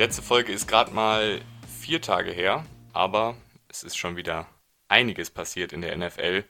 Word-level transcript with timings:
Die 0.00 0.04
letzte 0.04 0.22
Folge 0.22 0.50
ist 0.50 0.66
gerade 0.66 0.92
mal 0.92 1.42
vier 1.78 2.00
Tage 2.00 2.30
her, 2.30 2.64
aber 2.94 3.36
es 3.68 3.82
ist 3.82 3.98
schon 3.98 4.16
wieder 4.16 4.46
einiges 4.88 5.28
passiert 5.28 5.74
in 5.74 5.82
der 5.82 5.94
NFL 5.94 6.44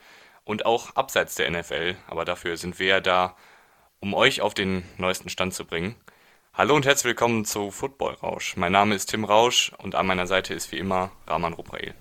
und 0.45 0.67
auch 0.67 0.95
abseits 0.95 1.35
der 1.35 1.51
NFL. 1.51 1.97
Aber 2.07 2.25
dafür 2.25 2.57
sind 2.57 2.79
wir 2.79 2.87
ja 2.87 3.01
da, 3.01 3.35
um 3.99 4.15
euch 4.15 4.41
auf 4.41 4.55
den 4.55 4.85
neuesten 4.99 5.31
Stand 5.31 5.53
zu 5.53 5.65
bringen. 5.65 5.97
Hallo 6.55 6.77
und 6.77 6.87
herzlich 6.87 7.07
willkommen 7.07 7.45
zu 7.45 7.73
Football 7.73 8.15
Rausch. 8.23 8.57
Mein 8.57 8.71
Name 8.71 8.95
ist 8.95 9.07
Tim 9.07 9.25
Rausch 9.25 9.73
und 9.79 9.97
an 9.97 10.07
meiner 10.07 10.29
Seite 10.29 10.55
ist 10.55 10.71
wie 10.71 10.79
immer 10.79 11.11
Rahman 11.27 11.55
Ruprael. 11.55 11.95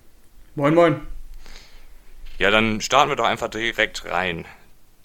Moin, 0.54 0.72
moin. 0.76 1.04
Ja, 2.38 2.52
dann 2.52 2.80
starten 2.80 3.10
wir 3.10 3.16
doch 3.16 3.26
einfach 3.26 3.48
direkt 3.48 4.04
rein. 4.04 4.44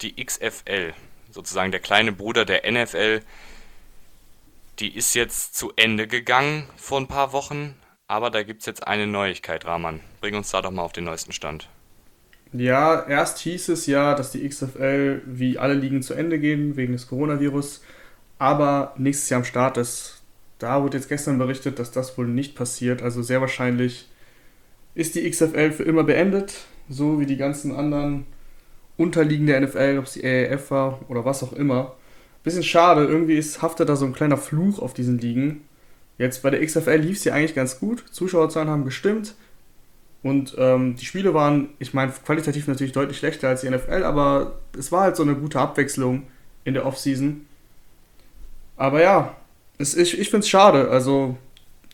Die 0.00 0.24
XFL, 0.24 0.94
sozusagen 1.28 1.72
der 1.72 1.80
kleine 1.80 2.12
Bruder 2.12 2.44
der 2.44 2.70
NFL, 2.70 3.22
die 4.78 4.94
ist 4.96 5.14
jetzt 5.14 5.54
zu 5.54 5.72
Ende 5.76 6.06
gegangen 6.06 6.64
vor 6.76 7.00
ein 7.00 7.08
paar 7.08 7.32
Wochen, 7.32 7.74
aber 8.08 8.30
da 8.30 8.42
gibt 8.42 8.60
es 8.60 8.66
jetzt 8.66 8.86
eine 8.86 9.06
Neuigkeit, 9.06 9.64
Rahman. 9.64 10.00
Bring 10.20 10.34
uns 10.34 10.50
da 10.50 10.62
doch 10.62 10.70
mal 10.70 10.82
auf 10.82 10.92
den 10.92 11.04
neuesten 11.04 11.32
Stand. 11.32 11.68
Ja, 12.52 13.06
erst 13.06 13.38
hieß 13.38 13.68
es 13.70 13.86
ja, 13.86 14.14
dass 14.14 14.30
die 14.30 14.48
XFL 14.48 15.22
wie 15.26 15.58
alle 15.58 15.74
Ligen 15.74 16.02
zu 16.02 16.14
Ende 16.14 16.38
gehen 16.38 16.76
wegen 16.76 16.92
des 16.92 17.08
Coronavirus, 17.08 17.82
aber 18.38 18.94
nächstes 18.96 19.28
Jahr 19.30 19.40
am 19.40 19.44
Start 19.44 19.76
ist. 19.76 20.22
Da 20.58 20.82
wurde 20.82 20.96
jetzt 20.96 21.08
gestern 21.08 21.38
berichtet, 21.38 21.78
dass 21.78 21.90
das 21.90 22.16
wohl 22.16 22.28
nicht 22.28 22.54
passiert. 22.54 23.02
Also 23.02 23.22
sehr 23.22 23.40
wahrscheinlich 23.40 24.08
ist 24.94 25.14
die 25.14 25.28
XFL 25.28 25.72
für 25.72 25.82
immer 25.82 26.04
beendet, 26.04 26.64
so 26.88 27.20
wie 27.20 27.26
die 27.26 27.36
ganzen 27.36 27.74
anderen 27.74 28.26
Unterliegen 28.96 29.46
der 29.46 29.60
NFL, 29.60 29.96
ob 29.98 30.06
es 30.06 30.12
die 30.12 30.24
AAF 30.24 30.70
war 30.70 31.00
oder 31.10 31.24
was 31.24 31.42
auch 31.42 31.52
immer. 31.52 31.94
Bisschen 32.46 32.62
schade, 32.62 33.04
irgendwie 33.04 33.36
ist, 33.36 33.60
haftet 33.60 33.88
da 33.88 33.96
so 33.96 34.04
ein 34.04 34.12
kleiner 34.12 34.36
Fluch 34.36 34.78
auf 34.78 34.94
diesen 34.94 35.18
Ligen. 35.18 35.64
Jetzt 36.16 36.44
bei 36.44 36.50
der 36.50 36.64
XFL 36.64 36.94
lief 36.94 37.16
es 37.16 37.24
ja 37.24 37.34
eigentlich 37.34 37.56
ganz 37.56 37.80
gut. 37.80 38.04
Zuschauerzahlen 38.12 38.70
haben 38.70 38.84
gestimmt. 38.84 39.34
Und 40.22 40.54
ähm, 40.56 40.94
die 40.94 41.04
Spiele 41.04 41.34
waren, 41.34 41.70
ich 41.80 41.92
meine, 41.92 42.12
qualitativ 42.12 42.68
natürlich 42.68 42.92
deutlich 42.92 43.18
schlechter 43.18 43.48
als 43.48 43.62
die 43.62 43.68
NFL, 43.68 44.04
aber 44.04 44.60
es 44.78 44.92
war 44.92 45.02
halt 45.02 45.16
so 45.16 45.24
eine 45.24 45.34
gute 45.34 45.58
Abwechslung 45.58 46.22
in 46.62 46.74
der 46.74 46.86
Offseason. 46.86 47.44
Aber 48.76 49.02
ja, 49.02 49.34
es, 49.78 49.96
ich, 49.96 50.16
ich 50.16 50.30
finde 50.30 50.44
es 50.44 50.48
schade. 50.48 50.88
Also, 50.88 51.36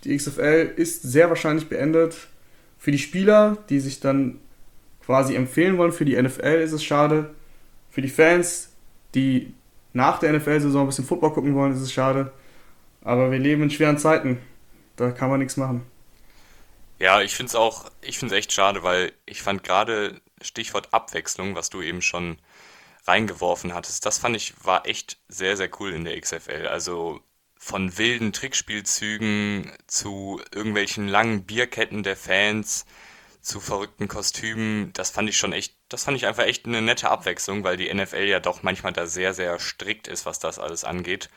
die 0.04 0.14
XFL 0.14 0.70
ist 0.76 1.00
sehr 1.00 1.30
wahrscheinlich 1.30 1.70
beendet. 1.70 2.28
Für 2.78 2.90
die 2.90 2.98
Spieler, 2.98 3.56
die 3.70 3.80
sich 3.80 4.00
dann 4.00 4.38
quasi 5.06 5.34
empfehlen 5.34 5.78
wollen 5.78 5.92
für 5.92 6.04
die 6.04 6.20
NFL, 6.20 6.60
ist 6.62 6.72
es 6.72 6.84
schade. 6.84 7.30
Für 7.88 8.02
die 8.02 8.10
Fans, 8.10 8.68
die 9.14 9.54
nach 9.92 10.18
der 10.18 10.32
NFL-Saison 10.32 10.82
ein 10.82 10.86
bisschen 10.86 11.04
Football 11.04 11.32
gucken 11.32 11.54
wollen, 11.54 11.72
ist 11.72 11.80
es 11.80 11.92
schade. 11.92 12.32
Aber 13.02 13.30
wir 13.30 13.38
leben 13.38 13.62
in 13.62 13.70
schweren 13.70 13.98
Zeiten. 13.98 14.38
Da 14.96 15.10
kann 15.10 15.30
man 15.30 15.40
nichts 15.40 15.56
machen. 15.56 15.82
Ja, 16.98 17.20
ich 17.20 17.34
finde 17.34 17.48
es 17.48 17.56
auch, 17.56 17.90
ich 18.00 18.18
finde 18.18 18.34
es 18.34 18.38
echt 18.38 18.52
schade, 18.52 18.82
weil 18.82 19.12
ich 19.26 19.42
fand 19.42 19.64
gerade 19.64 20.20
Stichwort 20.40 20.94
Abwechslung, 20.94 21.56
was 21.56 21.68
du 21.68 21.82
eben 21.82 22.00
schon 22.00 22.38
reingeworfen 23.06 23.74
hattest, 23.74 24.06
das 24.06 24.18
fand 24.18 24.36
ich 24.36 24.54
war 24.64 24.86
echt 24.86 25.18
sehr, 25.28 25.56
sehr 25.56 25.68
cool 25.80 25.92
in 25.92 26.04
der 26.04 26.20
XFL. 26.20 26.68
Also 26.68 27.20
von 27.56 27.96
wilden 27.98 28.32
Trickspielzügen 28.32 29.72
zu 29.86 30.40
irgendwelchen 30.52 31.08
langen 31.08 31.44
Bierketten 31.44 32.02
der 32.02 32.16
Fans 32.16 32.86
zu 33.42 33.60
verrückten 33.60 34.08
Kostümen, 34.08 34.92
das 34.94 35.10
fand 35.10 35.28
ich 35.28 35.36
schon 35.36 35.52
echt, 35.52 35.76
das 35.88 36.04
fand 36.04 36.16
ich 36.16 36.26
einfach 36.26 36.44
echt 36.44 36.66
eine 36.66 36.80
nette 36.80 37.10
Abwechslung, 37.10 37.64
weil 37.64 37.76
die 37.76 37.92
NFL 37.92 38.24
ja 38.28 38.40
doch 38.40 38.62
manchmal 38.62 38.92
da 38.92 39.06
sehr, 39.06 39.34
sehr 39.34 39.58
strikt 39.58 40.08
ist, 40.08 40.26
was 40.26 40.38
das 40.38 40.58
alles 40.60 40.84
angeht. 40.84 41.28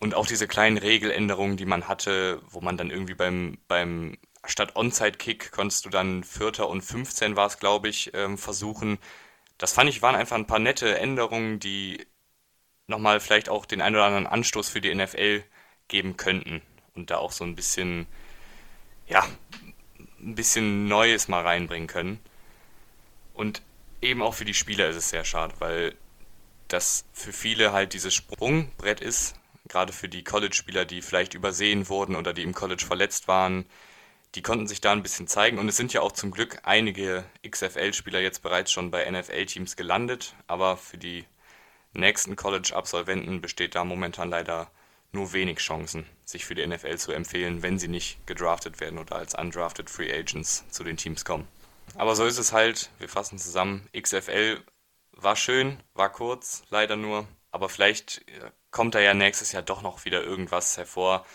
Und 0.00 0.14
auch 0.14 0.26
diese 0.26 0.48
kleinen 0.48 0.78
Regeländerungen, 0.78 1.58
die 1.58 1.66
man 1.66 1.88
hatte, 1.88 2.40
wo 2.48 2.60
man 2.62 2.78
dann 2.78 2.90
irgendwie 2.90 3.14
beim, 3.14 3.58
beim 3.68 4.16
statt 4.46 4.76
Onside-Kick 4.76 5.52
konntest 5.52 5.84
du 5.84 5.90
dann 5.90 6.24
Vierter 6.24 6.68
und 6.68 6.82
15 6.82 7.36
war 7.36 7.46
es, 7.46 7.58
glaube 7.58 7.88
ich, 7.88 8.12
ähm, 8.14 8.38
versuchen. 8.38 8.98
Das 9.58 9.72
fand 9.74 9.90
ich 9.90 10.02
waren 10.02 10.14
einfach 10.16 10.36
ein 10.36 10.46
paar 10.46 10.58
nette 10.58 10.98
Änderungen, 10.98 11.60
die 11.60 12.06
nochmal 12.86 13.20
vielleicht 13.20 13.50
auch 13.50 13.66
den 13.66 13.82
einen 13.82 13.96
oder 13.96 14.06
anderen 14.06 14.26
Anstoß 14.26 14.70
für 14.70 14.80
die 14.80 14.94
NFL 14.94 15.44
geben 15.88 16.16
könnten 16.16 16.62
und 16.94 17.10
da 17.10 17.18
auch 17.18 17.32
so 17.32 17.44
ein 17.44 17.54
bisschen, 17.56 18.06
ja, 19.06 19.24
ein 20.22 20.34
bisschen 20.34 20.88
Neues 20.88 21.28
mal 21.28 21.42
reinbringen 21.42 21.88
können. 21.88 22.20
Und 23.34 23.62
eben 24.00 24.22
auch 24.22 24.34
für 24.34 24.44
die 24.44 24.54
Spieler 24.54 24.88
ist 24.88 24.96
es 24.96 25.10
sehr 25.10 25.24
schade, 25.24 25.54
weil 25.58 25.94
das 26.68 27.04
für 27.12 27.32
viele 27.32 27.72
halt 27.72 27.94
dieses 27.94 28.14
Sprungbrett 28.14 29.00
ist, 29.00 29.34
gerade 29.68 29.92
für 29.92 30.08
die 30.08 30.24
College-Spieler, 30.24 30.84
die 30.84 31.02
vielleicht 31.02 31.34
übersehen 31.34 31.88
wurden 31.88 32.16
oder 32.16 32.32
die 32.32 32.42
im 32.42 32.54
College 32.54 32.84
verletzt 32.86 33.28
waren. 33.28 33.66
Die 34.34 34.42
konnten 34.42 34.68
sich 34.68 34.80
da 34.80 34.92
ein 34.92 35.02
bisschen 35.02 35.26
zeigen 35.26 35.58
und 35.58 35.68
es 35.68 35.76
sind 35.76 35.92
ja 35.92 36.02
auch 36.02 36.12
zum 36.12 36.30
Glück 36.30 36.60
einige 36.62 37.24
XFL-Spieler 37.48 38.20
jetzt 38.20 38.42
bereits 38.42 38.70
schon 38.70 38.90
bei 38.90 39.10
NFL-Teams 39.10 39.74
gelandet, 39.74 40.36
aber 40.46 40.76
für 40.76 40.98
die 40.98 41.24
nächsten 41.92 42.36
College-Absolventen 42.36 43.40
besteht 43.40 43.74
da 43.74 43.84
momentan 43.84 44.30
leider 44.30 44.70
nur 45.12 45.32
wenig 45.32 45.58
Chancen, 45.58 46.06
sich 46.24 46.44
für 46.44 46.54
die 46.54 46.66
NFL 46.66 46.96
zu 46.98 47.12
empfehlen, 47.12 47.62
wenn 47.62 47.78
sie 47.78 47.88
nicht 47.88 48.24
gedraftet 48.26 48.80
werden 48.80 48.98
oder 48.98 49.16
als 49.16 49.34
undrafted 49.34 49.90
Free 49.90 50.12
Agents 50.12 50.64
zu 50.70 50.84
den 50.84 50.96
Teams 50.96 51.24
kommen. 51.24 51.48
Aber 51.96 52.14
so 52.14 52.24
ist 52.24 52.38
es 52.38 52.52
halt, 52.52 52.90
wir 52.98 53.08
fassen 53.08 53.38
zusammen, 53.38 53.88
XFL 53.98 54.62
war 55.12 55.36
schön, 55.36 55.82
war 55.94 56.10
kurz, 56.10 56.62
leider 56.70 56.96
nur, 56.96 57.26
aber 57.50 57.68
vielleicht 57.68 58.18
äh, 58.28 58.50
kommt 58.70 58.94
da 58.94 59.00
ja 59.00 59.14
nächstes 59.14 59.52
Jahr 59.52 59.62
doch 59.62 59.82
noch 59.82 60.04
wieder 60.04 60.22
irgendwas 60.22 60.76
hervor. 60.76 61.26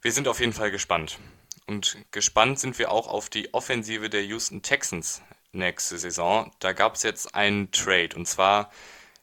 Wir 0.00 0.12
sind 0.12 0.28
auf 0.28 0.40
jeden 0.40 0.52
Fall 0.52 0.70
gespannt. 0.70 1.18
Und 1.66 1.96
gespannt 2.10 2.60
sind 2.60 2.78
wir 2.78 2.92
auch 2.92 3.08
auf 3.08 3.30
die 3.30 3.52
Offensive 3.54 4.10
der 4.10 4.22
Houston 4.24 4.62
Texans 4.62 5.22
nächste 5.52 5.98
Saison. 5.98 6.52
Da 6.58 6.72
gab 6.72 6.94
es 6.94 7.02
jetzt 7.02 7.34
einen 7.34 7.70
Trade 7.70 8.10
und 8.14 8.26
zwar 8.26 8.70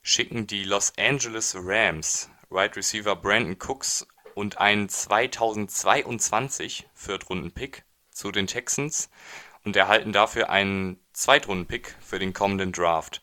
schicken 0.02 0.48
die 0.48 0.64
Los 0.64 0.94
Angeles 0.98 1.56
Rams 1.56 2.30
Wide 2.52 2.76
Receiver 2.76 3.16
Brandon 3.16 3.58
Cooks 3.58 4.06
und 4.36 4.60
einen 4.60 4.90
2022 4.90 6.88
Viertrunden-Pick 6.94 7.84
zu 8.12 8.32
den 8.32 8.48
Texans 8.48 9.10
und 9.64 9.76
erhalten 9.76 10.12
dafür 10.12 10.50
einen 10.50 11.00
Zweitrunden-Pick 11.14 11.96
für 12.02 12.20
den 12.20 12.34
kommenden 12.34 12.72
Draft. 12.72 13.22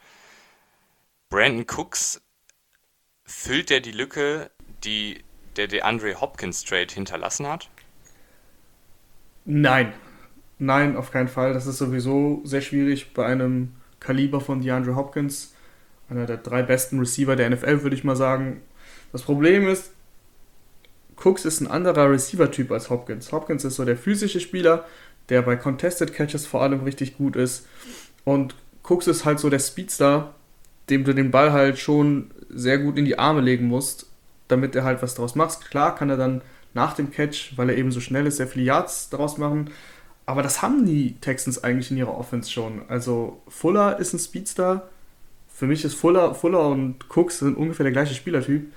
Brandon 1.28 1.66
Cooks 1.68 2.22
füllt 3.24 3.70
er 3.70 3.80
die 3.80 3.92
Lücke, 3.92 4.50
die 4.84 5.22
der 5.56 5.66
DeAndre 5.66 6.20
Hopkins 6.20 6.64
Trade 6.64 6.92
hinterlassen 6.92 7.46
hat? 7.46 7.68
Nein. 9.44 9.92
Nein, 10.58 10.96
auf 10.96 11.12
keinen 11.12 11.28
Fall. 11.28 11.52
Das 11.52 11.66
ist 11.66 11.78
sowieso 11.78 12.40
sehr 12.44 12.62
schwierig 12.62 13.12
bei 13.12 13.26
einem 13.26 13.74
Kaliber 14.00 14.40
von 14.40 14.62
DeAndre 14.62 14.96
Hopkins. 14.96 15.54
Einer 16.08 16.26
der 16.26 16.38
drei 16.38 16.62
besten 16.62 16.98
Receiver 16.98 17.36
der 17.36 17.50
NFL, 17.50 17.82
würde 17.82 17.94
ich 17.94 18.04
mal 18.04 18.16
sagen. 18.16 18.62
Das 19.12 19.22
Problem 19.22 19.66
ist, 19.68 19.92
Cooks 21.16 21.44
ist 21.44 21.60
ein 21.60 21.66
anderer 21.66 22.10
Receiver-Typ 22.10 22.70
als 22.70 22.90
Hopkins. 22.90 23.32
Hopkins 23.32 23.64
ist 23.64 23.76
so 23.76 23.84
der 23.84 23.96
physische 23.96 24.40
Spieler, 24.40 24.84
der 25.28 25.42
bei 25.42 25.56
Contested 25.56 26.14
Catches 26.14 26.46
vor 26.46 26.62
allem 26.62 26.84
richtig 26.84 27.16
gut 27.16 27.36
ist. 27.36 27.66
Und 28.24 28.54
Cooks 28.82 29.06
ist 29.06 29.24
halt 29.24 29.40
so 29.40 29.50
der 29.50 29.58
Speedster, 29.58 30.34
dem 30.90 31.04
du 31.04 31.14
den 31.14 31.30
Ball 31.30 31.52
halt 31.52 31.78
schon 31.78 32.30
sehr 32.48 32.78
gut 32.78 32.98
in 32.98 33.04
die 33.04 33.18
Arme 33.18 33.40
legen 33.40 33.66
musst, 33.66 34.06
damit 34.48 34.74
er 34.74 34.84
halt 34.84 35.02
was 35.02 35.14
draus 35.14 35.34
macht. 35.34 35.70
Klar 35.70 35.94
kann 35.94 36.10
er 36.10 36.16
dann 36.16 36.42
nach 36.74 36.94
dem 36.94 37.10
Catch, 37.10 37.56
weil 37.56 37.70
er 37.70 37.76
eben 37.76 37.90
so 37.90 38.00
schnell 38.00 38.26
ist, 38.26 38.36
sehr 38.36 38.46
viele 38.46 38.64
Yards 38.64 39.10
daraus 39.10 39.38
machen. 39.38 39.70
Aber 40.24 40.42
das 40.42 40.62
haben 40.62 40.86
die 40.86 41.16
Texans 41.20 41.62
eigentlich 41.64 41.90
in 41.90 41.96
ihrer 41.96 42.16
Offense 42.16 42.50
schon. 42.50 42.82
Also 42.88 43.40
Fuller 43.48 43.98
ist 43.98 44.12
ein 44.12 44.18
Speedster. 44.18 44.88
Für 45.48 45.66
mich 45.66 45.84
ist 45.84 45.94
Fuller, 45.94 46.34
Fuller 46.34 46.68
und 46.68 46.96
Cooks 47.08 47.40
sind 47.40 47.56
ungefähr 47.56 47.84
der 47.84 47.92
gleiche 47.92 48.14
Spielertyp. 48.14 48.70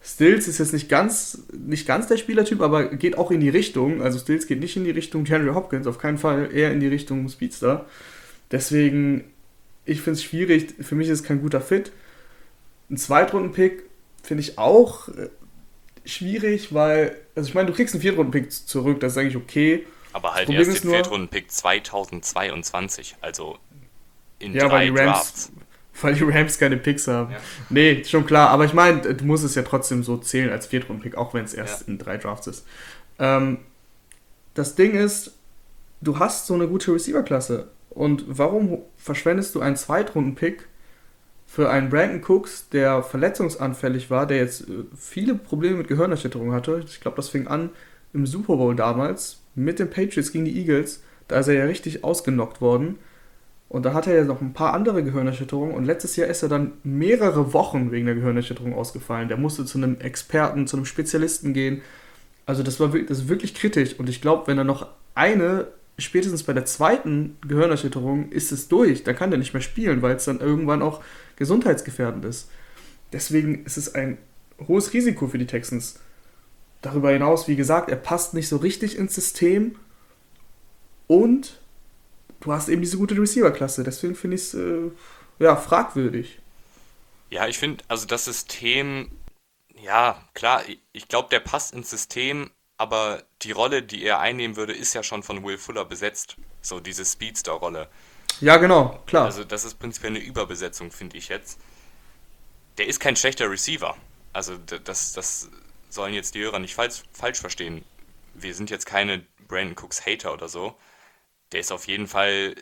Stills 0.00 0.46
ist 0.46 0.58
jetzt 0.58 0.72
nicht 0.72 0.88
ganz, 0.88 1.42
nicht 1.52 1.86
ganz 1.86 2.06
der 2.06 2.16
Spielertyp, 2.16 2.60
aber 2.60 2.88
geht 2.88 3.18
auch 3.18 3.30
in 3.30 3.40
die 3.40 3.48
Richtung. 3.48 4.00
Also 4.00 4.18
Stills 4.18 4.46
geht 4.46 4.60
nicht 4.60 4.76
in 4.76 4.84
die 4.84 4.90
Richtung 4.90 5.26
Henry 5.26 5.52
Hopkins, 5.52 5.86
auf 5.86 5.98
keinen 5.98 6.18
Fall, 6.18 6.50
eher 6.54 6.72
in 6.72 6.80
die 6.80 6.86
Richtung 6.86 7.28
Speedster. 7.28 7.86
Deswegen, 8.50 9.24
ich 9.84 10.00
finde 10.00 10.18
es 10.18 10.24
schwierig, 10.24 10.74
für 10.80 10.94
mich 10.94 11.08
ist 11.08 11.20
es 11.20 11.26
kein 11.26 11.40
guter 11.40 11.60
Fit. 11.60 11.92
Ein 12.90 12.96
Zweitrunden-Pick 12.96 13.82
finde 14.22 14.42
ich 14.42 14.56
auch 14.56 15.08
äh, 15.08 15.28
schwierig, 16.04 16.72
weil, 16.72 17.16
also 17.34 17.48
ich 17.48 17.54
meine, 17.54 17.66
du 17.66 17.74
kriegst 17.74 17.94
einen 17.94 18.02
Viertrunden-Pick 18.02 18.52
zurück, 18.52 19.00
das 19.00 19.12
ist 19.12 19.18
eigentlich 19.18 19.36
okay. 19.36 19.84
Aber 20.12 20.34
halt 20.34 20.48
erst 20.48 20.84
den 20.84 20.90
Viertrunden-Pick 20.90 21.50
2022, 21.50 23.16
also 23.20 23.58
in 24.38 24.54
ja, 24.54 24.68
drei 24.68 24.88
Drafts 24.90 25.50
weil 26.02 26.14
die 26.14 26.24
Rams 26.24 26.58
keine 26.58 26.76
Picks 26.76 27.06
haben. 27.08 27.32
Ja. 27.32 27.38
Nee, 27.70 28.04
schon 28.04 28.26
klar. 28.26 28.50
Aber 28.50 28.64
ich 28.64 28.74
meine, 28.74 29.00
du 29.00 29.24
musst 29.24 29.44
es 29.44 29.54
ja 29.54 29.62
trotzdem 29.62 30.02
so 30.02 30.16
zählen 30.16 30.50
als 30.50 30.66
Viertrunden-Pick, 30.66 31.16
auch 31.16 31.34
wenn 31.34 31.44
es 31.44 31.54
erst 31.54 31.82
ja. 31.82 31.88
in 31.88 31.98
drei 31.98 32.16
Drafts 32.16 32.46
ist. 32.46 32.66
Ähm, 33.18 33.58
das 34.54 34.74
Ding 34.74 34.94
ist, 34.94 35.32
du 36.00 36.18
hast 36.18 36.46
so 36.46 36.54
eine 36.54 36.68
gute 36.68 36.92
Receiver-Klasse. 36.92 37.68
Und 37.90 38.24
warum 38.26 38.82
verschwendest 38.96 39.54
du 39.54 39.60
einen 39.60 39.76
Zweitrunden-Pick 39.76 40.66
für 41.46 41.70
einen 41.70 41.88
Brandon 41.88 42.22
Cooks, 42.22 42.68
der 42.68 43.02
verletzungsanfällig 43.02 44.10
war, 44.10 44.26
der 44.26 44.36
jetzt 44.36 44.68
äh, 44.68 44.84
viele 44.96 45.34
Probleme 45.34 45.78
mit 45.78 45.88
Gehirnerschütterung 45.88 46.52
hatte. 46.52 46.82
Ich 46.86 47.00
glaube, 47.00 47.16
das 47.16 47.30
fing 47.30 47.46
an 47.46 47.70
im 48.12 48.26
Super 48.26 48.56
Bowl 48.56 48.76
damals 48.76 49.38
mit 49.54 49.78
den 49.78 49.90
Patriots 49.90 50.30
gegen 50.30 50.44
die 50.44 50.58
Eagles. 50.58 51.02
Da 51.26 51.40
ist 51.40 51.48
er 51.48 51.54
ja 51.54 51.64
richtig 51.64 52.04
ausgenockt 52.04 52.60
worden. 52.60 52.98
Und 53.68 53.84
da 53.84 53.92
hatte 53.92 54.10
er 54.10 54.18
ja 54.18 54.24
noch 54.24 54.40
ein 54.40 54.54
paar 54.54 54.72
andere 54.72 55.04
Gehirnerschütterungen. 55.04 55.74
Und 55.74 55.84
letztes 55.84 56.16
Jahr 56.16 56.28
ist 56.28 56.42
er 56.42 56.48
dann 56.48 56.72
mehrere 56.84 57.52
Wochen 57.52 57.90
wegen 57.90 58.06
der 58.06 58.14
Gehirnerschütterung 58.14 58.74
ausgefallen. 58.74 59.28
Der 59.28 59.36
musste 59.36 59.66
zu 59.66 59.76
einem 59.76 60.00
Experten, 60.00 60.66
zu 60.66 60.76
einem 60.76 60.86
Spezialisten 60.86 61.52
gehen. 61.52 61.82
Also 62.46 62.62
das 62.62 62.80
war 62.80 62.88
das 62.88 63.18
ist 63.18 63.28
wirklich 63.28 63.54
kritisch. 63.54 63.98
Und 63.98 64.08
ich 64.08 64.22
glaube, 64.22 64.46
wenn 64.46 64.56
er 64.56 64.64
noch 64.64 64.86
eine, 65.14 65.66
spätestens 65.98 66.44
bei 66.44 66.54
der 66.54 66.64
zweiten 66.64 67.36
Gehirnerschütterung, 67.46 68.30
ist 68.32 68.52
es 68.52 68.68
durch. 68.68 69.04
Dann 69.04 69.16
kann 69.16 69.32
er 69.32 69.38
nicht 69.38 69.52
mehr 69.52 69.60
spielen, 69.60 70.00
weil 70.00 70.16
es 70.16 70.24
dann 70.24 70.40
irgendwann 70.40 70.80
auch 70.80 71.02
gesundheitsgefährdend 71.36 72.24
ist. 72.24 72.48
Deswegen 73.12 73.66
ist 73.66 73.76
es 73.76 73.94
ein 73.94 74.16
hohes 74.66 74.94
Risiko 74.94 75.28
für 75.28 75.38
die 75.38 75.46
Texans. 75.46 76.00
Darüber 76.80 77.10
hinaus, 77.10 77.48
wie 77.48 77.56
gesagt, 77.56 77.90
er 77.90 77.96
passt 77.96 78.32
nicht 78.32 78.48
so 78.48 78.56
richtig 78.56 78.96
ins 78.96 79.14
System. 79.14 79.74
Und 81.06 81.58
du 82.40 82.52
hast 82.52 82.68
eben 82.68 82.82
diese 82.82 82.98
gute 82.98 83.16
Receiver-Klasse. 83.16 83.84
Deswegen 83.84 84.14
finde 84.14 84.36
ich 84.36 84.42
es 84.42 84.54
äh, 84.54 84.90
ja, 85.38 85.56
fragwürdig. 85.56 86.38
Ja, 87.30 87.46
ich 87.46 87.58
finde, 87.58 87.84
also 87.88 88.06
das 88.06 88.24
System, 88.24 89.10
ja, 89.82 90.22
klar, 90.34 90.62
ich 90.92 91.08
glaube, 91.08 91.28
der 91.30 91.40
passt 91.40 91.74
ins 91.74 91.90
System, 91.90 92.50
aber 92.78 93.22
die 93.42 93.52
Rolle, 93.52 93.82
die 93.82 94.04
er 94.04 94.20
einnehmen 94.20 94.56
würde, 94.56 94.72
ist 94.72 94.94
ja 94.94 95.02
schon 95.02 95.22
von 95.22 95.44
Will 95.44 95.58
Fuller 95.58 95.84
besetzt. 95.84 96.36
So 96.62 96.80
diese 96.80 97.04
Speedster-Rolle. 97.04 97.88
Ja, 98.40 98.56
genau, 98.56 99.02
klar. 99.06 99.26
Also 99.26 99.44
das 99.44 99.64
ist 99.64 99.78
prinzipiell 99.78 100.12
eine 100.12 100.24
Überbesetzung, 100.24 100.90
finde 100.90 101.16
ich 101.16 101.28
jetzt. 101.28 101.58
Der 102.78 102.86
ist 102.86 103.00
kein 103.00 103.16
schlechter 103.16 103.50
Receiver. 103.50 103.96
Also 104.32 104.56
das, 104.84 105.12
das 105.12 105.48
sollen 105.90 106.14
jetzt 106.14 106.34
die 106.34 106.40
Hörer 106.40 106.60
nicht 106.60 106.74
falsch, 106.74 107.02
falsch 107.12 107.40
verstehen. 107.40 107.84
Wir 108.34 108.54
sind 108.54 108.70
jetzt 108.70 108.86
keine 108.86 109.24
Brandon 109.48 109.76
Cooks 109.76 110.06
Hater 110.06 110.32
oder 110.32 110.48
so 110.48 110.76
der 111.52 111.60
ist 111.60 111.72
auf 111.72 111.86
jeden 111.86 112.06
Fall 112.06 112.54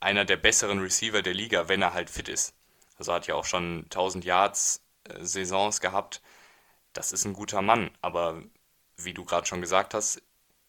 einer 0.00 0.24
der 0.24 0.36
besseren 0.36 0.80
Receiver 0.80 1.22
der 1.22 1.34
Liga, 1.34 1.68
wenn 1.68 1.82
er 1.82 1.94
halt 1.94 2.10
fit 2.10 2.28
ist. 2.28 2.54
Also 2.98 3.12
hat 3.12 3.26
ja 3.26 3.34
auch 3.34 3.44
schon 3.44 3.84
1000 3.84 4.24
Yards 4.24 4.82
äh, 5.04 5.24
Saisons 5.24 5.80
gehabt. 5.80 6.22
Das 6.92 7.12
ist 7.12 7.24
ein 7.24 7.34
guter 7.34 7.62
Mann, 7.62 7.90
aber 8.00 8.42
wie 8.96 9.14
du 9.14 9.24
gerade 9.24 9.46
schon 9.46 9.60
gesagt 9.60 9.94
hast, 9.94 10.22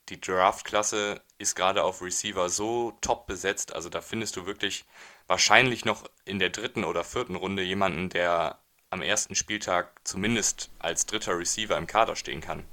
die 0.09 0.19
Draft-Klasse 0.19 1.21
ist 1.37 1.55
gerade 1.55 1.83
auf 1.83 2.01
Receiver 2.01 2.49
so 2.49 2.97
top 3.01 3.27
besetzt, 3.27 3.73
also 3.73 3.89
da 3.89 4.01
findest 4.01 4.35
du 4.35 4.45
wirklich 4.45 4.85
wahrscheinlich 5.27 5.85
noch 5.85 6.09
in 6.25 6.39
der 6.39 6.49
dritten 6.49 6.83
oder 6.83 7.03
vierten 7.03 7.35
Runde 7.35 7.63
jemanden, 7.63 8.09
der 8.09 8.57
am 8.89 9.01
ersten 9.01 9.35
Spieltag 9.35 9.91
zumindest 10.05 10.69
als 10.79 11.05
dritter 11.05 11.37
Receiver 11.37 11.77
im 11.77 11.87
Kader 11.87 12.15
stehen 12.15 12.41
kann. 12.41 12.63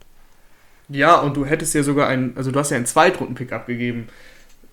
Ja, 0.88 1.20
und 1.20 1.37
du 1.37 1.44
hättest 1.44 1.75
ja 1.75 1.82
sogar 1.82 2.08
einen, 2.08 2.37
also 2.37 2.50
du 2.50 2.58
hast 2.58 2.70
ja 2.70 2.76
einen 2.76 2.87
Zweitrunden-Pick 2.87 3.52
abgegeben 3.52 4.08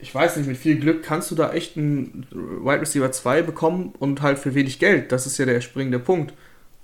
ich 0.01 0.13
weiß 0.13 0.37
nicht, 0.37 0.47
mit 0.47 0.57
viel 0.57 0.79
Glück 0.79 1.03
kannst 1.03 1.29
du 1.31 1.35
da 1.35 1.53
echt 1.53 1.77
einen 1.77 2.25
Wide 2.31 2.81
Receiver 2.81 3.11
2 3.11 3.43
bekommen 3.43 3.93
und 3.99 4.21
halt 4.21 4.39
für 4.39 4.55
wenig 4.55 4.79
Geld. 4.79 5.11
Das 5.11 5.27
ist 5.27 5.37
ja 5.37 5.45
der 5.45 5.61
springende 5.61 5.99
Punkt. 5.99 6.33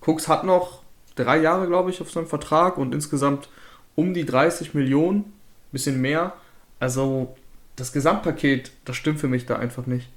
Cooks 0.01 0.27
hat 0.27 0.43
noch 0.43 0.83
drei 1.15 1.39
Jahre, 1.39 1.67
glaube 1.67 1.89
ich, 1.89 1.99
auf 1.99 2.11
seinem 2.11 2.27
Vertrag 2.27 2.77
und 2.77 2.93
insgesamt 2.93 3.49
um 3.95 4.13
die 4.13 4.25
30 4.25 4.75
Millionen, 4.75 5.33
bisschen 5.71 5.99
mehr. 5.99 6.37
Also 6.79 7.35
das 7.75 7.91
Gesamtpaket, 7.91 8.71
das 8.85 8.95
stimmt 8.95 9.19
für 9.19 9.27
mich 9.27 9.47
da 9.47 9.57
einfach 9.57 9.87
nicht. 9.87 10.09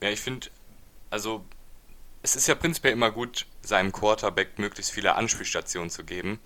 Ja, 0.00 0.10
ich 0.10 0.20
finde, 0.20 0.48
also 1.10 1.44
es 2.22 2.36
ist 2.36 2.46
ja 2.46 2.54
prinzipiell 2.54 2.92
immer 2.92 3.10
gut, 3.10 3.46
seinem 3.62 3.90
Quarterback 3.90 4.58
möglichst 4.58 4.92
viele 4.92 5.16
Anspielstationen 5.16 5.90
zu 5.90 6.04
geben. 6.04 6.38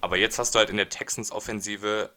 Aber 0.00 0.16
jetzt 0.16 0.38
hast 0.38 0.54
du 0.54 0.58
halt 0.58 0.70
in 0.70 0.78
der 0.78 0.88
Texans-Offensive 0.88 2.10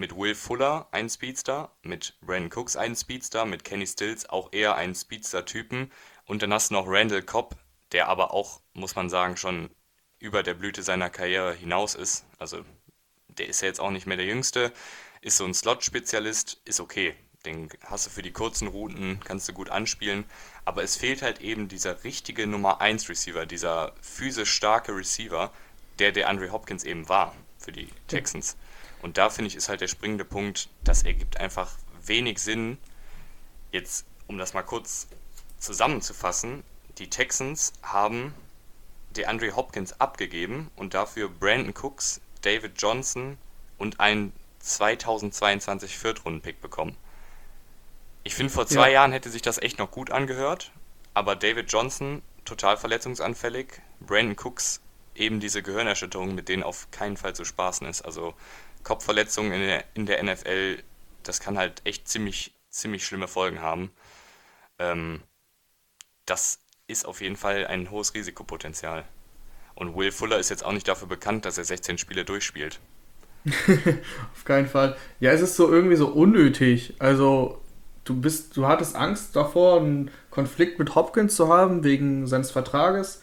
mit 0.00 0.16
Will 0.16 0.34
Fuller 0.34 0.88
einen 0.90 1.10
Speedster, 1.10 1.70
mit 1.82 2.18
Brandon 2.22 2.50
Cooks 2.50 2.74
einen 2.74 2.96
Speedster, 2.96 3.44
mit 3.44 3.64
Kenny 3.64 3.86
Stills 3.86 4.28
auch 4.28 4.48
eher 4.52 4.74
einen 4.74 4.94
Speedster-Typen 4.94 5.92
und 6.24 6.42
dann 6.42 6.52
hast 6.52 6.70
du 6.70 6.74
noch 6.74 6.86
Randall 6.88 7.22
Cobb, 7.22 7.54
der 7.92 8.08
aber 8.08 8.32
auch, 8.32 8.62
muss 8.72 8.96
man 8.96 9.10
sagen, 9.10 9.36
schon 9.36 9.70
über 10.18 10.42
der 10.42 10.54
Blüte 10.54 10.82
seiner 10.82 11.10
Karriere 11.10 11.54
hinaus 11.54 11.94
ist. 11.94 12.24
Also 12.38 12.64
der 13.28 13.48
ist 13.48 13.60
ja 13.60 13.68
jetzt 13.68 13.80
auch 13.80 13.90
nicht 13.90 14.06
mehr 14.06 14.16
der 14.16 14.26
Jüngste, 14.26 14.72
ist 15.20 15.36
so 15.36 15.44
ein 15.44 15.54
Slot-Spezialist, 15.54 16.60
ist 16.64 16.80
okay. 16.80 17.14
Den 17.46 17.70
hast 17.84 18.06
du 18.06 18.10
für 18.10 18.22
die 18.22 18.32
kurzen 18.32 18.68
Routen, 18.68 19.20
kannst 19.24 19.48
du 19.48 19.52
gut 19.54 19.70
anspielen. 19.70 20.24
Aber 20.64 20.82
es 20.82 20.96
fehlt 20.96 21.22
halt 21.22 21.40
eben 21.40 21.68
dieser 21.68 22.04
richtige 22.04 22.46
Nummer 22.46 22.80
1 22.82 23.08
Receiver, 23.08 23.46
dieser 23.46 23.94
physisch 24.02 24.52
starke 24.52 24.94
Receiver, 24.94 25.50
der 25.98 26.12
der 26.12 26.28
Andre 26.28 26.52
Hopkins 26.52 26.84
eben 26.84 27.08
war 27.08 27.34
für 27.58 27.72
die 27.72 27.88
Texans. 28.08 28.56
Und 29.02 29.18
da 29.18 29.30
finde 29.30 29.48
ich, 29.48 29.56
ist 29.56 29.68
halt 29.68 29.80
der 29.80 29.88
springende 29.88 30.24
Punkt, 30.24 30.68
das 30.84 31.02
ergibt 31.02 31.38
einfach 31.38 31.72
wenig 32.04 32.38
Sinn. 32.38 32.78
Jetzt, 33.72 34.06
um 34.26 34.38
das 34.38 34.54
mal 34.54 34.62
kurz 34.62 35.08
zusammenzufassen, 35.58 36.62
die 36.98 37.08
Texans 37.08 37.72
haben 37.82 38.34
DeAndre 39.16 39.56
Hopkins 39.56 40.00
abgegeben 40.00 40.70
und 40.76 40.94
dafür 40.94 41.28
Brandon 41.28 41.74
Cooks, 41.74 42.20
David 42.42 42.80
Johnson 42.80 43.38
und 43.78 44.00
einen 44.00 44.32
2022 44.60 45.98
Viertrunden-Pick 45.98 46.60
bekommen. 46.60 46.96
Ich 48.22 48.34
finde, 48.34 48.52
vor 48.52 48.66
zwei 48.66 48.88
ja. 48.88 48.94
Jahren 48.94 49.12
hätte 49.12 49.30
sich 49.30 49.42
das 49.42 49.58
echt 49.58 49.78
noch 49.78 49.90
gut 49.90 50.10
angehört, 50.10 50.72
aber 51.14 51.36
David 51.36 51.72
Johnson 51.72 52.22
total 52.44 52.76
verletzungsanfällig, 52.76 53.80
Brandon 54.00 54.36
Cooks 54.38 54.80
eben 55.14 55.40
diese 55.40 55.62
Gehirnerschütterung, 55.62 56.34
mit 56.34 56.48
denen 56.48 56.62
auf 56.62 56.90
keinen 56.90 57.16
Fall 57.16 57.34
zu 57.34 57.44
spaßen 57.44 57.86
ist. 57.86 58.02
Also 58.02 58.34
Kopfverletzungen 58.82 59.52
in 59.52 59.60
der, 59.60 59.84
in 59.94 60.06
der 60.06 60.22
NFL, 60.22 60.82
das 61.22 61.40
kann 61.40 61.58
halt 61.58 61.82
echt 61.84 62.08
ziemlich, 62.08 62.54
ziemlich 62.68 63.04
schlimme 63.04 63.28
Folgen 63.28 63.60
haben. 63.60 63.90
Ähm, 64.78 65.22
das 66.26 66.60
ist 66.86 67.06
auf 67.06 67.20
jeden 67.20 67.36
Fall 67.36 67.66
ein 67.66 67.90
hohes 67.90 68.14
Risikopotenzial. 68.14 69.04
Und 69.74 69.96
Will 69.96 70.12
Fuller 70.12 70.38
ist 70.38 70.50
jetzt 70.50 70.64
auch 70.64 70.72
nicht 70.72 70.88
dafür 70.88 71.08
bekannt, 71.08 71.44
dass 71.44 71.58
er 71.58 71.64
16 71.64 71.98
Spiele 71.98 72.24
durchspielt. 72.24 72.80
auf 74.34 74.44
keinen 74.44 74.66
Fall. 74.66 74.96
Ja, 75.20 75.32
es 75.32 75.40
ist 75.40 75.56
so 75.56 75.72
irgendwie 75.72 75.96
so 75.96 76.08
unnötig. 76.08 76.94
Also, 76.98 77.60
du 78.04 78.20
bist, 78.20 78.56
du 78.56 78.66
hattest 78.66 78.96
Angst 78.96 79.34
davor, 79.36 79.80
einen 79.80 80.10
Konflikt 80.30 80.78
mit 80.78 80.94
Hopkins 80.94 81.36
zu 81.36 81.48
haben 81.48 81.84
wegen 81.84 82.26
seines 82.26 82.50
Vertrages 82.50 83.22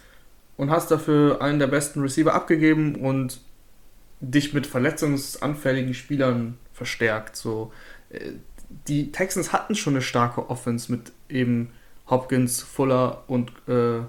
und 0.55 0.71
hast 0.71 0.89
dafür 0.89 1.41
einen 1.41 1.59
der 1.59 1.67
besten 1.67 2.01
Receiver 2.01 2.33
abgegeben 2.33 2.95
und 2.95 3.41
dich 4.19 4.53
mit 4.53 4.67
verletzungsanfälligen 4.67 5.93
Spielern 5.93 6.57
verstärkt. 6.73 7.35
So, 7.35 7.71
äh, 8.09 8.31
die 8.87 9.11
Texans 9.11 9.53
hatten 9.53 9.75
schon 9.75 9.93
eine 9.93 10.01
starke 10.01 10.49
Offense 10.49 10.91
mit 10.91 11.11
eben 11.29 11.69
Hopkins, 12.09 12.61
Fuller 12.61 13.23
und 13.27 13.51
äh, 13.67 14.01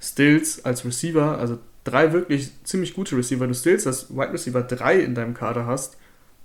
Stills 0.00 0.64
als 0.64 0.84
Receiver. 0.84 1.38
Also 1.38 1.58
drei 1.84 2.12
wirklich 2.12 2.52
ziemlich 2.64 2.94
gute 2.94 3.16
Receiver. 3.16 3.46
Du 3.46 3.54
Stills 3.54 3.86
als 3.86 4.10
Wide 4.10 4.32
Receiver 4.32 4.62
3 4.62 5.00
in 5.00 5.14
deinem 5.14 5.34
Kader 5.34 5.66
hast, 5.66 5.96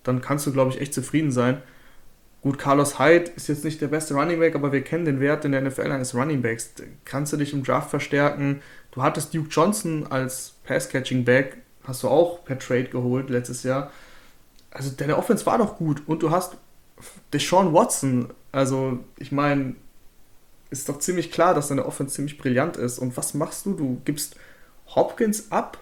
dann 0.04 0.22
kannst 0.22 0.46
du, 0.48 0.54
glaube 0.54 0.72
ich, 0.72 0.82
echt 0.82 0.94
zufrieden 0.94 1.32
sein. 1.32 1.62
Gut, 2.42 2.60
Carlos 2.60 3.00
Hyde 3.00 3.32
ist 3.38 3.48
jetzt 3.48 3.64
nicht 3.64 3.80
der 3.80 3.88
beste 3.88 4.16
Running 4.16 4.40
Back, 4.40 4.54
aber 4.54 4.74
wir 4.74 4.82
kennen 4.82 5.06
den 5.06 5.22
Wert 5.22 5.46
in 5.46 5.54
der 5.54 5.62
NFL 5.62 5.90
eines 5.90 6.14
Running 6.14 6.42
Backs. 6.42 6.74
Kannst 7.06 7.32
du 7.32 7.38
dich 7.38 7.54
im 7.54 7.64
Draft 7.64 7.90
verstärken? 7.90 8.62
Du 8.92 9.02
hattest 9.02 9.34
Duke 9.34 9.48
Johnson 9.50 10.08
als 10.10 10.56
Pass-Catching-Back, 10.66 11.58
hast 11.84 12.04
du 12.04 12.08
auch 12.08 12.44
per 12.46 12.60
Trade 12.60 12.86
geholt 12.86 13.30
letztes 13.30 13.64
Jahr. 13.64 13.92
Also 14.72 14.90
deine 14.90 15.18
Offense 15.18 15.46
war 15.46 15.58
doch 15.58 15.78
gut 15.78 16.04
und 16.08 16.24
du 16.24 16.32
hast 16.32 16.58
Deshaun 17.32 17.74
Watson. 17.74 18.34
Also 18.52 19.00
ich 19.18 19.32
meine, 19.32 19.76
ist 20.70 20.90
doch 20.90 21.00
ziemlich 21.00 21.32
klar, 21.32 21.54
dass 21.54 21.68
deine 21.68 21.86
Offense 21.86 22.16
ziemlich 22.16 22.38
brillant 22.38 22.78
ist. 22.78 23.00
Und 23.00 23.16
was 23.16 23.34
machst 23.34 23.66
du? 23.66 23.74
Du 23.74 24.02
gibst 24.06 24.36
Hopkins 24.88 25.52
ab 25.52 25.78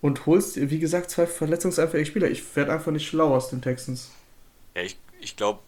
und 0.00 0.26
holst, 0.26 0.56
wie 0.70 0.78
gesagt, 0.80 1.10
zwei 1.10 1.26
verletzungsanfällige 1.26 2.10
Spieler. 2.10 2.30
Ich 2.30 2.56
werde 2.56 2.72
einfach 2.72 2.92
nicht 2.92 3.06
schlau 3.06 3.34
aus 3.34 3.48
den 3.50 3.62
Texans. 3.62 4.10
Ja, 4.74 4.82
ich, 4.82 4.98
ich 5.20 5.36
glaube, 5.36 5.60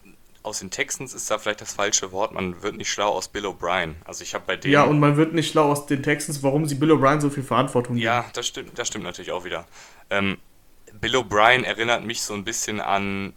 aus 0.47 0.61
den 0.61 0.71
Texans 0.71 1.13
ist 1.13 1.31
da 1.31 1.39
vielleicht 1.39 1.61
das 1.61 1.75
falsche 1.75 2.13
Wort. 2.13 2.33
Man 2.33 2.63
wird 2.63 2.77
nicht 2.77 2.91
schlau 2.91 3.11
aus 3.11 3.29
Bill 3.29 3.47
O'Brien. 3.47 3.95
Also 4.05 4.23
ich 4.23 4.35
habe 4.35 4.45
bei 4.47 4.57
dem. 4.57 4.71
Ja, 4.71 4.85
und 4.85 5.01
man 5.01 5.17
wird 5.17 5.35
nicht 5.35 5.51
schlau 5.51 5.71
aus 5.71 5.87
den 5.87 6.03
Texans, 6.03 6.43
warum 6.43 6.67
sie 6.67 6.77
Bill 6.77 6.93
O'Brien 6.93 7.21
so 7.21 7.31
viel 7.31 7.43
Verantwortung 7.43 7.97
geben. 7.97 8.05
Ja, 8.05 8.25
das 8.33 8.47
stimmt, 8.47 8.79
das 8.79 8.89
stimmt 8.89 9.05
natürlich 9.05 9.33
auch 9.33 9.45
wieder. 9.45 9.67
Ähm, 10.09 10.39
Bill 11.01 11.17
O'Brien 11.17 11.65
erinnert 11.65 12.05
mich 12.05 12.23
so 12.23 12.35
ein 12.35 12.45
bisschen 12.45 12.81
an 12.81 13.35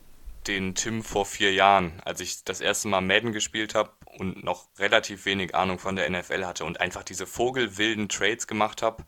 den 0.48 0.76
Tim 0.76 1.04
vor 1.04 1.26
vier 1.26 1.52
Jahren, 1.52 1.94
als 2.06 2.22
ich 2.22 2.44
das 2.44 2.62
erste 2.62 2.88
Mal 2.88 3.02
Madden 3.02 3.34
gespielt 3.34 3.76
habe 3.76 3.92
und 4.18 4.44
noch 4.44 4.68
relativ 4.78 5.26
wenig 5.26 5.56
Ahnung 5.56 5.80
von 5.80 5.96
der 5.96 6.10
NFL 6.10 6.46
hatte 6.46 6.66
und 6.66 6.80
einfach 6.80 7.04
diese 7.04 7.26
vogelwilden 7.26 8.08
Trades 8.08 8.48
gemacht 8.48 8.82
habe, 8.82 9.04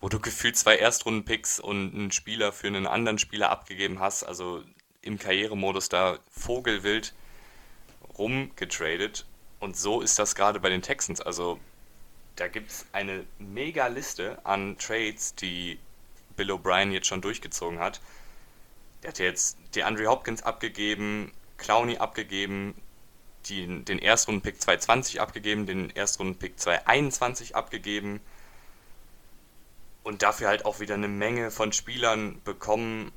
wo 0.00 0.08
du 0.08 0.20
gefühlt 0.20 0.56
zwei 0.56 0.76
Erstrunden-Picks 0.76 1.60
und 1.60 1.94
einen 1.94 2.12
Spieler 2.12 2.52
für 2.52 2.68
einen 2.68 2.86
anderen 2.86 3.18
Spieler 3.18 3.50
abgegeben 3.50 4.00
hast. 4.00 4.22
Also 4.22 4.62
im 5.02 5.18
Karrieremodus 5.18 5.88
da 5.88 6.18
vogelwild 6.30 7.14
rumgetradet. 8.18 9.26
Und 9.60 9.76
so 9.76 10.00
ist 10.00 10.18
das 10.18 10.34
gerade 10.34 10.60
bei 10.60 10.68
den 10.68 10.82
Texans. 10.82 11.20
Also 11.20 11.58
da 12.36 12.48
gibt 12.48 12.70
es 12.70 12.86
eine 12.92 13.24
mega 13.38 13.86
Liste 13.86 14.38
an 14.44 14.76
Trades, 14.78 15.34
die 15.34 15.78
Bill 16.36 16.50
O'Brien 16.50 16.90
jetzt 16.90 17.06
schon 17.06 17.20
durchgezogen 17.20 17.78
hat. 17.78 18.00
Der 19.02 19.10
hat 19.10 19.18
jetzt 19.18 19.56
die 19.74 19.84
Andre 19.84 20.06
Hopkins 20.06 20.42
abgegeben, 20.42 21.32
Clowney 21.58 21.98
abgegeben, 21.98 22.74
die, 23.46 23.84
den 23.84 23.98
Erstrunden-Pick 23.98 24.60
220 24.60 25.20
abgegeben, 25.20 25.66
den 25.66 25.90
Erstrunden-Pick 25.90 26.58
221 26.58 27.54
abgegeben 27.54 28.20
und 30.02 30.22
dafür 30.22 30.48
halt 30.48 30.64
auch 30.64 30.80
wieder 30.80 30.94
eine 30.94 31.08
Menge 31.08 31.50
von 31.50 31.72
Spielern 31.72 32.40
bekommen, 32.44 33.12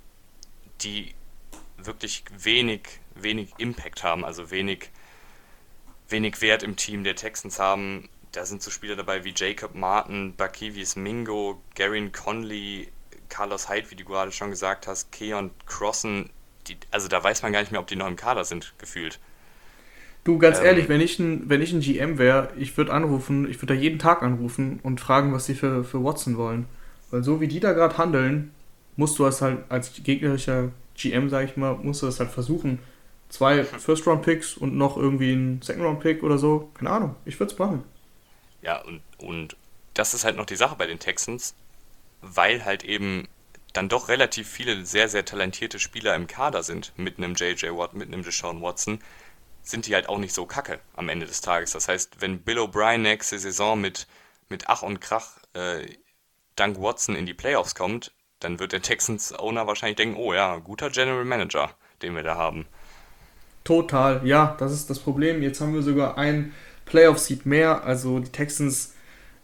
die 0.82 1.14
wirklich 1.78 2.24
wenig, 2.38 2.82
wenig 3.16 3.54
Impact 3.58 4.04
haben, 4.04 4.26
also 4.26 4.52
wenig, 4.52 4.90
wenig 6.10 6.42
Wert 6.42 6.64
im 6.64 6.76
Team 6.76 7.04
der 7.04 7.16
Texans 7.16 7.60
haben. 7.60 8.10
Da 8.32 8.46
sind 8.46 8.62
so 8.62 8.72
Spieler 8.72 8.96
dabei 8.96 9.24
wie 9.24 9.34
Jacob 9.36 9.76
Martin, 9.76 10.36
Bakivis 10.36 10.96
Mingo, 10.96 11.62
Garin 11.76 12.12
Conley, 12.12 12.90
Carlos 13.30 13.70
Hyde, 13.70 13.90
wie 13.92 13.96
du 13.96 14.06
gerade 14.06 14.32
schon 14.32 14.50
gesagt 14.50 14.88
hast, 14.88 15.12
Keon 15.12 15.52
Crossen. 15.66 16.30
Die, 16.68 16.78
also 16.92 17.08
da 17.08 17.24
weiß 17.24 17.42
man 17.44 17.54
gar 17.54 17.62
nicht 17.62 17.72
mehr, 17.72 17.82
ob 17.82 17.88
die 17.88 17.96
noch 17.96 18.08
im 18.08 18.16
Kader 18.16 18.46
sind, 18.46 18.74
gefühlt. 18.78 19.20
Du, 20.24 20.38
ganz 20.38 20.60
ähm, 20.60 20.66
ehrlich, 20.66 20.90
wenn 20.90 21.00
ich 21.00 21.20
ein, 21.20 21.50
wenn 21.50 21.62
ich 21.62 21.72
ein 21.72 21.80
GM 21.80 22.18
wäre, 22.18 22.52
ich 22.58 22.76
würde 22.76 22.92
anrufen, 22.92 23.50
ich 23.50 23.62
würde 23.62 23.74
da 23.74 23.80
jeden 23.80 24.00
Tag 24.00 24.24
anrufen 24.24 24.80
und 24.84 25.00
fragen, 25.00 25.32
was 25.34 25.46
sie 25.46 25.56
für, 25.56 25.84
für 25.84 26.04
Watson 26.04 26.38
wollen. 26.38 26.66
Weil 27.12 27.24
so 27.24 27.40
wie 27.40 27.48
die 27.48 27.62
da 27.62 27.72
gerade 27.72 27.98
handeln, 27.98 28.52
musst 28.98 29.18
du 29.20 29.26
es 29.26 29.42
halt 29.42 29.60
als 29.70 29.94
gegnerischer 30.04 30.72
GM, 30.98 31.30
sag 31.30 31.46
ich 31.46 31.58
mal, 31.58 31.76
musst 31.76 32.02
du 32.02 32.06
das 32.08 32.20
halt 32.20 32.32
versuchen. 32.32 32.80
Zwei 33.30 33.64
First-Round-Picks 33.64 34.58
und 34.58 34.76
noch 34.76 34.98
irgendwie 34.98 35.34
ein 35.34 35.62
Second-Round-Pick 35.62 36.24
oder 36.24 36.38
so. 36.38 36.70
Keine 36.74 36.90
Ahnung, 36.90 37.16
ich 37.26 37.40
würde 37.40 37.54
es 37.54 37.60
machen. 37.60 37.84
Ja, 38.62 38.82
und, 38.82 39.02
und 39.18 39.56
das 39.94 40.14
ist 40.14 40.24
halt 40.24 40.38
noch 40.38 40.46
die 40.46 40.56
Sache 40.56 40.76
bei 40.78 40.88
den 40.88 41.00
Texans, 41.00 41.56
weil 42.22 42.66
halt 42.66 42.84
eben 42.84 43.28
dann 43.74 43.90
doch 43.90 44.08
relativ 44.08 44.50
viele 44.50 44.86
sehr, 44.86 45.10
sehr 45.10 45.26
talentierte 45.26 45.80
Spieler 45.80 46.16
im 46.16 46.28
Kader 46.28 46.64
sind, 46.64 46.94
mit 46.98 47.18
einem 47.18 47.36
JJ 47.36 47.68
Watt, 47.72 47.94
mit 47.94 48.08
einem 48.08 48.24
Deshaun 48.24 48.62
Watson, 48.62 49.00
sind 49.62 49.86
die 49.86 49.94
halt 49.94 50.10
auch 50.10 50.18
nicht 50.18 50.34
so 50.34 50.46
kacke 50.46 50.80
am 50.96 51.10
Ende 51.10 51.26
des 51.26 51.42
Tages. 51.42 51.72
Das 51.72 51.88
heißt, 51.88 52.22
wenn 52.22 52.40
Bill 52.40 52.60
O'Brien 52.60 53.00
nächste 53.00 53.38
Saison 53.38 53.80
mit, 53.80 54.08
mit 54.50 54.68
Ach 54.68 54.82
und 54.82 55.02
Krach 55.02 55.38
äh, 55.54 55.86
dank 56.56 56.80
Watson 56.80 57.16
in 57.16 57.26
die 57.26 57.34
Playoffs 57.34 57.76
kommt, 57.76 58.14
dann 58.40 58.60
wird 58.60 58.72
der 58.72 58.82
Texans-Owner 58.82 59.68
wahrscheinlich 59.68 59.98
denken, 59.98 60.18
oh 60.18 60.34
ja, 60.34 60.58
guter 60.58 60.90
General 60.90 61.26
Manager, 61.26 61.72
den 62.02 62.16
wir 62.16 62.24
da 62.24 62.36
haben. 62.36 62.66
Total, 63.64 64.26
ja, 64.26 64.56
das 64.60 64.72
ist 64.72 64.90
das 64.90 65.00
Problem. 65.00 65.42
Jetzt 65.42 65.60
haben 65.60 65.74
wir 65.74 65.82
sogar 65.82 66.18
ein 66.18 66.54
Playoff-Seed 66.86 67.46
mehr. 67.46 67.84
Also 67.84 68.20
die 68.20 68.32
Texans, 68.32 68.96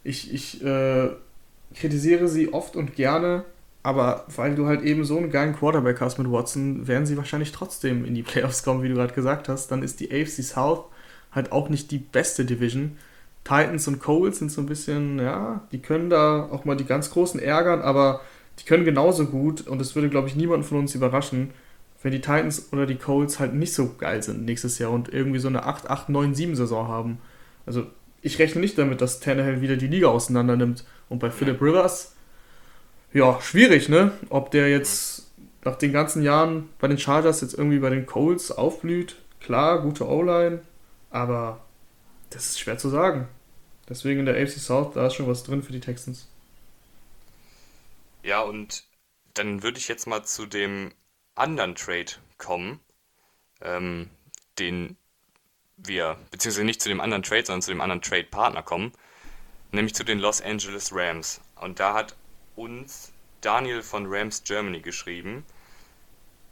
ich, 0.03 0.33
ich 0.33 0.63
äh, 0.63 1.09
kritisiere 1.75 2.27
sie 2.27 2.53
oft 2.53 2.75
und 2.75 2.95
gerne, 2.95 3.43
aber 3.81 4.25
weil 4.33 4.55
du 4.55 4.67
halt 4.67 4.81
eben 4.81 5.03
so 5.03 5.17
einen 5.17 5.29
geilen 5.29 5.55
Quarterback 5.55 6.00
hast 6.00 6.17
mit 6.17 6.31
Watson, 6.31 6.88
werden 6.88 7.05
sie 7.05 7.17
wahrscheinlich 7.17 7.51
trotzdem 7.51 8.05
in 8.05 8.15
die 8.15 8.23
Playoffs 8.23 8.63
kommen, 8.63 8.83
wie 8.83 8.89
du 8.89 8.95
gerade 8.95 9.13
gesagt 9.13 9.50
hast. 9.50 9.67
Dann 9.69 9.83
ist 9.83 10.00
die 10.00 10.12
AFC 10.12 10.43
South 10.43 10.85
halt 11.31 11.51
auch 11.51 11.69
nicht 11.69 11.91
die 11.91 11.97
beste 11.97 12.45
Division. 12.45 12.97
Titans 13.43 13.88
und 13.88 14.00
Coles 14.00 14.39
sind 14.39 14.51
so 14.51 14.62
ein 14.62 14.67
bisschen, 14.67 15.19
ja, 15.19 15.67
die 15.71 15.79
können 15.79 16.09
da 16.09 16.47
auch 16.50 16.63
mal 16.63 16.77
die 16.77 16.85
ganz 16.85 17.12
Großen 17.12 17.41
ärgern, 17.41 17.81
aber 17.81 18.21
die 18.60 18.65
können 18.65 18.86
genauso 18.86 19.25
gut 19.25 19.67
und 19.67 19.81
es 19.81 19.95
würde, 19.95 20.10
glaube 20.10 20.27
ich, 20.27 20.36
niemanden 20.36 20.65
von 20.65 20.79
uns 20.79 20.95
überraschen, 20.95 21.51
wenn 22.01 22.12
die 22.12 22.22
Titans 22.22 22.72
oder 22.72 22.86
die 22.86 22.98
Coles 22.98 23.39
halt 23.39 23.53
nicht 23.53 23.74
so 23.74 23.95
geil 23.98 24.22
sind 24.22 24.45
nächstes 24.45 24.77
Jahr 24.77 24.91
und 24.91 25.12
irgendwie 25.12 25.39
so 25.39 25.48
eine 25.48 25.65
8, 25.65 25.89
8, 25.89 26.10
9, 26.10 26.36
7 26.36 26.55
Saison 26.55 26.88
haben. 26.88 27.17
Also 27.65 27.88
ich 28.22 28.39
rechne 28.39 28.62
nicht 28.62 28.77
damit, 28.77 29.01
dass 29.01 29.19
Tannehill 29.19 29.62
wieder 29.62 29.77
die 29.77 29.88
Liga 29.88 30.07
auseinander 30.07 30.55
nimmt. 30.55 30.86
Und 31.10 31.19
bei 31.19 31.31
Philip 31.31 31.62
Rivers, 31.62 32.15
ja, 33.13 33.39
schwierig, 33.41 33.89
ne? 33.89 34.12
Ob 34.29 34.51
der 34.51 34.69
jetzt 34.69 35.31
nach 35.63 35.75
den 35.75 35.93
ganzen 35.93 36.24
Jahren 36.24 36.69
bei 36.79 36.88
den 36.88 36.98
Chargers 36.98 37.41
jetzt 37.41 37.57
irgendwie 37.57 37.79
bei 37.79 37.89
den 37.89 38.05
Colts 38.05 38.51
aufblüht. 38.51 39.15
Klar, 39.39 39.81
gute 39.81 40.07
O-Line, 40.07 40.62
aber 41.10 41.62
das 42.29 42.48
ist 42.48 42.60
schwer 42.60 42.77
zu 42.77 42.89
sagen. 42.89 43.27
Deswegen 43.88 44.22
in 44.22 44.25
der 44.25 44.36
AFC 44.36 44.60
South, 44.60 44.93
da 44.93 45.07
ist 45.07 45.15
schon 45.15 45.27
was 45.27 45.43
drin 45.43 45.62
für 45.62 45.74
die 45.74 45.81
Texans. 45.81 46.27
Ja, 48.23 48.41
und 48.41 48.85
dann 49.33 49.63
würde 49.63 49.77
ich 49.77 49.87
jetzt 49.89 50.07
mal 50.07 50.23
zu 50.23 50.45
dem 50.45 50.93
anderen 51.35 51.75
Trade 51.75 52.13
kommen, 52.37 52.79
ähm, 53.61 54.09
den 54.59 54.97
wir, 55.75 56.17
beziehungsweise 56.31 56.63
nicht 56.63 56.81
zu 56.81 56.89
dem 56.89 57.01
anderen 57.01 57.23
Trade, 57.23 57.45
sondern 57.45 57.61
zu 57.61 57.71
dem 57.71 57.81
anderen 57.81 58.01
Trade-Partner 58.01 58.63
kommen, 58.63 58.93
nämlich 59.71 59.93
zu 59.93 60.05
den 60.05 60.19
Los 60.19 60.41
Angeles 60.41 60.91
Rams. 60.93 61.41
Und 61.59 61.79
da 61.79 61.93
hat 61.93 62.15
uns 62.55 63.11
Daniel 63.41 63.81
von 63.83 64.05
Rams 64.07 64.43
Germany 64.43 64.79
geschrieben, 64.79 65.45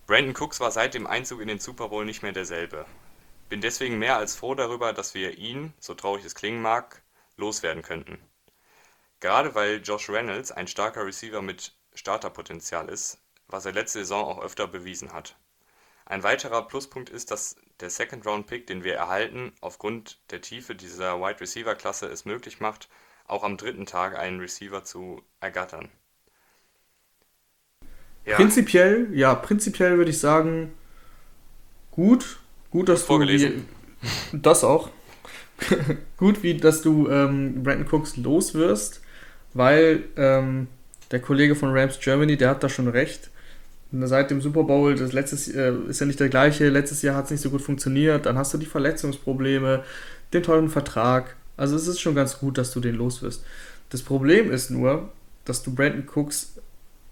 Brandon 0.08 0.36
Cooks 0.36 0.60
war 0.60 0.72
seit 0.72 0.94
dem 0.94 1.08
Einzug 1.08 1.40
in 1.40 1.48
den 1.48 1.60
Super 1.60 1.88
Bowl 1.88 2.04
nicht 2.04 2.22
mehr 2.22 2.34
derselbe. 2.34 2.86
Bin 3.48 3.62
deswegen 3.62 3.98
mehr 3.98 4.18
als 4.18 4.36
froh 4.36 4.56
darüber, 4.56 4.92
dass 4.92 5.14
wir 5.14 5.38
ihn, 5.38 5.74
so 5.80 5.94
traurig 5.94 6.26
es 6.26 6.36
klingen 6.36 6.62
mag, 6.62 7.02
loswerden 7.38 7.82
könnten. 7.82 8.18
Gerade 9.22 9.56
weil 9.56 9.82
Josh 9.82 10.10
Reynolds 10.10 10.52
ein 10.52 10.68
starker 10.68 11.06
Receiver 11.06 11.42
mit 11.42 11.74
Starterpotenzial 11.94 12.90
ist, 12.90 13.20
was 13.48 13.66
er 13.66 13.72
letzte 13.72 14.00
Saison 14.00 14.26
auch 14.26 14.42
öfter 14.42 14.68
bewiesen 14.68 15.14
hat. 15.14 15.38
Ein 16.06 16.24
weiterer 16.24 16.68
Pluspunkt 16.68 17.10
ist, 17.10 17.32
dass 17.32 17.56
der 17.80 17.90
Second-Round-Pick, 17.90 18.68
den 18.68 18.84
wir 18.84 18.96
erhalten, 18.96 19.54
aufgrund 19.62 20.20
der 20.32 20.42
Tiefe 20.42 20.76
dieser 20.76 21.22
Wide-Receiver-Klasse 21.22 22.08
es 22.08 22.26
möglich 22.26 22.60
macht, 22.60 22.90
auch 23.28 23.44
am 23.44 23.58
dritten 23.58 23.86
Tag 23.86 24.18
einen 24.18 24.40
Receiver 24.40 24.84
zu 24.84 25.22
ergattern. 25.40 25.90
Ja. 28.26 28.36
Prinzipiell, 28.36 29.10
ja, 29.14 29.36
prinzipiell 29.36 29.98
würde 29.98 30.12
ich 30.12 30.20
sagen, 30.20 30.74
gut. 31.92 32.40
Gut, 32.72 32.90
dass 32.90 33.04
Vorgelesen. 33.04 33.68
du. 34.32 34.38
Das 34.38 34.64
auch. 34.64 34.90
gut, 36.18 36.42
wie 36.42 36.58
dass 36.58 36.82
du 36.82 37.08
ähm, 37.08 37.64
Brandon 37.64 37.88
Cooks 37.88 38.18
los 38.18 38.56
wirst, 38.56 39.02
weil 39.54 40.04
ähm, 40.18 40.68
der 41.12 41.20
Kollege 41.20 41.56
von 41.56 41.78
Rams 41.78 42.00
Germany, 42.00 42.38
der 42.38 42.50
hat 42.50 42.64
da 42.64 42.70
schon 42.70 42.88
recht 42.88 43.30
seit 43.92 44.32
dem 44.32 44.42
Super 44.42 44.64
Bowl, 44.64 44.96
das 44.96 45.12
letztes 45.12 45.50
äh, 45.50 45.74
ist 45.88 46.00
ja 46.00 46.06
nicht 46.06 46.20
der 46.20 46.30
gleiche, 46.30 46.70
letztes 46.70 47.02
Jahr 47.02 47.16
hat 47.16 47.26
es 47.26 47.32
nicht 47.32 47.42
so 47.42 47.50
gut 47.50 47.62
funktioniert, 47.62 48.26
dann 48.26 48.38
hast 48.38 48.54
du 48.54 48.58
die 48.58 48.66
Verletzungsprobleme, 48.66 49.84
den 50.34 50.44
tollen 50.44 50.70
Vertrag. 50.70 51.36
Also 51.58 51.76
es 51.76 51.88
ist 51.88 52.00
schon 52.00 52.16
ganz 52.16 52.40
gut, 52.40 52.58
dass 52.58 52.72
du 52.72 52.80
den 52.80 52.96
los 52.96 53.22
wirst. 53.22 53.44
Das 53.90 54.02
Problem 54.02 54.50
ist 54.52 54.72
nur, 54.72 55.10
dass 55.44 55.64
du 55.64 55.76
Brandon 55.76 56.08
Cooks, 56.08 56.54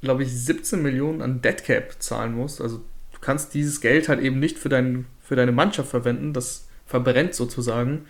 glaube 0.02 0.24
ich, 0.24 0.34
17 0.34 0.82
Millionen 0.82 1.22
an 1.22 1.42
Deadcap 1.42 2.02
zahlen 2.02 2.34
musst. 2.34 2.62
Also 2.62 2.78
du 2.78 3.20
kannst 3.20 3.54
dieses 3.54 3.82
Geld 3.82 4.08
halt 4.08 4.22
eben 4.22 4.40
nicht 4.40 4.58
für, 4.58 4.70
dein, 4.70 5.06
für 5.22 5.36
deine 5.36 5.52
Mannschaft 5.52 5.90
verwenden, 5.90 6.32
das 6.32 6.68
verbrennt 6.86 7.36
sozusagen. 7.36 8.06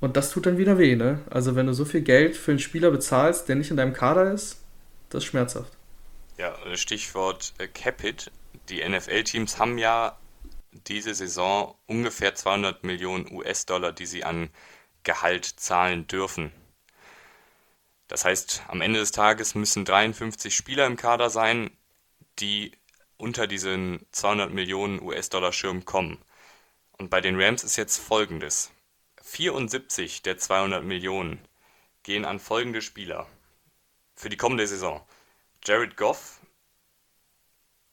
Und 0.00 0.16
das 0.16 0.30
tut 0.30 0.46
dann 0.46 0.58
wieder 0.58 0.78
weh, 0.78 0.94
ne? 0.94 1.20
Also 1.30 1.56
wenn 1.56 1.66
du 1.66 1.72
so 1.72 1.84
viel 1.84 2.02
Geld 2.02 2.36
für 2.36 2.52
einen 2.52 2.60
Spieler 2.60 2.90
bezahlst, 2.90 3.48
der 3.48 3.56
nicht 3.56 3.70
in 3.70 3.76
deinem 3.76 3.92
Kader 3.92 4.32
ist, 4.32 4.58
das 5.10 5.24
ist 5.24 5.30
schmerzhaft. 5.30 5.72
Ja, 6.36 6.54
Stichwort 6.76 7.52
äh, 7.58 7.66
Capit. 7.66 8.30
Die 8.68 8.86
NFL-Teams 8.86 9.58
haben 9.58 9.78
ja 9.78 10.16
diese 10.86 11.14
Saison 11.14 11.74
ungefähr 11.86 12.34
200 12.34 12.84
Millionen 12.84 13.30
US-Dollar, 13.32 13.92
die 13.92 14.06
sie 14.06 14.24
an 14.24 14.50
Gehalt 15.02 15.46
zahlen 15.46 16.06
dürfen. 16.06 16.52
Das 18.06 18.24
heißt, 18.24 18.62
am 18.68 18.80
Ende 18.80 19.00
des 19.00 19.10
Tages 19.10 19.54
müssen 19.54 19.84
53 19.84 20.54
Spieler 20.54 20.86
im 20.86 20.96
Kader 20.96 21.30
sein, 21.30 21.70
die 22.38 22.72
unter 23.16 23.46
diesen 23.46 24.06
200 24.12 24.52
Millionen 24.52 25.02
US-Dollar 25.02 25.52
Schirm 25.52 25.84
kommen. 25.84 26.18
Und 26.92 27.10
bei 27.10 27.20
den 27.20 27.40
Rams 27.40 27.64
ist 27.64 27.76
jetzt 27.76 27.98
folgendes. 27.98 28.70
74 29.28 30.22
der 30.22 30.38
200 30.38 30.82
Millionen 30.84 31.38
gehen 32.02 32.24
an 32.24 32.40
folgende 32.40 32.80
Spieler 32.80 33.26
für 34.16 34.30
die 34.30 34.38
kommende 34.38 34.66
Saison. 34.66 35.02
Jared 35.62 35.98
Goff, 35.98 36.40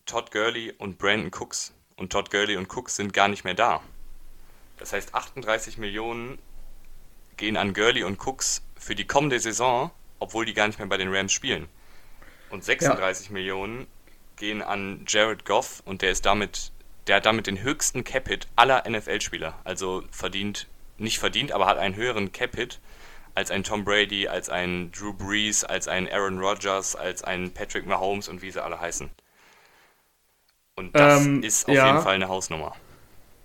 Todd 0.06 0.32
Gurley 0.32 0.74
und 0.78 0.98
Brandon 0.98 1.32
Cooks. 1.38 1.74
Und 1.98 2.12
Todd 2.12 2.32
Gurley 2.32 2.56
und 2.56 2.74
Cooks 2.74 2.96
sind 2.96 3.14
gar 3.14 3.28
nicht 3.28 3.44
mehr 3.44 3.54
da. 3.54 3.84
Das 4.78 4.94
heißt, 4.94 5.14
38 5.14 5.78
Millionen 5.78 6.40
gehen 7.36 7.58
an 7.58 7.74
Gurley 7.74 8.04
und 8.04 8.18
Cooks 8.26 8.64
für 8.78 8.96
die 8.96 9.06
kommende 9.06 9.40
Saison, 9.40 9.92
obwohl 10.20 10.46
die 10.46 10.54
gar 10.54 10.68
nicht 10.68 10.80
mehr 10.80 10.88
bei 10.88 10.98
den 10.98 11.14
Rams 11.14 11.34
spielen. 11.34 11.68
Und 12.50 12.64
36 12.64 13.28
ja. 13.28 13.34
Millionen 13.34 13.88
gehen 14.38 14.62
an 14.62 15.04
Jared 15.06 15.44
Goff 15.44 15.84
und 15.86 16.02
der 16.02 16.12
ist 16.12 16.26
damit, 16.26 16.72
der 17.08 17.18
hat 17.18 17.26
damit 17.26 17.48
den 17.48 17.62
höchsten 17.62 18.06
Capit 18.06 18.48
aller 18.56 18.90
NFL-Spieler. 18.90 19.60
Also 19.66 20.04
verdient, 20.12 20.68
nicht 20.98 21.20
verdient, 21.20 21.52
aber 21.52 21.66
hat 21.68 21.78
einen 21.78 21.96
höheren 21.96 22.32
Capit 22.32 22.80
als 23.34 23.52
ein 23.52 23.64
Tom 23.64 23.84
Brady, 23.84 24.28
als 24.28 24.50
ein 24.50 24.92
Drew 24.92 25.14
Brees, 25.14 25.64
als 25.64 25.88
ein 25.88 26.10
Aaron 26.10 26.40
Rodgers, 26.40 26.96
als 26.96 27.24
ein 27.24 27.52
Patrick 27.52 27.86
Mahomes 27.86 28.30
und 28.30 28.42
wie 28.42 28.52
sie 28.52 28.64
alle 28.64 28.80
heißen. 28.80 29.10
Und 30.76 30.96
das 30.96 31.26
ähm, 31.26 31.44
ist 31.44 31.68
auf 31.68 31.76
ja. 31.76 31.88
jeden 31.88 32.02
Fall 32.02 32.16
eine 32.16 32.30
Hausnummer. 32.30 32.76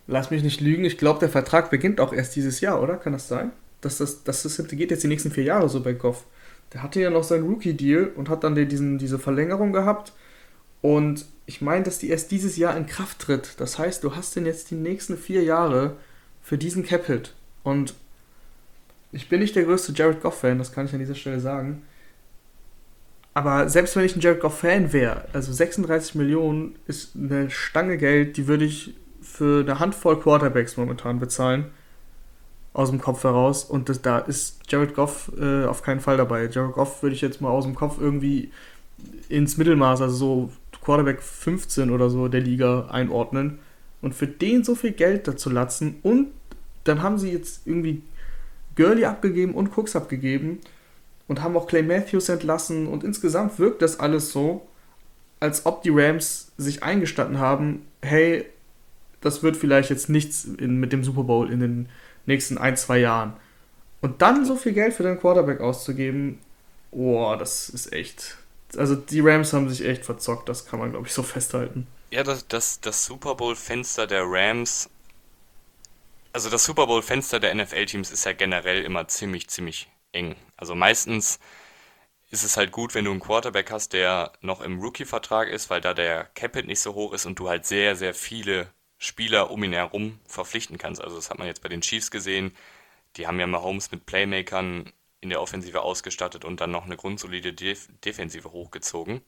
Lass 0.06 0.30
mich 0.30 0.42
nicht 0.42 0.60
lügen, 0.60 0.84
ich 0.84 0.98
glaube, 0.98 1.20
der 1.20 1.28
Vertrag 1.28 1.70
beginnt 1.70 2.00
auch 2.00 2.12
erst 2.12 2.36
dieses 2.36 2.60
Jahr, 2.60 2.82
oder? 2.82 2.96
Kann 2.96 3.12
das 3.12 3.28
sein? 3.28 3.52
dass 3.80 3.98
das, 3.98 4.24
das 4.24 4.44
ist, 4.44 4.68
geht 4.68 4.90
jetzt 4.90 5.02
die 5.02 5.08
nächsten 5.08 5.30
vier 5.30 5.44
Jahre 5.44 5.68
so 5.68 5.82
bei 5.82 5.92
Goff. 5.92 6.26
Der 6.72 6.82
hatte 6.82 7.00
ja 7.00 7.10
noch 7.10 7.24
seinen 7.24 7.48
Rookie-Deal 7.48 8.12
und 8.14 8.28
hat 8.28 8.44
dann 8.44 8.54
diesen, 8.54 8.98
diese 8.98 9.18
Verlängerung 9.18 9.72
gehabt. 9.72 10.12
Und 10.82 11.26
ich 11.46 11.60
meine, 11.60 11.84
dass 11.84 11.98
die 11.98 12.10
erst 12.10 12.30
dieses 12.30 12.56
Jahr 12.56 12.76
in 12.76 12.86
Kraft 12.86 13.20
tritt. 13.20 13.54
Das 13.58 13.78
heißt, 13.78 14.04
du 14.04 14.14
hast 14.14 14.36
den 14.36 14.46
jetzt 14.46 14.70
die 14.70 14.76
nächsten 14.76 15.16
vier 15.16 15.42
Jahre 15.42 15.96
für 16.42 16.58
diesen 16.58 16.84
Cap-Hit. 16.84 17.34
Und 17.62 17.94
ich 19.12 19.28
bin 19.28 19.40
nicht 19.40 19.56
der 19.56 19.64
größte 19.64 19.92
Jared 19.92 20.22
Goff-Fan, 20.22 20.58
das 20.58 20.72
kann 20.72 20.86
ich 20.86 20.92
an 20.92 21.00
dieser 21.00 21.14
Stelle 21.14 21.40
sagen. 21.40 21.82
Aber 23.34 23.68
selbst 23.68 23.96
wenn 23.96 24.04
ich 24.04 24.16
ein 24.16 24.20
Jared 24.20 24.40
Goff-Fan 24.40 24.92
wäre, 24.92 25.26
also 25.32 25.52
36 25.52 26.14
Millionen 26.16 26.76
ist 26.86 27.16
eine 27.16 27.50
Stange 27.50 27.96
Geld, 27.96 28.36
die 28.36 28.46
würde 28.46 28.64
ich 28.64 28.94
für 29.20 29.60
eine 29.60 29.78
Handvoll 29.78 30.18
Quarterbacks 30.18 30.76
momentan 30.76 31.18
bezahlen. 31.20 31.66
Aus 32.72 32.90
dem 32.90 33.00
Kopf 33.00 33.24
heraus. 33.24 33.64
Und 33.64 33.88
das, 33.88 34.00
da 34.00 34.18
ist 34.18 34.60
Jared 34.68 34.94
Goff 34.94 35.32
äh, 35.40 35.64
auf 35.64 35.82
keinen 35.82 36.00
Fall 36.00 36.16
dabei. 36.16 36.48
Jared 36.48 36.72
Goff 36.72 37.02
würde 37.02 37.16
ich 37.16 37.20
jetzt 37.20 37.40
mal 37.40 37.50
aus 37.50 37.64
dem 37.64 37.74
Kopf 37.74 37.98
irgendwie 38.00 38.52
ins 39.28 39.56
Mittelmaß, 39.56 40.02
also 40.02 40.14
so 40.14 40.52
Quarterback 40.80 41.20
15 41.20 41.90
oder 41.90 42.10
so 42.10 42.28
der 42.28 42.40
Liga 42.40 42.86
einordnen. 42.90 43.58
Und 44.02 44.14
für 44.14 44.26
den 44.26 44.62
so 44.62 44.74
viel 44.74 44.92
Geld 44.92 45.26
dazu 45.26 45.50
latzen 45.50 45.96
und 46.02 46.28
dann 46.84 47.02
haben 47.02 47.18
sie 47.18 47.30
jetzt 47.30 47.66
irgendwie 47.66 48.02
Gurley 48.76 49.04
abgegeben 49.04 49.54
und 49.54 49.76
Cooks 49.76 49.96
abgegeben 49.96 50.60
und 51.28 51.42
haben 51.42 51.56
auch 51.56 51.66
Clay 51.66 51.82
Matthews 51.82 52.28
entlassen 52.28 52.86
und 52.86 53.04
insgesamt 53.04 53.58
wirkt 53.58 53.82
das 53.82 54.00
alles 54.00 54.32
so, 54.32 54.66
als 55.38 55.66
ob 55.66 55.82
die 55.82 55.90
Rams 55.90 56.52
sich 56.56 56.82
eingestanden 56.82 57.38
haben, 57.38 57.86
hey, 58.02 58.46
das 59.20 59.42
wird 59.42 59.56
vielleicht 59.56 59.90
jetzt 59.90 60.08
nichts 60.08 60.44
in, 60.44 60.78
mit 60.78 60.92
dem 60.92 61.04
Super 61.04 61.24
Bowl 61.24 61.50
in 61.50 61.60
den 61.60 61.88
nächsten 62.26 62.58
ein, 62.58 62.76
zwei 62.76 62.98
Jahren. 62.98 63.34
Und 64.00 64.22
dann 64.22 64.44
so 64.44 64.56
viel 64.56 64.72
Geld 64.72 64.94
für 64.94 65.02
den 65.02 65.18
Quarterback 65.18 65.60
auszugeben, 65.60 66.38
boah, 66.90 67.36
das 67.36 67.68
ist 67.68 67.92
echt. 67.92 68.38
Also 68.76 68.94
die 68.94 69.20
Rams 69.20 69.52
haben 69.52 69.68
sich 69.68 69.84
echt 69.84 70.04
verzockt, 70.04 70.48
das 70.48 70.66
kann 70.66 70.78
man, 70.78 70.90
glaube 70.90 71.06
ich, 71.06 71.12
so 71.12 71.22
festhalten. 71.22 71.86
Ja, 72.10 72.22
das, 72.22 72.46
das, 72.48 72.80
das 72.80 73.04
Super 73.04 73.34
Bowl-Fenster 73.34 74.06
der 74.06 74.24
Rams 74.24 74.88
also 76.32 76.50
das 76.50 76.64
Super 76.64 76.86
Bowl-Fenster 76.86 77.40
der 77.40 77.54
NFL-Teams 77.54 78.10
ist 78.10 78.24
ja 78.24 78.32
generell 78.32 78.84
immer 78.84 79.08
ziemlich, 79.08 79.48
ziemlich 79.48 79.88
eng. 80.12 80.36
Also 80.56 80.74
meistens 80.74 81.38
ist 82.30 82.44
es 82.44 82.56
halt 82.56 82.70
gut, 82.72 82.94
wenn 82.94 83.04
du 83.04 83.10
einen 83.10 83.20
Quarterback 83.20 83.70
hast, 83.70 83.92
der 83.92 84.32
noch 84.40 84.60
im 84.60 84.80
Rookie-Vertrag 84.80 85.48
ist, 85.48 85.70
weil 85.70 85.80
da 85.80 85.94
der 85.94 86.24
Capit 86.34 86.66
nicht 86.66 86.80
so 86.80 86.94
hoch 86.94 87.12
ist 87.12 87.26
und 87.26 87.38
du 87.38 87.48
halt 87.48 87.66
sehr, 87.66 87.96
sehr 87.96 88.14
viele 88.14 88.72
Spieler 88.98 89.50
um 89.50 89.64
ihn 89.64 89.72
herum 89.72 90.20
verpflichten 90.26 90.78
kannst. 90.78 91.02
Also 91.02 91.16
das 91.16 91.30
hat 91.30 91.38
man 91.38 91.48
jetzt 91.48 91.62
bei 91.62 91.68
den 91.68 91.80
Chiefs 91.80 92.10
gesehen. 92.10 92.56
Die 93.16 93.26
haben 93.26 93.40
ja 93.40 93.46
Mahomes 93.46 93.90
mit 93.90 94.06
Playmakern 94.06 94.92
in 95.20 95.30
der 95.30 95.40
Offensive 95.40 95.82
ausgestattet 95.82 96.44
und 96.44 96.60
dann 96.60 96.70
noch 96.70 96.84
eine 96.84 96.96
grundsolide 96.96 97.52
Def 97.52 97.88
Defensive 98.04 98.52
hochgezogen. 98.52 99.22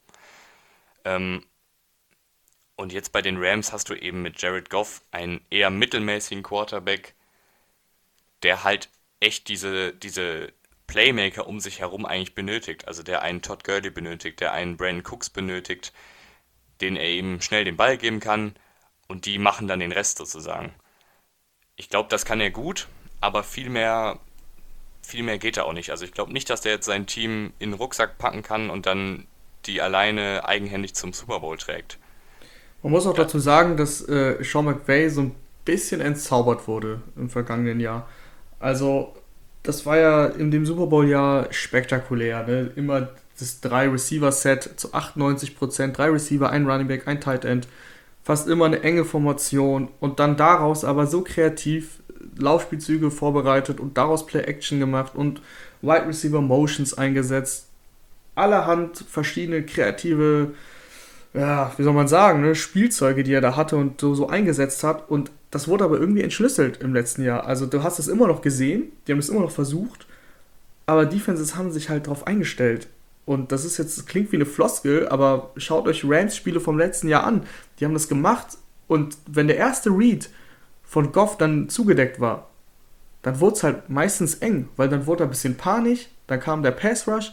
Ähm, 1.04 1.44
und 2.76 2.93
jetzt 2.93 3.12
bei 3.12 3.23
den 3.23 3.37
Rams 3.43 3.73
hast 3.73 3.91
du 3.91 3.95
eben 3.95 4.23
mit 4.23 4.41
Jared 4.41 4.71
Goff 4.71 5.02
einen 5.11 5.45
eher 5.50 5.71
mittelmäßigen 5.71 6.43
Quarterback, 6.43 7.14
der 8.43 8.64
halt 8.64 8.88
echt 9.21 9.49
diese, 9.49 9.93
diese 9.93 10.52
Playmaker 10.87 11.47
um 11.47 11.61
sich 11.61 11.81
herum 11.81 12.05
eigentlich 12.05 12.35
benötigt. 12.35 12.88
Also 12.88 13.02
der 13.02 13.23
einen 13.23 13.43
Todd 13.43 13.64
Gurley 13.64 13.91
benötigt, 13.91 14.41
der 14.41 14.52
einen 14.52 14.76
Brandon 14.76 15.05
Cooks 15.11 15.31
benötigt, 15.31 15.93
den 16.81 16.97
er 16.97 17.05
eben 17.05 17.41
schnell 17.41 17.64
den 17.64 17.76
Ball 17.76 17.97
geben 17.97 18.21
kann 18.21 18.55
und 19.09 19.26
die 19.26 19.38
machen 19.38 19.69
dann 19.69 19.81
den 19.81 19.93
Rest 19.93 20.19
sozusagen. 20.19 20.75
Ich 21.76 21.88
glaube, 21.88 22.09
das 22.09 22.25
kann 22.25 22.41
er 22.41 22.50
gut, 22.50 22.89
aber 23.21 23.45
viel 23.45 23.71
mehr, 23.71 24.19
viel 25.02 25.23
mehr 25.23 25.39
geht 25.39 25.56
er 25.56 25.67
auch 25.67 25.73
nicht. 25.73 25.91
Also 25.91 26.04
ich 26.04 26.13
glaube 26.13 26.32
nicht, 26.32 26.50
dass 26.50 26.61
der 26.61 26.73
jetzt 26.73 26.87
sein 26.87 27.06
Team 27.06 27.52
in 27.58 27.71
den 27.71 27.78
Rucksack 27.78 28.19
packen 28.19 28.43
kann 28.43 28.69
und 28.71 28.87
dann 28.87 29.26
die 29.67 29.80
alleine 29.80 30.45
eigenhändig 30.45 30.95
zum 30.95 31.13
Super 31.13 31.41
Bowl 31.41 31.56
trägt. 31.56 31.99
Man 32.82 32.92
muss 32.92 33.06
auch 33.06 33.14
dazu 33.14 33.38
sagen, 33.38 33.76
dass 33.76 34.06
äh, 34.08 34.42
Sean 34.42 34.64
McVay 34.64 35.08
so 35.08 35.23
ein 35.23 35.34
bisschen 35.64 36.00
entzaubert 36.00 36.66
wurde 36.66 37.00
im 37.16 37.30
vergangenen 37.30 37.78
Jahr. 37.78 38.08
Also, 38.58 39.14
das 39.62 39.86
war 39.86 39.97
ja 39.97 40.26
in 40.26 40.50
dem 40.50 40.66
Super 40.66 40.86
Bowl-Jahr 40.86 41.52
spektakulär. 41.52 42.45
Ne? 42.47 42.73
Immer 42.75 43.10
das 43.38 43.60
drei 43.60 43.88
Receiver-Set 43.88 44.71
zu 44.76 44.92
98 44.92 45.56
Prozent, 45.56 45.97
drei 45.97 46.10
Receiver, 46.10 46.50
ein 46.50 46.68
Running 46.68 46.88
Back, 46.88 47.06
ein 47.06 47.21
Tight 47.21 47.45
End. 47.45 47.68
Fast 48.25 48.49
immer 48.49 48.66
eine 48.66 48.82
enge 48.82 49.04
Formation 49.04 49.88
und 50.00 50.21
dann 50.21 50.36
daraus 50.36 50.84
aber 50.84 51.06
so 51.06 51.23
kreativ 51.23 52.00
Laufspielzüge 52.38 53.10
vorbereitet 53.10 53.80
und 53.80 53.97
daraus 53.99 54.26
Play-Action 54.26 54.78
gemacht 54.78 55.14
und 55.14 55.40
Wide 55.82 56.06
Receiver 56.06 56.40
Motions 56.40 56.95
eingesetzt. 56.95 57.68
Allerhand 58.34 59.04
verschiedene 59.08 59.64
kreative 59.64 60.54
ja, 61.34 61.73
wie 61.76 61.82
soll 61.82 61.95
man 61.95 62.08
sagen, 62.08 62.42
ne, 62.42 62.54
Spielzeuge, 62.54 63.23
die 63.23 63.32
er 63.32 63.40
da 63.40 63.56
hatte 63.56 63.76
und 63.76 64.00
so, 64.00 64.14
so 64.14 64.28
eingesetzt 64.28 64.84
hat. 64.84 65.10
Und 65.10 65.30
das 65.50 65.66
wurde 65.68 65.84
aber 65.84 65.99
irgendwie 65.99 66.23
entschlüsselt 66.23 66.78
im 66.82 66.92
letzten 66.92 67.23
Jahr. 67.23 67.47
Also 67.47 67.66
du 67.66 67.82
hast 67.82 67.99
es 67.99 68.08
immer 68.08 68.26
noch 68.26 68.42
gesehen, 68.42 68.92
die 69.06 69.12
haben 69.12 69.18
es 69.18 69.28
immer 69.28 69.40
noch 69.40 69.50
versucht, 69.50 70.06
aber 70.86 71.06
Defenses 71.06 71.56
haben 71.56 71.73
sich 71.73 71.88
halt 71.88 72.06
darauf 72.06 72.26
eingestellt. 72.26 72.88
Und 73.25 73.52
das 73.52 73.64
ist 73.64 73.78
jetzt, 73.78 73.97
das 73.97 74.06
klingt 74.06 74.32
wie 74.32 74.36
eine 74.36 74.47
Floskel, 74.47 75.08
aber 75.08 75.52
schaut 75.56 75.86
euch 75.86 76.04
Rams-Spiele 76.04 76.60
vom 76.60 76.76
letzten 76.76 77.08
Jahr 77.08 77.25
an. 77.25 77.45
Die 77.78 77.84
haben 77.84 77.95
das 77.95 78.08
gemacht 78.08 78.58
und 78.88 79.16
wenn 79.26 79.47
der 79.47 79.56
erste 79.56 79.90
Read 79.90 80.28
von 80.82 81.12
Goff 81.12 81.38
dann 81.38 81.68
zugedeckt 81.71 82.21
war, 82.21 82.50
dann 83.23 83.40
wurde 83.40 83.56
es 83.56 83.62
halt 83.62 83.88
meistens 83.88 84.34
eng, 84.34 84.68
weil 84.76 84.88
dann 84.88 85.06
wurde 85.06 85.23
er 85.23 85.28
ein 85.28 85.30
bisschen 85.30 85.56
panisch, 85.56 86.08
dann 86.26 86.40
kam 86.40 86.62
der 86.62 86.73
Pass 86.73 87.06
Rush 87.06 87.32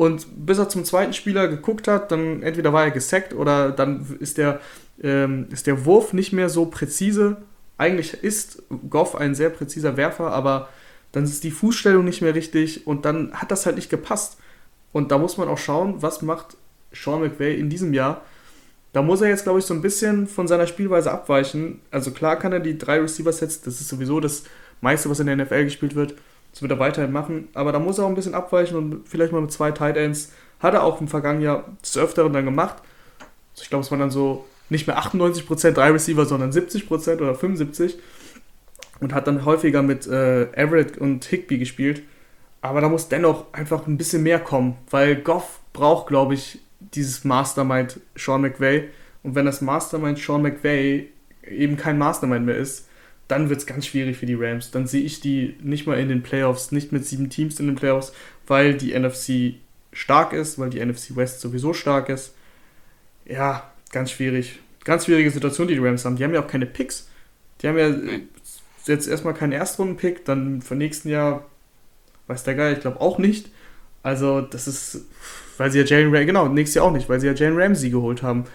und 0.00 0.46
bis 0.46 0.56
er 0.56 0.70
zum 0.70 0.86
zweiten 0.86 1.12
Spieler 1.12 1.46
geguckt 1.46 1.86
hat, 1.86 2.10
dann 2.10 2.42
entweder 2.42 2.72
war 2.72 2.84
er 2.84 2.90
gesackt 2.90 3.34
oder 3.34 3.70
dann 3.70 4.16
ist 4.18 4.38
der, 4.38 4.58
ähm, 5.02 5.48
ist 5.50 5.66
der 5.66 5.84
Wurf 5.84 6.14
nicht 6.14 6.32
mehr 6.32 6.48
so 6.48 6.64
präzise. 6.64 7.36
Eigentlich 7.76 8.14
ist 8.24 8.62
Goff 8.88 9.14
ein 9.14 9.34
sehr 9.34 9.50
präziser 9.50 9.98
Werfer, 9.98 10.32
aber 10.32 10.70
dann 11.12 11.24
ist 11.24 11.44
die 11.44 11.50
Fußstellung 11.50 12.02
nicht 12.02 12.22
mehr 12.22 12.34
richtig 12.34 12.86
und 12.86 13.04
dann 13.04 13.34
hat 13.34 13.50
das 13.50 13.66
halt 13.66 13.76
nicht 13.76 13.90
gepasst. 13.90 14.38
Und 14.90 15.12
da 15.12 15.18
muss 15.18 15.36
man 15.36 15.48
auch 15.48 15.58
schauen, 15.58 16.00
was 16.00 16.22
macht 16.22 16.56
Sean 16.92 17.20
McVay 17.20 17.60
in 17.60 17.68
diesem 17.68 17.92
Jahr. 17.92 18.22
Da 18.94 19.02
muss 19.02 19.20
er 19.20 19.28
jetzt, 19.28 19.42
glaube 19.42 19.58
ich, 19.58 19.66
so 19.66 19.74
ein 19.74 19.82
bisschen 19.82 20.26
von 20.26 20.48
seiner 20.48 20.66
Spielweise 20.66 21.12
abweichen. 21.12 21.82
Also 21.90 22.12
klar 22.12 22.38
kann 22.38 22.54
er 22.54 22.60
die 22.60 22.78
drei 22.78 23.00
Receiver-Sets, 23.00 23.60
das 23.60 23.82
ist 23.82 23.88
sowieso 23.88 24.18
das 24.18 24.44
meiste, 24.80 25.10
was 25.10 25.20
in 25.20 25.26
der 25.26 25.36
NFL 25.36 25.64
gespielt 25.64 25.94
wird, 25.94 26.14
das 26.52 26.62
wird 26.62 26.72
er 26.72 26.78
weiterhin 26.78 27.12
machen. 27.12 27.48
Aber 27.54 27.72
da 27.72 27.78
muss 27.78 27.98
er 27.98 28.04
auch 28.04 28.08
ein 28.08 28.14
bisschen 28.14 28.34
abweichen 28.34 28.76
und 28.76 29.08
vielleicht 29.08 29.32
mal 29.32 29.40
mit 29.40 29.52
zwei 29.52 29.70
Tight 29.70 29.96
Ends. 29.96 30.32
Hat 30.58 30.74
er 30.74 30.82
auch 30.82 31.00
im 31.00 31.08
vergangenen 31.08 31.44
Jahr 31.44 31.64
des 31.82 31.96
Öfteren 31.96 32.32
dann 32.32 32.44
gemacht. 32.44 32.76
Also 33.52 33.62
ich 33.62 33.70
glaube, 33.70 33.84
es 33.84 33.90
waren 33.90 34.00
dann 34.00 34.10
so 34.10 34.44
nicht 34.68 34.86
mehr 34.86 34.98
98% 34.98 35.72
drei 35.72 35.90
Receiver, 35.90 36.24
sondern 36.26 36.50
70% 36.50 37.16
oder 37.16 37.32
75%. 37.32 37.94
Und 39.00 39.14
hat 39.14 39.26
dann 39.26 39.44
häufiger 39.46 39.82
mit 39.82 40.06
äh, 40.06 40.52
Everett 40.52 40.98
und 40.98 41.24
Higby 41.24 41.58
gespielt. 41.58 42.02
Aber 42.60 42.82
da 42.82 42.88
muss 42.88 43.08
dennoch 43.08 43.52
einfach 43.52 43.86
ein 43.86 43.96
bisschen 43.96 44.22
mehr 44.22 44.38
kommen, 44.38 44.76
weil 44.90 45.16
Goff 45.16 45.60
braucht, 45.72 46.08
glaube 46.08 46.34
ich, 46.34 46.60
dieses 46.80 47.24
Mastermind 47.24 48.00
Sean 48.16 48.42
McVay. 48.42 48.90
Und 49.22 49.34
wenn 49.34 49.46
das 49.46 49.62
Mastermind 49.62 50.18
Sean 50.18 50.42
McVay 50.42 51.08
eben 51.48 51.78
kein 51.78 51.96
Mastermind 51.96 52.44
mehr 52.44 52.56
ist, 52.56 52.89
dann 53.30 53.48
wird 53.48 53.60
es 53.60 53.66
ganz 53.66 53.86
schwierig 53.86 54.16
für 54.16 54.26
die 54.26 54.34
Rams. 54.34 54.70
Dann 54.70 54.86
sehe 54.86 55.02
ich 55.02 55.20
die 55.20 55.56
nicht 55.62 55.86
mal 55.86 55.98
in 55.98 56.08
den 56.08 56.22
Playoffs, 56.22 56.72
nicht 56.72 56.90
mit 56.90 57.06
sieben 57.06 57.30
Teams 57.30 57.60
in 57.60 57.66
den 57.66 57.76
Playoffs, 57.76 58.12
weil 58.46 58.74
die 58.74 58.98
NFC 58.98 59.54
stark 59.92 60.32
ist, 60.32 60.58
weil 60.58 60.70
die 60.70 60.84
NFC 60.84 61.16
West 61.16 61.40
sowieso 61.40 61.72
stark 61.72 62.08
ist. 62.08 62.34
Ja, 63.24 63.70
ganz 63.92 64.10
schwierig. 64.10 64.58
Ganz 64.84 65.04
schwierige 65.04 65.30
Situation, 65.30 65.68
die 65.68 65.74
die 65.74 65.80
Rams 65.80 66.04
haben. 66.04 66.16
Die 66.16 66.24
haben 66.24 66.34
ja 66.34 66.42
auch 66.42 66.48
keine 66.48 66.66
Picks. 66.66 67.08
Die 67.60 67.68
haben 67.68 67.78
ja 67.78 67.94
jetzt 68.86 69.06
erstmal 69.06 69.34
keinen 69.34 69.52
Erstrunden-Pick, 69.52 70.24
dann 70.24 70.62
für 70.62 70.74
nächsten 70.74 71.10
Jahr, 71.10 71.46
weiß 72.26 72.44
der 72.44 72.54
Geil, 72.54 72.74
ich 72.74 72.80
glaube 72.80 73.00
auch 73.00 73.18
nicht. 73.18 73.50
Also, 74.02 74.40
das 74.40 74.66
ist, 74.66 75.04
weil 75.58 75.70
sie 75.70 75.80
ja 75.80 75.84
Jalen 75.84 76.08
Ramsey, 76.08 76.26
genau, 76.26 76.48
nächstes 76.48 76.76
Jahr 76.76 76.86
auch 76.86 76.92
nicht, 76.92 77.08
weil 77.08 77.20
sie 77.20 77.26
ja 77.26 77.34
Jalen 77.34 77.60
Ramsey 77.60 77.90
geholt 77.90 78.22
haben. 78.22 78.46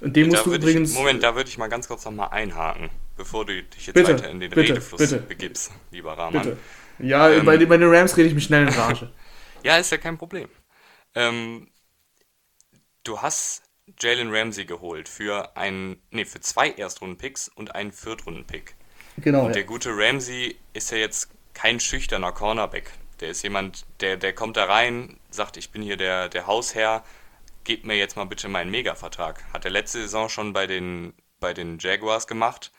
Und 0.00 0.16
den 0.16 0.28
musst 0.28 0.46
du 0.46 0.54
übrigens. 0.54 0.92
Ich, 0.92 0.96
Moment, 0.96 1.22
da 1.22 1.36
würde 1.36 1.48
ich 1.48 1.58
mal 1.58 1.68
ganz 1.68 1.86
kurz 1.86 2.04
nochmal 2.06 2.28
einhaken 2.30 2.88
bevor 3.16 3.44
du 3.44 3.62
dich 3.62 3.86
jetzt 3.86 3.94
bitte, 3.94 4.14
weiter 4.14 4.30
in 4.30 4.40
den 4.40 4.50
bitte, 4.50 4.74
Redefluss 4.74 5.00
bitte. 5.00 5.18
begibst, 5.18 5.72
lieber 5.90 6.16
Rahman. 6.16 6.42
Bitte. 6.42 6.58
Ja, 6.98 7.30
ähm, 7.30 7.44
bei, 7.44 7.58
bei, 7.64 7.76
den 7.76 7.88
Rams 7.88 8.16
rede 8.16 8.28
ich 8.28 8.34
mich 8.34 8.44
schnell 8.44 8.62
in 8.62 8.68
Rage. 8.68 9.12
ja, 9.62 9.76
ist 9.76 9.90
ja 9.90 9.98
kein 9.98 10.16
Problem. 10.16 10.48
Ähm, 11.14 11.68
du 13.04 13.20
hast 13.20 13.62
Jalen 14.00 14.34
Ramsey 14.34 14.64
geholt 14.64 15.08
für 15.08 15.56
einen, 15.56 16.02
nee, 16.10 16.24
für 16.24 16.40
zwei 16.40 16.70
Erstrunden-Picks 16.70 17.48
und 17.48 17.74
einen 17.74 17.92
Viertrunden-Pick. 17.92 18.74
Genau. 19.18 19.40
Und 19.40 19.46
ja. 19.48 19.52
der 19.52 19.64
gute 19.64 19.90
Ramsey 19.90 20.56
ist 20.72 20.90
ja 20.90 20.98
jetzt 20.98 21.30
kein 21.54 21.80
schüchterner 21.80 22.32
Cornerback. 22.32 22.90
Der 23.20 23.30
ist 23.30 23.42
jemand, 23.42 23.86
der, 24.00 24.16
der 24.16 24.34
kommt 24.34 24.56
da 24.56 24.64
rein, 24.64 25.18
sagt, 25.30 25.56
ich 25.56 25.70
bin 25.70 25.80
hier 25.82 25.96
der, 25.96 26.28
der 26.28 26.46
Hausherr, 26.46 27.02
gebt 27.64 27.86
mir 27.86 27.96
jetzt 27.96 28.16
mal 28.16 28.24
bitte 28.24 28.48
meinen 28.48 28.70
Mega-Vertrag. 28.70 29.42
Hat 29.52 29.64
er 29.64 29.70
letzte 29.70 30.02
Saison 30.02 30.28
schon 30.28 30.52
bei 30.52 30.66
den, 30.66 31.14
bei 31.40 31.54
den 31.54 31.78
Jaguars 31.78 32.26
gemacht 32.26 32.72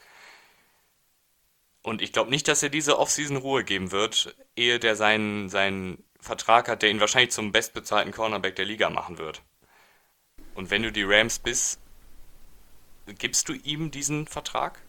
Und 1.88 2.02
ich 2.02 2.12
glaube 2.12 2.32
nicht, 2.32 2.50
dass 2.50 2.62
er 2.62 2.68
diese 2.68 3.00
Offseason 3.00 3.38
Ruhe 3.38 3.64
geben 3.64 3.94
wird, 3.94 4.36
ehe 4.58 4.78
der 4.78 4.98
seinen, 4.98 5.48
seinen 5.48 6.04
Vertrag 6.20 6.68
hat, 6.68 6.82
der 6.82 6.90
ihn 6.90 7.00
wahrscheinlich 7.00 7.32
zum 7.32 7.54
bestbezahlten 7.54 8.12
Cornerback 8.12 8.58
der 8.58 8.66
Liga 8.66 8.90
machen 8.90 9.18
wird. 9.18 9.42
Und 10.54 10.70
wenn 10.70 10.84
du 10.84 10.92
die 10.92 11.06
Rams 11.06 11.40
bist, 11.40 11.80
gibst 13.18 13.48
du 13.48 13.54
ihm 13.54 13.90
diesen 13.90 14.28
Vertrag? 14.28 14.82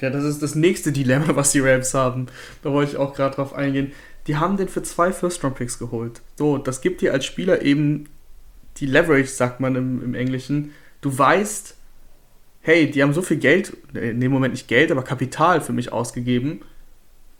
Ja, 0.00 0.08
das 0.08 0.24
ist 0.24 0.42
das 0.42 0.54
nächste 0.54 0.92
Dilemma, 0.92 1.36
was 1.36 1.52
die 1.52 1.60
Rams 1.60 1.92
haben. 1.92 2.28
Da 2.62 2.72
wollte 2.72 2.92
ich 2.92 2.96
auch 2.96 3.12
gerade 3.12 3.36
drauf 3.36 3.52
eingehen. 3.52 3.92
Die 4.26 4.36
haben 4.36 4.56
den 4.56 4.70
für 4.70 4.82
zwei 4.82 5.12
First-Round-Picks 5.12 5.78
geholt. 5.78 6.22
So, 6.36 6.56
das 6.56 6.80
gibt 6.80 7.02
dir 7.02 7.12
als 7.12 7.26
Spieler 7.26 7.60
eben 7.60 8.08
die 8.78 8.86
Leverage, 8.86 9.26
sagt 9.26 9.60
man 9.60 9.76
im, 9.76 10.02
im 10.02 10.14
Englischen. 10.14 10.72
Du 11.02 11.18
weißt, 11.18 11.76
hey, 12.64 12.90
die 12.90 13.02
haben 13.02 13.12
so 13.12 13.22
viel 13.22 13.36
Geld, 13.36 13.76
äh, 13.94 14.10
in 14.10 14.20
dem 14.20 14.32
Moment 14.32 14.54
nicht 14.54 14.68
Geld, 14.68 14.90
aber 14.90 15.02
Kapital 15.02 15.60
für 15.60 15.72
mich 15.72 15.92
ausgegeben. 15.92 16.62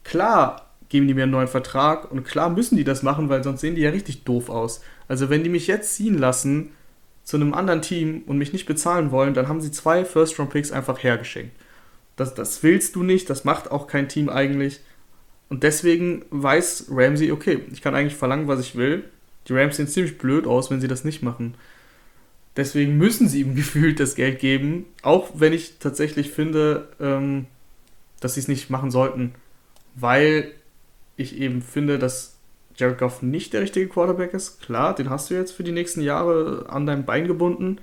Klar 0.05 0.71
geben 0.91 1.09
die 1.09 1.15
mir 1.15 1.25
einen 1.25 1.33
neuen 1.33 1.49
Vertrag 1.49 2.13
und 2.13 2.25
klar 2.25 2.51
müssen 2.51 2.77
die 2.77 2.85
das 2.85 3.03
machen, 3.03 3.29
weil 3.29 3.43
sonst 3.43 3.63
sehen 3.63 3.75
die 3.75 3.81
ja 3.81 3.91
richtig 3.91 4.25
doof 4.25 4.51
aus. 4.51 4.83
Also 5.09 5.31
wenn 5.31 5.43
die 5.43 5.51
mich 5.51 5.67
jetzt 5.67 5.95
ziehen 5.95 6.19
lassen 6.19 6.71
zu 7.25 7.37
einem 7.37 7.55
anderen 7.55 7.81
Team 7.81 8.23
und 8.27 8.37
mich 8.37 8.53
nicht 8.53 8.67
bezahlen 8.67 9.11
wollen, 9.11 9.33
dann 9.33 9.49
haben 9.49 9.63
sie 9.63 9.73
zwei 9.73 10.05
First-Round-Picks 10.05 10.73
einfach 10.73 11.03
hergeschenkt. 11.03 11.57
Das, 12.17 12.35
das 12.35 12.63
willst 12.63 12.95
du 12.95 13.03
nicht, 13.03 13.29
das 13.31 13.45
macht 13.45 13.71
auch 13.71 13.87
kein 13.87 14.09
Team 14.09 14.29
eigentlich. 14.29 14.81
Und 15.49 15.63
deswegen 15.63 16.27
weiß 16.31 16.89
Ramsey, 16.91 17.33
okay, 17.33 17.61
ich 17.73 17.81
kann 17.81 17.95
eigentlich 17.95 18.15
verlangen, 18.15 18.47
was 18.47 18.61
ich 18.61 18.77
will. 18.77 19.05
Die 19.49 19.55
Rams 19.55 19.77
sehen 19.77 19.89
ziemlich 19.89 20.19
blöd 20.19 20.47
aus, 20.47 20.71
wenn 20.71 20.81
sie 20.81 20.89
das 20.89 21.05
nicht 21.05 21.23
machen. 21.23 21.55
Deswegen 22.57 22.97
müssen 22.97 23.29
sie 23.29 23.41
ihm 23.41 23.55
gefühlt 23.57 24.01
das 24.01 24.15
Geld 24.15 24.39
geben, 24.39 24.87
auch 25.03 25.31
wenn 25.35 25.53
ich 25.53 25.79
tatsächlich 25.79 26.31
finde, 26.31 26.89
ähm, 27.01 27.47
dass 28.21 28.35
sie 28.35 28.41
es 28.41 28.49
nicht 28.49 28.71
machen 28.71 28.91
sollten, 28.91 29.35
weil 29.95 30.53
ich 31.17 31.39
eben 31.39 31.63
finde, 31.63 31.99
dass 31.99 32.37
Jared 32.77 32.99
Goff 32.99 33.23
nicht 33.23 33.53
der 33.53 33.61
richtige 33.61 33.89
Quarterback 33.89 34.35
ist. 34.35 34.61
Klar, 34.61 34.95
den 34.95 35.11
hast 35.11 35.31
du 35.31 35.35
jetzt 35.35 35.53
für 35.53 35.63
die 35.63 35.73
nächsten 35.73 36.01
Jahre 36.01 36.67
an 36.69 36.87
deinem 36.87 37.05
Bein 37.05 37.29
gebunden. 37.29 37.79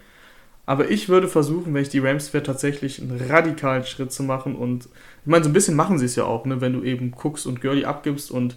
Aber 0.65 0.89
ich 0.89 1.09
würde 1.09 1.27
versuchen, 1.27 1.73
wenn 1.73 1.81
ich 1.81 1.89
die 1.89 1.99
Rams 1.99 2.33
wäre, 2.33 2.43
tatsächlich 2.43 3.01
einen 3.01 3.19
radikalen 3.29 3.85
Schritt 3.85 4.11
zu 4.11 4.23
machen. 4.23 4.55
Und 4.55 4.85
ich 4.85 5.27
meine, 5.27 5.43
so 5.43 5.49
ein 5.49 5.53
bisschen 5.53 5.75
machen 5.75 5.97
sie 5.97 6.05
es 6.05 6.15
ja 6.15 6.25
auch, 6.25 6.45
ne? 6.45 6.61
wenn 6.61 6.73
du 6.73 6.83
eben 6.83 7.13
Cooks 7.13 7.45
und 7.45 7.61
Gurley 7.61 7.85
abgibst 7.85 8.31
und 8.31 8.55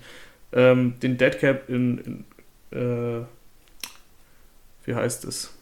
ähm, 0.52 0.94
den 1.00 1.16
Deadcap 1.16 1.68
in, 1.68 2.24
in 2.70 2.78
äh, 2.78 3.24
wie 4.84 4.94
heißt 4.94 5.24
es? 5.24 5.52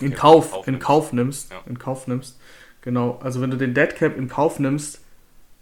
In 0.00 0.14
Kauf, 0.14 0.66
in 0.66 0.78
Kauf 0.78 1.12
nimmst. 1.12 1.50
Ja. 1.50 1.62
In 1.66 1.78
Kauf 1.78 2.06
nimmst. 2.06 2.38
Genau. 2.82 3.18
Also 3.22 3.40
wenn 3.40 3.50
du 3.50 3.56
den 3.56 3.74
Deadcap 3.74 4.16
in 4.16 4.28
Kauf 4.28 4.58
nimmst, 4.58 5.00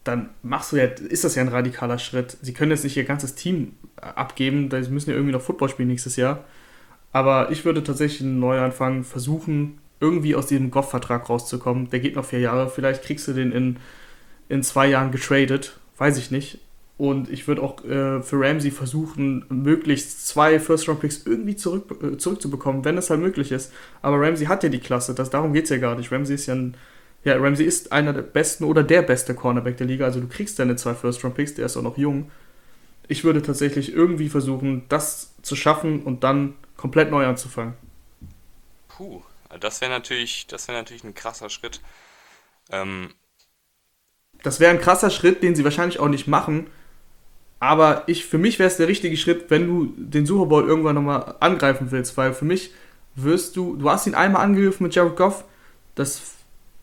dann 0.04 0.30
machst 0.42 0.72
du 0.72 0.76
ja, 0.76 0.84
ist 0.84 1.24
das 1.24 1.34
ja 1.34 1.42
ein 1.42 1.48
radikaler 1.48 1.98
Schritt. 1.98 2.36
Sie 2.42 2.52
können 2.52 2.70
jetzt 2.70 2.84
nicht 2.84 2.96
ihr 2.96 3.04
ganzes 3.04 3.34
Team 3.34 3.74
äh, 3.96 4.06
abgeben, 4.06 4.70
sie 4.70 4.90
müssen 4.90 5.10
ja 5.10 5.16
irgendwie 5.16 5.32
noch 5.32 5.40
Football 5.40 5.70
spielen 5.70 5.88
nächstes 5.88 6.16
Jahr. 6.16 6.44
Aber 7.12 7.50
ich 7.50 7.64
würde 7.64 7.82
tatsächlich 7.82 8.20
einen 8.22 8.40
Neuanfang 8.40 9.04
versuchen, 9.04 9.78
irgendwie 10.00 10.34
aus 10.34 10.46
diesem 10.46 10.70
Goff-Vertrag 10.70 11.30
rauszukommen. 11.30 11.88
Der 11.90 12.00
geht 12.00 12.16
noch 12.16 12.24
vier 12.24 12.40
Jahre. 12.40 12.68
Vielleicht 12.68 13.02
kriegst 13.02 13.26
du 13.28 13.32
den 13.32 13.52
in, 13.52 13.76
in 14.48 14.62
zwei 14.62 14.88
Jahren 14.88 15.12
getradet. 15.12 15.78
Weiß 15.96 16.18
ich 16.18 16.30
nicht. 16.30 16.58
Und 16.96 17.28
ich 17.28 17.48
würde 17.48 17.62
auch 17.62 17.84
äh, 17.84 18.22
für 18.22 18.40
Ramsey 18.40 18.70
versuchen, 18.70 19.44
möglichst 19.48 20.28
zwei 20.28 20.60
First-Round-Picks 20.60 21.26
irgendwie 21.26 21.56
zurück, 21.56 21.90
äh, 22.02 22.16
zurückzubekommen, 22.18 22.84
wenn 22.84 22.96
es 22.96 23.10
halt 23.10 23.20
möglich 23.20 23.50
ist. 23.50 23.72
Aber 24.00 24.20
Ramsey 24.20 24.46
hat 24.46 24.62
ja 24.62 24.68
die 24.68 24.78
Klasse, 24.78 25.12
das, 25.12 25.30
darum 25.30 25.52
geht 25.52 25.64
es 25.64 25.70
ja 25.70 25.78
gar 25.78 25.96
nicht. 25.96 26.12
Ramsey 26.12 26.36
ist 26.36 26.46
ja 26.46 26.54
ein, 26.54 26.76
ja, 27.24 27.36
Ramsey 27.36 27.66
ist 27.66 27.90
einer 27.90 28.12
der 28.12 28.22
besten 28.22 28.62
oder 28.62 28.84
der 28.84 29.02
beste 29.02 29.34
Cornerback 29.34 29.76
der 29.76 29.88
Liga. 29.88 30.04
Also 30.04 30.20
du 30.20 30.28
kriegst 30.28 30.58
deine 30.60 30.76
zwei 30.76 30.94
First-Round-Picks, 30.94 31.54
der 31.54 31.66
ist 31.66 31.76
auch 31.76 31.82
noch 31.82 31.98
jung. 31.98 32.30
Ich 33.08 33.24
würde 33.24 33.42
tatsächlich 33.42 33.92
irgendwie 33.92 34.28
versuchen, 34.28 34.84
das 34.88 35.34
zu 35.42 35.56
schaffen 35.56 36.02
und 36.02 36.22
dann 36.22 36.54
komplett 36.76 37.10
neu 37.10 37.26
anzufangen. 37.26 37.74
Puh, 38.88 39.22
das 39.58 39.80
wäre 39.80 39.90
natürlich, 39.90 40.46
das 40.46 40.68
wäre 40.68 40.78
natürlich 40.78 41.02
ein 41.02 41.14
krasser 41.14 41.50
Schritt. 41.50 41.80
Ähm, 42.70 43.10
das 44.44 44.60
wäre 44.60 44.70
ein 44.70 44.80
krasser 44.80 45.10
Schritt, 45.10 45.42
den 45.42 45.56
sie 45.56 45.64
wahrscheinlich 45.64 45.98
auch 45.98 46.08
nicht 46.08 46.28
machen. 46.28 46.68
Aber 47.64 48.02
ich, 48.08 48.26
für 48.26 48.36
mich 48.36 48.58
wäre 48.58 48.66
es 48.66 48.76
der 48.76 48.88
richtige 48.88 49.16
Schritt, 49.16 49.46
wenn 49.48 49.66
du 49.66 49.94
den 49.96 50.26
Super 50.26 50.44
Bowl 50.44 50.68
irgendwann 50.68 50.96
nochmal 50.96 51.36
angreifen 51.40 51.86
willst, 51.88 52.14
weil 52.18 52.34
für 52.34 52.44
mich 52.44 52.72
wirst 53.14 53.56
du, 53.56 53.76
du 53.76 53.88
hast 53.88 54.06
ihn 54.06 54.14
einmal 54.14 54.42
angegriffen 54.42 54.82
mit 54.82 54.94
Jared 54.94 55.16
Goff. 55.16 55.44
Das 55.94 56.20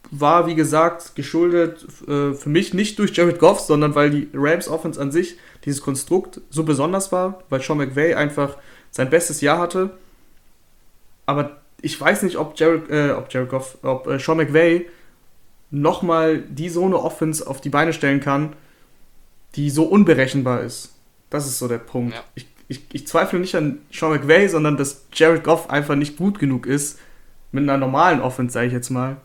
war, 0.09 0.47
wie 0.47 0.55
gesagt, 0.55 1.15
geschuldet 1.15 1.85
äh, 2.07 2.33
für 2.33 2.49
mich 2.49 2.73
nicht 2.73 2.97
durch 2.97 3.15
Jared 3.15 3.37
Goff, 3.37 3.59
sondern 3.59 3.93
weil 3.93 4.09
die 4.09 4.29
Rams 4.33 4.67
Offense 4.67 4.99
an 4.99 5.11
sich, 5.11 5.37
dieses 5.65 5.83
Konstrukt 5.83 6.41
so 6.49 6.63
besonders 6.63 7.11
war, 7.11 7.43
weil 7.49 7.61
Sean 7.61 7.77
McVay 7.77 8.15
einfach 8.15 8.57
sein 8.89 9.11
bestes 9.11 9.39
Jahr 9.39 9.59
hatte. 9.59 9.91
Aber 11.27 11.57
ich 11.83 12.01
weiß 12.01 12.23
nicht, 12.23 12.37
ob 12.37 12.59
Jared, 12.59 12.89
äh, 12.89 13.11
ob 13.11 13.31
Jared 13.31 13.49
Goff, 13.49 13.77
ob 13.83 14.07
äh, 14.07 14.17
Sean 14.17 14.37
McVay 14.37 14.87
nochmal 15.69 16.39
die 16.39 16.69
so 16.69 16.83
eine 16.83 16.97
Offense 16.97 17.45
auf 17.45 17.61
die 17.61 17.69
Beine 17.69 17.93
stellen 17.93 18.19
kann, 18.19 18.53
die 19.55 19.69
so 19.69 19.83
unberechenbar 19.83 20.61
ist. 20.61 20.93
Das 21.29 21.47
ist 21.47 21.59
so 21.59 21.67
der 21.67 21.77
Punkt. 21.77 22.13
Ja. 22.13 22.23
Ich, 22.35 22.47
ich, 22.67 22.83
ich, 22.93 23.07
zweifle 23.07 23.39
nicht 23.39 23.55
an 23.55 23.79
Sean 23.91 24.11
McVay, 24.11 24.47
sondern 24.47 24.77
dass 24.77 25.05
Jared 25.13 25.43
Goff 25.43 25.69
einfach 25.69 25.95
nicht 25.95 26.17
gut 26.17 26.39
genug 26.39 26.65
ist, 26.65 26.99
mit 27.51 27.63
einer 27.63 27.77
normalen 27.77 28.21
Offense, 28.21 28.53
sage 28.53 28.67
ich 28.67 28.73
jetzt 28.73 28.89
mal, 28.89 29.17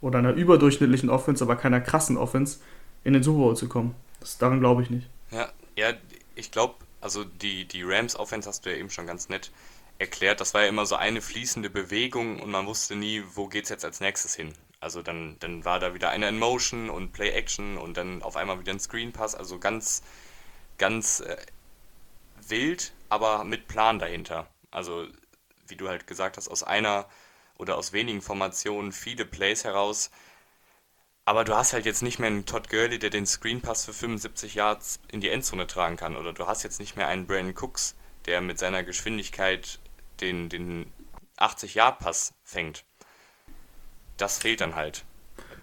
oder 0.00 0.18
einer 0.18 0.32
überdurchschnittlichen 0.32 1.10
Offense, 1.10 1.44
aber 1.44 1.56
keiner 1.56 1.80
krassen 1.80 2.16
Offense, 2.16 2.58
in 3.04 3.12
den 3.12 3.22
Super 3.22 3.38
Bowl 3.38 3.56
zu 3.56 3.68
kommen. 3.68 3.94
Das, 4.20 4.38
daran 4.38 4.60
glaube 4.60 4.82
ich 4.82 4.90
nicht. 4.90 5.08
Ja, 5.30 5.50
ja 5.76 5.92
ich 6.34 6.50
glaube, 6.50 6.74
also 7.00 7.24
die, 7.24 7.66
die 7.66 7.82
Rams-Offense 7.82 8.48
hast 8.48 8.64
du 8.64 8.70
ja 8.70 8.76
eben 8.76 8.90
schon 8.90 9.06
ganz 9.06 9.28
nett 9.28 9.50
erklärt. 9.98 10.40
Das 10.40 10.54
war 10.54 10.62
ja 10.62 10.68
immer 10.68 10.86
so 10.86 10.96
eine 10.96 11.20
fließende 11.20 11.70
Bewegung 11.70 12.40
und 12.40 12.50
man 12.50 12.66
wusste 12.66 12.96
nie, 12.96 13.22
wo 13.34 13.46
geht 13.46 13.64
es 13.64 13.70
jetzt 13.70 13.84
als 13.84 14.00
nächstes 14.00 14.34
hin. 14.34 14.52
Also 14.84 15.00
dann, 15.00 15.38
dann 15.40 15.64
war 15.64 15.80
da 15.80 15.94
wieder 15.94 16.10
eine 16.10 16.28
in 16.28 16.38
Motion 16.38 16.90
und 16.90 17.12
Play 17.12 17.30
Action 17.30 17.78
und 17.78 17.96
dann 17.96 18.22
auf 18.22 18.36
einmal 18.36 18.60
wieder 18.60 18.70
ein 18.70 18.78
Screen 18.78 19.12
Pass. 19.12 19.34
Also 19.34 19.58
ganz, 19.58 20.02
ganz 20.76 21.20
äh, 21.20 21.38
wild, 22.46 22.92
aber 23.08 23.44
mit 23.44 23.66
Plan 23.66 23.98
dahinter. 23.98 24.46
Also 24.70 25.06
wie 25.68 25.76
du 25.76 25.88
halt 25.88 26.06
gesagt 26.06 26.36
hast, 26.36 26.48
aus 26.48 26.62
einer 26.62 27.08
oder 27.56 27.78
aus 27.78 27.94
wenigen 27.94 28.20
Formationen 28.20 28.92
viele 28.92 29.24
Plays 29.24 29.64
heraus. 29.64 30.10
Aber 31.24 31.44
du 31.44 31.56
hast 31.56 31.72
halt 31.72 31.86
jetzt 31.86 32.02
nicht 32.02 32.18
mehr 32.18 32.28
einen 32.28 32.44
Todd 32.44 32.68
Gurley, 32.68 32.98
der 32.98 33.08
den 33.08 33.24
Screenpass 33.24 33.86
für 33.86 33.94
75 33.94 34.54
Yards 34.54 35.00
in 35.10 35.22
die 35.22 35.30
Endzone 35.30 35.66
tragen 35.66 35.96
kann. 35.96 36.14
Oder 36.14 36.34
du 36.34 36.46
hast 36.46 36.62
jetzt 36.62 36.78
nicht 36.78 36.94
mehr 36.94 37.08
einen 37.08 37.26
Brandon 37.26 37.54
Cooks, 37.56 37.96
der 38.26 38.42
mit 38.42 38.58
seiner 38.58 38.84
Geschwindigkeit 38.84 39.78
den, 40.20 40.50
den 40.50 40.92
80-Yard-Pass 41.38 42.34
fängt. 42.42 42.84
Das 44.16 44.38
fehlt 44.38 44.60
dann 44.60 44.74
halt. 44.74 45.04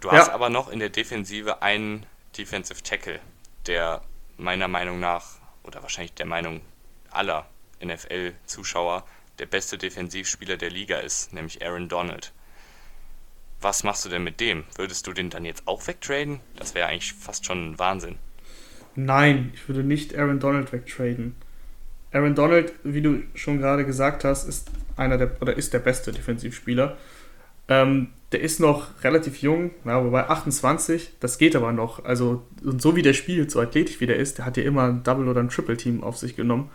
Du 0.02 0.10
ja. 0.10 0.16
hast 0.16 0.30
aber 0.30 0.50
noch 0.50 0.70
in 0.70 0.80
der 0.80 0.90
Defensive 0.90 1.62
einen 1.62 2.06
Defensive 2.38 2.82
Tackle, 2.82 3.20
der 3.68 4.02
meiner 4.38 4.68
Meinung 4.68 5.00
nach, 5.00 5.36
oder 5.64 5.82
wahrscheinlich 5.82 6.14
der 6.14 6.26
Meinung 6.26 6.62
aller 7.12 7.46
NFL-Zuschauer, 7.84 9.06
der 9.40 9.46
beste 9.46 9.78
Defensivspieler 9.78 10.58
der 10.58 10.70
Liga 10.70 10.98
ist, 10.98 11.34
nämlich 11.34 11.66
Aaron 11.66 11.90
Donald. 11.90 12.32
Was 13.60 13.84
machst 13.84 14.06
du 14.06 14.10
denn 14.10 14.24
mit 14.24 14.40
dem? 14.40 14.64
Würdest 14.76 15.06
du 15.06 15.14
den 15.14 15.30
dann 15.30 15.46
jetzt 15.46 15.68
auch 15.68 15.86
wegtraden? 15.86 16.40
Das 16.56 16.74
wäre 16.74 16.88
eigentlich 16.88 17.14
fast 17.14 17.46
schon 17.46 17.72
ein 17.72 17.80
Wahnsinn. 17.80 18.18
Nein, 18.96 19.52
ich 19.54 19.68
würde 19.68 19.84
nicht 19.84 20.16
Aaron 20.16 20.40
Donald 20.40 20.72
wegtraden. 20.72 21.36
Aaron 22.12 22.36
Donald, 22.36 22.74
wie 22.84 23.02
du 23.02 23.24
schon 23.36 23.60
gerade 23.60 23.86
gesagt 23.86 24.24
hast, 24.24 24.46
ist 24.46 24.70
einer 24.98 25.18
der 25.18 25.42
oder 25.42 25.56
ist 25.56 25.74
der 25.74 25.80
beste 25.80 26.12
Defensivspieler. 26.12 26.98
Ähm, 27.68 28.10
der 28.32 28.42
ist 28.42 28.60
noch 28.60 29.04
relativ 29.04 29.42
jung, 29.42 29.72
ja, 29.86 30.04
wobei 30.04 30.30
28, 30.30 31.14
das 31.20 31.38
geht 31.38 31.56
aber 31.56 31.74
noch. 31.74 32.06
Also, 32.06 32.44
und 32.64 32.82
so 32.82 32.96
wie 32.96 33.02
der 33.02 33.14
spielt, 33.14 33.52
so 33.52 33.60
athletisch 33.60 34.00
wie 34.00 34.06
der 34.06 34.16
ist, 34.16 34.38
der 34.38 34.46
hat 34.46 34.58
ja 34.58 34.64
immer 34.64 34.84
ein 34.84 35.04
Double- 35.04 35.28
oder 35.28 35.42
ein 35.42 35.50
Triple-Team 35.50 36.02
auf 36.04 36.18
sich 36.18 36.36
genommen. 36.36 36.70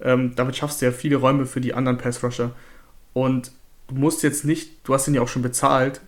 Ähm, 0.00 0.34
damit 0.36 0.56
schaffst 0.56 0.80
du 0.80 0.86
ja 0.86 0.92
viele 0.92 1.16
Räume 1.16 1.46
für 1.46 1.60
die 1.60 1.72
anderen 1.74 1.98
Pass-Rusher. 1.98 2.52
Und 3.14 3.52
du 3.88 3.94
musst 3.94 4.22
jetzt 4.22 4.44
nicht, 4.44 4.86
du 4.86 4.94
hast 4.94 5.08
ihn 5.08 5.14
ja 5.14 5.22
auch 5.22 5.28
schon 5.28 5.42
bezahlt, 5.42 6.02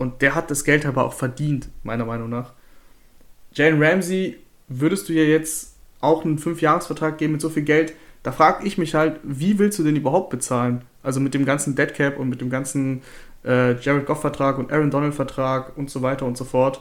und 0.00 0.22
der 0.22 0.34
hat 0.34 0.50
das 0.50 0.64
Geld 0.64 0.86
aber 0.86 1.04
auch 1.04 1.12
verdient, 1.12 1.68
meiner 1.82 2.06
Meinung 2.06 2.30
nach. 2.30 2.54
Jalen 3.52 3.82
Ramsey 3.82 4.38
würdest 4.66 5.08
du 5.08 5.12
ja 5.12 5.24
jetzt 5.24 5.74
auch 6.00 6.24
einen 6.24 6.38
5-Jahres-Vertrag 6.38 7.18
geben 7.18 7.32
mit 7.32 7.42
so 7.42 7.50
viel 7.50 7.64
Geld. 7.64 7.92
Da 8.22 8.32
frage 8.32 8.66
ich 8.66 8.78
mich 8.78 8.94
halt, 8.94 9.20
wie 9.22 9.58
willst 9.58 9.78
du 9.78 9.82
den 9.82 9.96
überhaupt 9.96 10.30
bezahlen? 10.30 10.82
Also 11.02 11.20
mit 11.20 11.34
dem 11.34 11.44
ganzen 11.44 11.74
Deadcap 11.76 12.18
und 12.18 12.30
mit 12.30 12.40
dem 12.40 12.48
ganzen 12.48 13.02
äh, 13.44 13.78
Jared 13.80 14.06
Goff-Vertrag 14.06 14.58
und 14.58 14.72
Aaron 14.72 14.90
Donald-Vertrag 14.90 15.76
und 15.76 15.90
so 15.90 16.02
weiter 16.02 16.26
und 16.26 16.36
so 16.36 16.44
fort. 16.44 16.80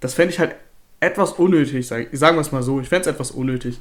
Das 0.00 0.14
fände 0.14 0.32
ich 0.32 0.38
halt 0.38 0.54
etwas 1.00 1.32
unnötig, 1.32 1.86
sag, 1.86 2.08
sagen 2.12 2.36
wir 2.36 2.40
es 2.40 2.52
mal 2.52 2.62
so. 2.62 2.80
Ich 2.80 2.88
fände 2.88 3.08
es 3.08 3.14
etwas 3.14 3.30
unnötig. 3.30 3.78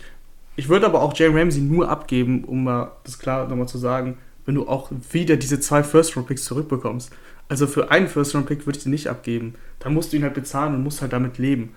Ich 0.56 0.70
würde 0.70 0.86
aber 0.86 1.02
auch 1.02 1.16
Jalen 1.16 1.38
Ramsey 1.38 1.62
nur 1.62 1.90
abgeben, 1.90 2.44
um 2.46 2.64
mal 2.64 2.92
das 3.04 3.20
klar 3.20 3.48
nochmal 3.48 3.68
zu 3.68 3.78
sagen, 3.78 4.18
wenn 4.46 4.56
du 4.56 4.68
auch 4.68 4.92
wieder 5.12 5.38
diese 5.38 5.60
zwei 5.60 5.84
First-Round-Picks 5.84 6.46
zurückbekommst. 6.46 7.12
Also 7.50 7.68
für 7.68 7.92
einen 7.92 8.08
First-Round-Pick 8.08 8.66
würde 8.66 8.78
ich 8.78 8.84
den 8.84 8.92
nicht 8.92 9.08
abgeben. 9.08 9.56
Dann 9.80 9.94
musst 9.94 10.14
du 10.14 10.18
ihn 10.18 10.24
halt 10.24 10.34
bezahlen 10.34 10.76
und 10.76 10.84
musst 10.84 11.02
halt 11.02 11.14
damit 11.14 11.38
leben. 11.38 11.74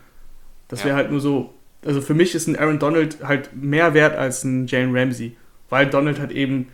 Das 0.69 0.85
wäre 0.85 0.97
halt 0.97 1.11
nur 1.11 1.21
so. 1.21 1.55
Also 1.85 2.01
für 2.01 2.15
mich 2.15 2.35
ist 2.35 2.47
ein 2.47 2.59
Aaron 2.59 2.79
Donald 2.79 3.25
halt 3.25 3.51
mehr 3.55 3.95
wert 3.95 4.17
als 4.17 4.45
ein 4.45 4.67
Jane 4.67 4.99
Ramsey, 4.99 5.37
weil 5.71 5.89
Donald 5.89 6.19
halt 6.19 6.33
eben 6.33 6.69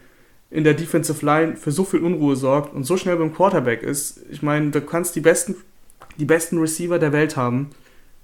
in 0.54 0.62
der 0.62 0.74
Defensive 0.74 1.26
Line 1.26 1.56
für 1.56 1.72
so 1.72 1.84
viel 1.84 1.98
Unruhe 1.98 2.36
sorgt 2.36 2.72
und 2.72 2.84
so 2.84 2.96
schnell 2.96 3.16
beim 3.16 3.34
Quarterback 3.34 3.82
ist. 3.82 4.20
Ich 4.30 4.40
meine, 4.40 4.70
du 4.70 4.80
kannst 4.80 5.16
die 5.16 5.20
besten, 5.20 5.56
die 6.16 6.24
besten 6.24 6.58
Receiver 6.58 7.00
der 7.00 7.12
Welt 7.12 7.36
haben. 7.36 7.70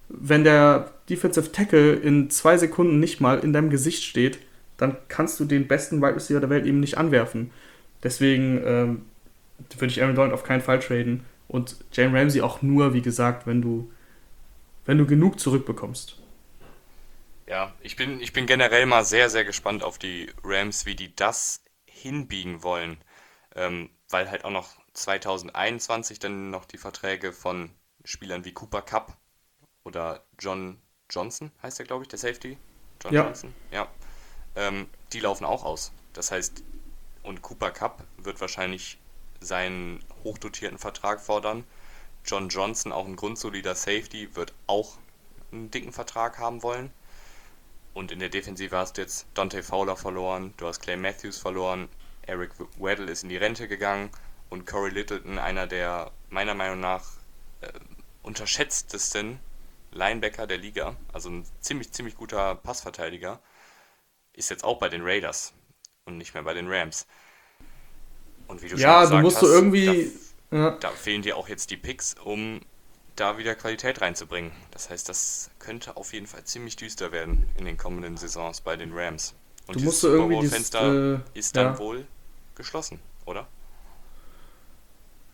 Wenn 0.08 0.44
der 0.44 0.92
Defensive 1.08 1.50
Tackle 1.50 1.94
in 1.94 2.30
zwei 2.30 2.56
Sekunden 2.56 3.00
nicht 3.00 3.20
mal 3.20 3.40
in 3.40 3.52
deinem 3.52 3.68
Gesicht 3.68 4.04
steht, 4.04 4.38
dann 4.76 4.96
kannst 5.08 5.40
du 5.40 5.44
den 5.44 5.66
besten 5.66 6.00
Wide 6.00 6.14
Receiver 6.14 6.38
der 6.38 6.50
Welt 6.50 6.66
eben 6.66 6.78
nicht 6.78 6.98
anwerfen. 6.98 7.50
Deswegen 8.04 8.62
ähm, 8.64 9.02
würde 9.76 9.92
ich 9.92 10.00
Aaron 10.00 10.14
Donald 10.14 10.32
auf 10.32 10.44
keinen 10.44 10.62
Fall 10.62 10.78
traden. 10.78 11.24
Und 11.48 11.78
Jane 11.92 12.16
Ramsey 12.16 12.42
auch 12.42 12.62
nur, 12.62 12.94
wie 12.94 13.02
gesagt, 13.02 13.48
wenn 13.48 13.60
du, 13.60 13.90
wenn 14.86 14.98
du 14.98 15.04
genug 15.04 15.40
zurückbekommst. 15.40 16.16
Ja, 17.48 17.72
ich 17.82 17.96
bin, 17.96 18.20
ich 18.20 18.32
bin 18.32 18.46
generell 18.46 18.86
mal 18.86 19.04
sehr, 19.04 19.28
sehr 19.30 19.44
gespannt 19.44 19.82
auf 19.82 19.98
die 19.98 20.28
Rams, 20.44 20.86
wie 20.86 20.94
die 20.94 21.12
das 21.16 21.64
hinbiegen 22.00 22.62
wollen. 22.62 22.98
Ähm, 23.54 23.90
weil 24.08 24.30
halt 24.30 24.44
auch 24.44 24.50
noch 24.50 24.76
2021 24.94 26.18
dann 26.18 26.50
noch 26.50 26.64
die 26.64 26.78
Verträge 26.78 27.32
von 27.32 27.70
Spielern 28.04 28.44
wie 28.44 28.52
Cooper 28.52 28.82
Cup 28.82 29.16
oder 29.84 30.24
John 30.38 30.80
Johnson, 31.10 31.50
heißt 31.62 31.78
der, 31.78 31.86
glaube 31.86 32.04
ich, 32.04 32.08
der 32.08 32.18
Safety? 32.18 32.58
John 33.02 33.12
ja. 33.12 33.24
Johnson, 33.24 33.54
ja. 33.70 33.88
Ähm, 34.56 34.88
die 35.12 35.20
laufen 35.20 35.44
auch 35.44 35.64
aus. 35.64 35.92
Das 36.12 36.30
heißt, 36.30 36.62
und 37.22 37.42
Cooper 37.42 37.70
Cup 37.70 38.04
wird 38.18 38.40
wahrscheinlich 38.40 38.98
seinen 39.40 40.04
hochdotierten 40.24 40.78
Vertrag 40.78 41.20
fordern. 41.20 41.64
John 42.24 42.48
Johnson, 42.48 42.92
auch 42.92 43.06
ein 43.06 43.16
grundsolider 43.16 43.74
Safety, 43.74 44.34
wird 44.36 44.52
auch 44.66 44.98
einen 45.52 45.70
dicken 45.70 45.92
Vertrag 45.92 46.38
haben 46.38 46.62
wollen. 46.62 46.92
Und 47.92 48.12
in 48.12 48.18
der 48.18 48.28
Defensive 48.28 48.76
hast 48.76 48.96
du 48.96 49.02
jetzt 49.02 49.26
Dante 49.34 49.62
Fowler 49.62 49.96
verloren, 49.96 50.54
du 50.56 50.66
hast 50.66 50.80
Clay 50.80 50.96
Matthews 50.96 51.38
verloren, 51.38 51.88
Eric 52.22 52.52
Weddle 52.78 53.10
ist 53.10 53.24
in 53.24 53.28
die 53.28 53.36
Rente 53.36 53.66
gegangen 53.66 54.10
und 54.48 54.66
Corey 54.66 54.90
Littleton, 54.90 55.38
einer 55.38 55.66
der 55.66 56.12
meiner 56.28 56.54
Meinung 56.54 56.80
nach 56.80 57.04
äh, 57.60 57.68
unterschätztesten 58.22 59.40
Linebacker 59.92 60.46
der 60.46 60.58
Liga, 60.58 60.96
also 61.12 61.30
ein 61.30 61.44
ziemlich, 61.60 61.92
ziemlich 61.92 62.16
guter 62.16 62.54
Passverteidiger, 62.54 63.40
ist 64.32 64.50
jetzt 64.50 64.62
auch 64.62 64.78
bei 64.78 64.88
den 64.88 65.02
Raiders 65.02 65.52
und 66.04 66.16
nicht 66.16 66.34
mehr 66.34 66.44
bei 66.44 66.54
den 66.54 66.68
Rams. 66.68 67.06
Und 68.46 68.62
wie 68.62 68.68
du 68.68 68.76
ja, 68.76 68.92
schon 68.92 69.00
gesagt 69.00 69.12
du 69.12 69.22
musst 69.22 69.36
hast, 69.36 69.42
du 69.42 69.46
irgendwie. 69.48 70.12
Da, 70.50 70.56
ja. 70.56 70.70
da 70.72 70.90
fehlen 70.90 71.22
dir 71.22 71.36
auch 71.36 71.48
jetzt 71.48 71.70
die 71.70 71.76
Picks, 71.76 72.14
um 72.24 72.60
da 73.20 73.38
wieder 73.38 73.54
Qualität 73.54 74.00
reinzubringen. 74.00 74.50
Das 74.70 74.90
heißt, 74.90 75.08
das 75.08 75.50
könnte 75.58 75.96
auf 75.96 76.12
jeden 76.12 76.26
Fall 76.26 76.44
ziemlich 76.44 76.76
düster 76.76 77.12
werden 77.12 77.44
in 77.58 77.64
den 77.64 77.76
kommenden 77.76 78.16
Saisons 78.16 78.60
bei 78.60 78.76
den 78.76 78.92
Rams. 78.92 79.34
Und 79.66 79.80
du 79.80 79.84
musst 79.84 80.02
irgendwie 80.02 80.40
dieses 80.40 80.54
Fenster 80.54 81.14
äh, 81.14 81.38
ist 81.38 81.54
dann 81.56 81.74
ja. 81.74 81.78
wohl 81.78 82.06
geschlossen, 82.56 82.98
oder? 83.26 83.46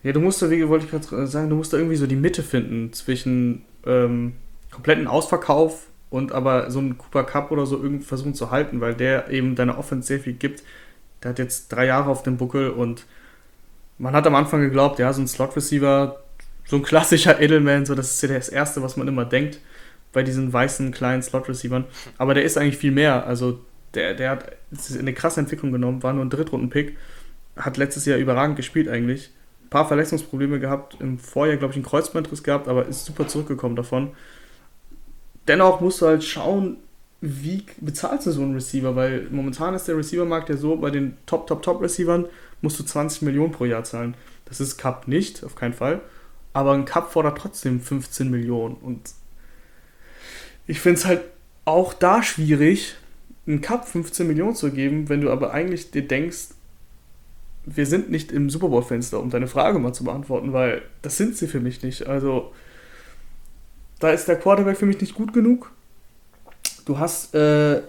Ja, 0.02 0.12
du 0.12 0.20
musst 0.20 0.42
da, 0.42 0.50
wie 0.50 0.68
wollte 0.68 0.84
ich 0.84 0.90
gerade 0.90 1.26
sagen, 1.26 1.48
du 1.48 1.56
musst 1.56 1.72
da 1.72 1.78
irgendwie 1.78 1.96
so 1.96 2.06
die 2.06 2.16
Mitte 2.16 2.42
finden 2.42 2.92
zwischen 2.92 3.64
ähm, 3.86 4.36
kompletten 4.70 5.06
Ausverkauf 5.06 5.86
und 6.10 6.32
aber 6.32 6.70
so 6.70 6.80
einen 6.80 6.98
Cooper 6.98 7.24
Cup 7.24 7.50
oder 7.50 7.66
so 7.66 7.82
irgendwie 7.82 8.04
versuchen 8.04 8.34
zu 8.34 8.50
halten, 8.50 8.80
weil 8.80 8.94
der 8.94 9.30
eben 9.30 9.56
deiner 9.56 9.78
Offense 9.78 10.08
sehr 10.08 10.20
viel 10.20 10.34
gibt. 10.34 10.62
Der 11.22 11.30
hat 11.30 11.38
jetzt 11.38 11.68
drei 11.68 11.86
Jahre 11.86 12.10
auf 12.10 12.22
dem 12.22 12.36
Buckel 12.36 12.70
und 12.70 13.06
man 13.98 14.14
hat 14.14 14.26
am 14.26 14.34
Anfang 14.34 14.60
geglaubt, 14.60 14.98
ja, 14.98 15.12
so 15.12 15.22
ein 15.22 15.28
Slot-Receiver, 15.28 16.22
so 16.66 16.76
ein 16.76 16.82
klassischer 16.82 17.40
Edelman, 17.40 17.86
so 17.86 17.94
das 17.94 18.10
ist 18.10 18.22
ja 18.22 18.28
das 18.28 18.48
Erste, 18.48 18.82
was 18.82 18.96
man 18.96 19.08
immer 19.08 19.24
denkt 19.24 19.60
bei 20.12 20.22
diesen 20.22 20.52
weißen 20.52 20.92
kleinen 20.92 21.22
Slot-Receivern. 21.22 21.84
Aber 22.18 22.34
der 22.34 22.44
ist 22.44 22.58
eigentlich 22.58 22.78
viel 22.78 22.92
mehr. 22.92 23.26
Also 23.26 23.60
der, 23.94 24.14
der 24.14 24.30
hat 24.30 24.56
eine 24.98 25.12
krasse 25.12 25.40
Entwicklung 25.40 25.72
genommen, 25.72 26.02
war 26.02 26.12
nur 26.12 26.24
ein 26.24 26.30
Drittrunden-Pick, 26.30 26.96
hat 27.56 27.76
letztes 27.76 28.06
Jahr 28.06 28.18
überragend 28.18 28.56
gespielt 28.56 28.88
eigentlich. 28.88 29.30
Ein 29.64 29.70
paar 29.70 29.88
Verletzungsprobleme 29.88 30.60
gehabt, 30.60 30.96
im 31.00 31.18
Vorjahr, 31.18 31.56
glaube 31.56 31.72
ich, 31.72 31.76
einen 31.76 31.84
Kreuzbandriss 31.84 32.42
gehabt, 32.42 32.68
aber 32.68 32.86
ist 32.86 33.04
super 33.04 33.28
zurückgekommen 33.28 33.76
davon. 33.76 34.12
Dennoch 35.48 35.80
musst 35.80 36.00
du 36.02 36.06
halt 36.06 36.24
schauen, 36.24 36.78
wie 37.20 37.64
bezahlst 37.80 38.26
du 38.26 38.30
so 38.32 38.42
einen 38.42 38.54
Receiver, 38.54 38.94
weil 38.96 39.26
momentan 39.30 39.74
ist 39.74 39.88
der 39.88 39.96
Receivermarkt 39.96 40.48
ja 40.48 40.56
so, 40.56 40.76
bei 40.76 40.90
den 40.90 41.16
Top, 41.26 41.46
Top, 41.46 41.62
Top-Receivern 41.62 42.26
musst 42.60 42.78
du 42.78 42.84
20 42.84 43.22
Millionen 43.22 43.52
pro 43.52 43.64
Jahr 43.64 43.84
zahlen. 43.84 44.14
Das 44.44 44.60
ist 44.60 44.78
Cup 44.78 45.08
nicht, 45.08 45.44
auf 45.44 45.56
keinen 45.56 45.74
Fall. 45.74 46.00
Aber 46.56 46.72
ein 46.72 46.86
Cup 46.86 47.12
fordert 47.12 47.36
trotzdem 47.36 47.82
15 47.82 48.30
Millionen. 48.30 48.76
Und 48.76 49.10
ich 50.66 50.80
finde 50.80 50.98
es 50.98 51.04
halt 51.04 51.20
auch 51.66 51.92
da 51.92 52.22
schwierig, 52.22 52.94
einen 53.46 53.60
Cup 53.60 53.86
15 53.86 54.26
Millionen 54.26 54.54
zu 54.54 54.70
geben, 54.70 55.10
wenn 55.10 55.20
du 55.20 55.30
aber 55.30 55.52
eigentlich 55.52 55.90
dir 55.90 56.08
denkst, 56.08 56.54
wir 57.66 57.84
sind 57.84 58.10
nicht 58.10 58.32
im 58.32 58.48
Super 58.48 58.70
Bowl-Fenster, 58.70 59.20
um 59.20 59.28
deine 59.28 59.48
Frage 59.48 59.78
mal 59.78 59.92
zu 59.92 60.04
beantworten, 60.04 60.54
weil 60.54 60.80
das 61.02 61.18
sind 61.18 61.36
sie 61.36 61.46
für 61.46 61.60
mich 61.60 61.82
nicht. 61.82 62.06
Also, 62.06 62.54
da 63.98 64.08
ist 64.12 64.26
der 64.26 64.38
Quarterback 64.38 64.78
für 64.78 64.86
mich 64.86 64.98
nicht 65.02 65.14
gut 65.14 65.34
genug. 65.34 65.70
Du 66.86 66.98
hast, 66.98 67.34
äh, 67.34 67.82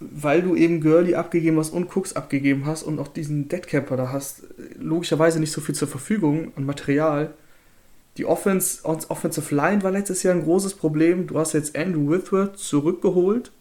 weil 0.00 0.40
du 0.40 0.56
eben 0.56 0.80
Gurley 0.80 1.16
abgegeben 1.16 1.58
hast 1.58 1.68
und 1.68 1.94
Cooks 1.94 2.16
abgegeben 2.16 2.64
hast 2.64 2.82
und 2.82 2.98
auch 2.98 3.08
diesen 3.08 3.48
Deadcapper 3.50 3.98
da 3.98 4.10
hast, 4.10 4.44
logischerweise 4.78 5.38
nicht 5.38 5.52
so 5.52 5.60
viel 5.60 5.74
zur 5.74 5.88
Verfügung 5.88 6.52
an 6.56 6.64
Material. 6.64 7.34
Die 8.16 8.24
Offense, 8.24 8.84
Offensive 8.84 9.54
Line 9.54 9.82
war 9.82 9.90
letztes 9.90 10.22
Jahr 10.22 10.34
ein 10.34 10.42
großes 10.42 10.74
Problem. 10.74 11.26
Du 11.26 11.38
hast 11.38 11.52
jetzt 11.52 11.76
Andrew 11.76 12.10
Whitworth 12.10 12.58
zurückgeholt, 12.58 13.52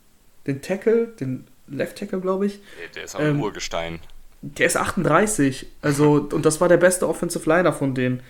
den 0.48 0.62
Tackle, 0.62 1.08
den 1.08 1.46
Left 1.68 1.98
Tackle, 1.98 2.22
glaube 2.22 2.46
ich. 2.46 2.62
Der 2.96 3.04
ist 3.04 3.16
ein 3.16 3.32
ähm, 3.32 3.42
Urgestein. 3.42 4.00
Der 4.42 4.68
ist 4.68 4.78
38. 4.78 5.68
Also, 5.82 6.28
und 6.32 6.46
das 6.46 6.62
war 6.62 6.70
der 6.70 6.78
beste 6.78 7.08
Offensive 7.08 7.50
Liner 7.50 7.74
von 7.74 7.96
denen. 7.96 8.22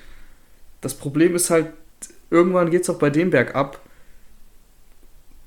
Das 0.82 0.94
Problem 0.94 1.36
ist 1.36 1.50
halt, 1.50 1.68
irgendwann 2.32 2.72
geht 2.72 2.84
es 2.84 2.90
auch 2.90 3.00
bei 3.00 3.10
dem 3.10 3.30
bergab. 3.30 3.80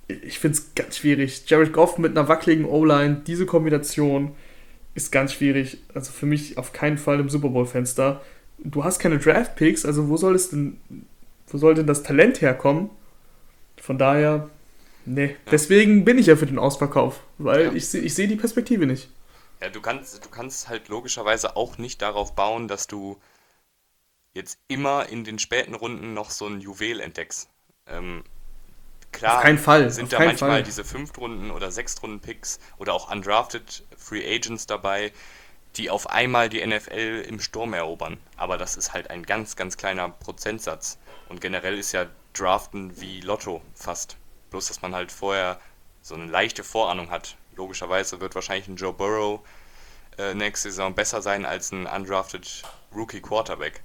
Ich 0.06 0.38
finde 0.38 0.58
es 0.58 0.74
ganz 0.74 0.98
schwierig. 0.98 1.44
Jared 1.46 1.72
Goff 1.72 1.98
mit 1.98 2.16
einer 2.16 2.28
wackeligen 2.28 2.64
O-Line, 2.64 3.22
diese 3.26 3.46
Kombination 3.46 4.34
ist 4.94 5.12
ganz 5.12 5.32
schwierig. 5.32 5.78
Also 5.94 6.12
für 6.12 6.26
mich 6.26 6.58
auf 6.58 6.72
keinen 6.72 6.98
Fall 6.98 7.20
im 7.20 7.28
Super 7.28 7.48
Bowl-Fenster. 7.48 8.20
Du 8.58 8.84
hast 8.84 8.98
keine 8.98 9.18
Draft-Picks, 9.18 9.84
also 9.84 10.08
wo 10.08 10.16
soll 10.16 10.34
es 10.34 10.50
denn, 10.50 10.80
wo 11.46 11.58
soll 11.58 11.74
denn 11.74 11.86
das 11.86 12.02
Talent 12.02 12.40
herkommen? 12.40 12.90
Von 13.76 13.98
daher, 13.98 14.50
nee. 15.04 15.26
Ja. 15.26 15.36
Deswegen 15.50 16.04
bin 16.04 16.18
ich 16.18 16.26
ja 16.26 16.36
für 16.36 16.46
den 16.46 16.58
Ausverkauf, 16.58 17.20
weil 17.38 17.66
ja. 17.66 17.72
ich, 17.72 17.94
ich 17.94 18.14
sehe 18.14 18.28
die 18.28 18.36
Perspektive 18.36 18.86
nicht. 18.86 19.08
Ja, 19.60 19.70
du 19.70 19.80
kannst, 19.80 20.24
du 20.24 20.28
kannst 20.28 20.68
halt 20.68 20.88
logischerweise 20.88 21.56
auch 21.56 21.78
nicht 21.78 22.02
darauf 22.02 22.34
bauen, 22.34 22.68
dass 22.68 22.86
du 22.86 23.18
jetzt 24.34 24.58
immer 24.68 25.08
in 25.08 25.24
den 25.24 25.38
späten 25.38 25.74
Runden 25.74 26.14
noch 26.14 26.30
so 26.30 26.46
ein 26.46 26.60
Juwel 26.60 27.00
entdeckst. 27.00 27.48
Ähm, 27.86 28.22
klar 29.10 29.42
Fall, 29.56 29.90
sind 29.90 30.12
da 30.12 30.18
manchmal 30.18 30.50
Fall. 30.50 30.62
diese 30.62 30.84
Fünftrunden- 30.84 31.50
oder 31.50 31.70
Sechstrunden-Picks 31.70 32.60
oder 32.78 32.94
auch 32.94 33.10
undrafted 33.10 33.84
Free 33.96 34.24
Agents 34.24 34.66
dabei, 34.66 35.12
die 35.76 35.90
auf 35.90 36.10
einmal 36.10 36.48
die 36.48 36.64
NFL 36.66 37.24
im 37.28 37.40
Sturm 37.40 37.74
erobern. 37.74 38.18
Aber 38.36 38.58
das 38.58 38.76
ist 38.76 38.92
halt 38.92 39.10
ein 39.10 39.24
ganz, 39.24 39.56
ganz 39.56 39.76
kleiner 39.76 40.08
Prozentsatz. 40.08 40.98
Und 41.28 41.40
generell 41.40 41.78
ist 41.78 41.92
ja 41.92 42.06
Draften 42.32 43.00
wie 43.00 43.20
Lotto 43.20 43.62
fast. 43.74 44.16
Bloß, 44.50 44.68
dass 44.68 44.82
man 44.82 44.94
halt 44.94 45.12
vorher 45.12 45.60
so 46.02 46.14
eine 46.14 46.26
leichte 46.26 46.64
Vorahnung 46.64 47.10
hat. 47.10 47.36
Logischerweise 47.56 48.20
wird 48.20 48.34
wahrscheinlich 48.34 48.68
ein 48.68 48.76
Joe 48.76 48.92
Burrow 48.92 49.40
äh, 50.16 50.34
nächste 50.34 50.70
Saison 50.70 50.94
besser 50.94 51.22
sein 51.22 51.46
als 51.46 51.70
ein 51.72 51.86
undrafted 51.86 52.62
Rookie 52.94 53.20
Quarterback. 53.20 53.82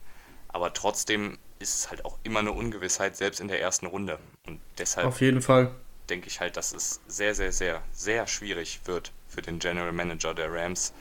Aber 0.47 0.73
trotzdem 0.73 1.37
ist 1.59 1.75
es 1.75 1.89
halt 1.89 2.05
auch 2.05 2.17
immer 2.23 2.39
eine 2.39 2.51
Ungewissheit, 2.51 3.15
selbst 3.15 3.39
in 3.39 3.47
der 3.47 3.61
ersten 3.61 3.85
Runde. 3.85 4.19
Und 4.45 4.59
deshalb 4.77 5.07
Auf 5.07 5.21
jeden 5.21 5.41
Fall. 5.41 5.73
denke 6.09 6.27
ich 6.27 6.39
halt, 6.39 6.57
dass 6.57 6.73
es 6.73 7.01
sehr, 7.07 7.33
sehr, 7.33 7.51
sehr, 7.51 7.81
sehr 7.91 8.27
schwierig 8.27 8.81
wird 8.85 9.11
für 9.27 9.41
den 9.41 9.59
General 9.59 9.91
Manager 9.91 10.33
der 10.33 10.51
Rams, 10.51 10.93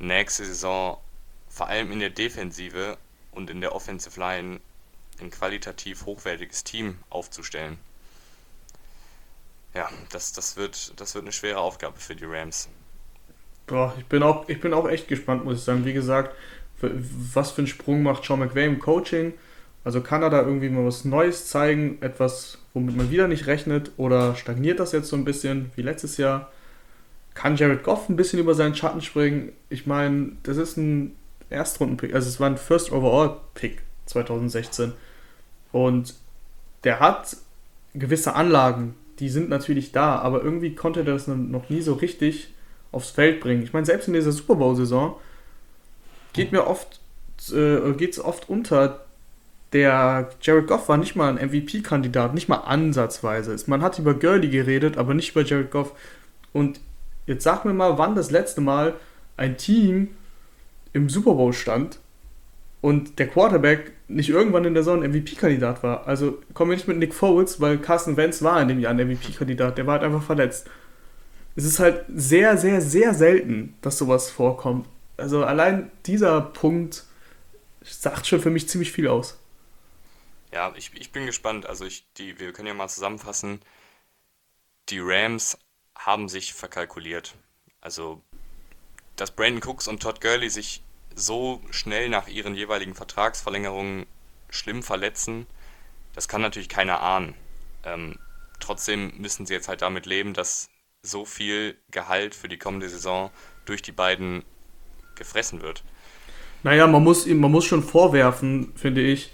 nächste 0.00 0.44
Saison 0.44 0.98
vor 1.48 1.68
allem 1.68 1.92
in 1.92 2.00
der 2.00 2.10
Defensive 2.10 2.96
und 3.32 3.50
in 3.50 3.60
der 3.60 3.74
Offensive 3.74 4.18
Line 4.18 4.60
ein 5.20 5.30
qualitativ 5.30 6.06
hochwertiges 6.06 6.64
Team 6.64 6.98
aufzustellen. 7.10 7.78
Ja, 9.74 9.88
das, 10.10 10.32
das, 10.32 10.56
wird, 10.56 10.98
das 10.98 11.14
wird 11.14 11.24
eine 11.24 11.32
schwere 11.32 11.58
Aufgabe 11.58 11.98
für 11.98 12.16
die 12.16 12.24
Rams. 12.24 12.68
Boah, 13.66 13.94
ich 13.98 14.06
bin 14.06 14.22
auch, 14.22 14.48
ich 14.48 14.60
bin 14.60 14.74
auch 14.74 14.88
echt 14.88 15.06
gespannt, 15.06 15.44
muss 15.44 15.58
ich 15.58 15.64
sagen. 15.64 15.84
Wie 15.84 15.92
gesagt, 15.92 16.34
was 16.80 17.52
für 17.52 17.58
einen 17.58 17.66
Sprung 17.66 18.02
macht 18.02 18.24
Sean 18.24 18.40
McVay 18.40 18.66
im 18.66 18.80
Coaching? 18.80 19.34
Also 19.84 20.00
kann 20.00 20.22
er 20.22 20.30
da 20.30 20.42
irgendwie 20.42 20.68
mal 20.68 20.84
was 20.84 21.04
Neues 21.04 21.46
zeigen, 21.46 22.02
etwas, 22.02 22.58
womit 22.74 22.96
man 22.96 23.10
wieder 23.10 23.28
nicht 23.28 23.46
rechnet, 23.46 23.92
oder 23.96 24.34
stagniert 24.34 24.80
das 24.80 24.92
jetzt 24.92 25.08
so 25.08 25.16
ein 25.16 25.24
bisschen 25.24 25.70
wie 25.76 25.82
letztes 25.82 26.16
Jahr? 26.16 26.50
Kann 27.40 27.56
Jared 27.56 27.84
Goff 27.84 28.10
ein 28.10 28.16
bisschen 28.16 28.38
über 28.38 28.52
seinen 28.52 28.74
Schatten 28.74 29.00
springen? 29.00 29.52
Ich 29.70 29.86
meine, 29.86 30.32
das 30.42 30.58
ist 30.58 30.76
ein 30.76 31.16
Erstrunden-Pick, 31.48 32.12
also 32.12 32.28
es 32.28 32.38
war 32.38 32.50
ein 32.50 32.58
First 32.58 32.92
Overall-Pick 32.92 33.80
2016. 34.04 34.92
Und 35.72 36.12
der 36.84 37.00
hat 37.00 37.38
gewisse 37.94 38.34
Anlagen, 38.34 38.94
die 39.20 39.30
sind 39.30 39.48
natürlich 39.48 39.90
da, 39.90 40.16
aber 40.16 40.42
irgendwie 40.42 40.74
konnte 40.74 41.00
er 41.00 41.06
das 41.06 41.28
noch 41.28 41.70
nie 41.70 41.80
so 41.80 41.94
richtig 41.94 42.52
aufs 42.92 43.08
Feld 43.08 43.40
bringen. 43.40 43.62
Ich 43.62 43.72
meine, 43.72 43.86
selbst 43.86 44.06
in 44.06 44.12
dieser 44.12 44.32
Super 44.32 44.56
Bowl-Saison 44.56 45.16
geht 46.34 46.52
mir 46.52 46.66
oft, 46.66 47.00
äh, 47.54 47.92
geht 47.92 48.12
es 48.12 48.22
oft 48.22 48.50
unter, 48.50 49.06
der 49.72 50.28
Jared 50.42 50.66
Goff 50.66 50.90
war 50.90 50.98
nicht 50.98 51.16
mal 51.16 51.34
ein 51.34 51.48
MVP-Kandidat, 51.48 52.34
nicht 52.34 52.50
mal 52.50 52.56
ansatzweise. 52.56 53.56
Man 53.66 53.80
hat 53.80 53.98
über 53.98 54.12
Gurley 54.12 54.50
geredet, 54.50 54.98
aber 54.98 55.14
nicht 55.14 55.30
über 55.30 55.42
Jared 55.42 55.70
Goff. 55.70 55.94
Und 56.52 56.80
jetzt 57.30 57.44
sag 57.44 57.64
mir 57.64 57.72
mal, 57.72 57.96
wann 57.96 58.14
das 58.14 58.30
letzte 58.30 58.60
Mal 58.60 58.94
ein 59.36 59.56
Team 59.56 60.08
im 60.92 61.08
Super 61.08 61.34
Bowl 61.34 61.52
stand 61.52 62.00
und 62.80 63.18
der 63.18 63.28
Quarterback 63.28 63.92
nicht 64.08 64.28
irgendwann 64.28 64.64
in 64.64 64.74
der 64.74 64.82
Saison 64.82 65.02
MVP-Kandidat 65.02 65.82
war. 65.82 66.08
Also 66.08 66.42
kommen 66.54 66.70
wir 66.70 66.76
nicht 66.76 66.88
mit 66.88 66.98
Nick 66.98 67.14
Foles, 67.14 67.60
weil 67.60 67.78
Carson 67.78 68.16
Wentz 68.16 68.42
war 68.42 68.60
in 68.60 68.68
dem 68.68 68.80
Jahr 68.80 68.92
ein 68.92 69.08
MVP-Kandidat, 69.08 69.78
der 69.78 69.86
war 69.86 69.94
halt 69.94 70.02
einfach 70.02 70.22
verletzt. 70.22 70.68
Es 71.54 71.64
ist 71.64 71.78
halt 71.78 72.04
sehr, 72.08 72.56
sehr, 72.56 72.80
sehr 72.80 73.14
selten, 73.14 73.74
dass 73.80 73.98
sowas 73.98 74.30
vorkommt. 74.30 74.86
Also 75.16 75.44
allein 75.44 75.90
dieser 76.06 76.40
Punkt 76.40 77.04
sagt 77.82 78.26
schon 78.26 78.40
für 78.40 78.50
mich 78.50 78.68
ziemlich 78.68 78.90
viel 78.92 79.06
aus. 79.06 79.38
Ja, 80.52 80.72
ich, 80.76 80.90
ich 80.94 81.12
bin 81.12 81.26
gespannt. 81.26 81.66
Also 81.66 81.84
ich, 81.84 82.06
die, 82.16 82.40
wir 82.40 82.52
können 82.52 82.68
ja 82.68 82.74
mal 82.74 82.88
zusammenfassen. 82.88 83.60
Die 84.88 84.98
Rams 85.00 85.56
haben 86.04 86.28
sich 86.28 86.54
verkalkuliert. 86.54 87.34
Also, 87.80 88.20
dass 89.16 89.30
Brandon 89.30 89.62
Cooks 89.62 89.88
und 89.88 90.02
Todd 90.02 90.20
Gurley 90.20 90.48
sich 90.48 90.82
so 91.14 91.60
schnell 91.70 92.08
nach 92.08 92.28
ihren 92.28 92.54
jeweiligen 92.54 92.94
Vertragsverlängerungen 92.94 94.06
schlimm 94.48 94.82
verletzen, 94.82 95.46
das 96.14 96.28
kann 96.28 96.40
natürlich 96.40 96.68
keiner 96.68 97.00
ahnen. 97.00 97.34
Ähm, 97.84 98.18
trotzdem 98.58 99.12
müssen 99.18 99.46
sie 99.46 99.54
jetzt 99.54 99.68
halt 99.68 99.82
damit 99.82 100.06
leben, 100.06 100.34
dass 100.34 100.68
so 101.02 101.24
viel 101.24 101.76
Gehalt 101.90 102.34
für 102.34 102.48
die 102.48 102.58
kommende 102.58 102.88
Saison 102.88 103.30
durch 103.64 103.82
die 103.82 103.92
beiden 103.92 104.44
gefressen 105.14 105.62
wird. 105.62 105.82
Naja, 106.62 106.86
man 106.86 107.02
muss, 107.02 107.26
man 107.26 107.50
muss 107.50 107.64
schon 107.64 107.82
vorwerfen, 107.82 108.72
finde 108.76 109.00
ich, 109.00 109.32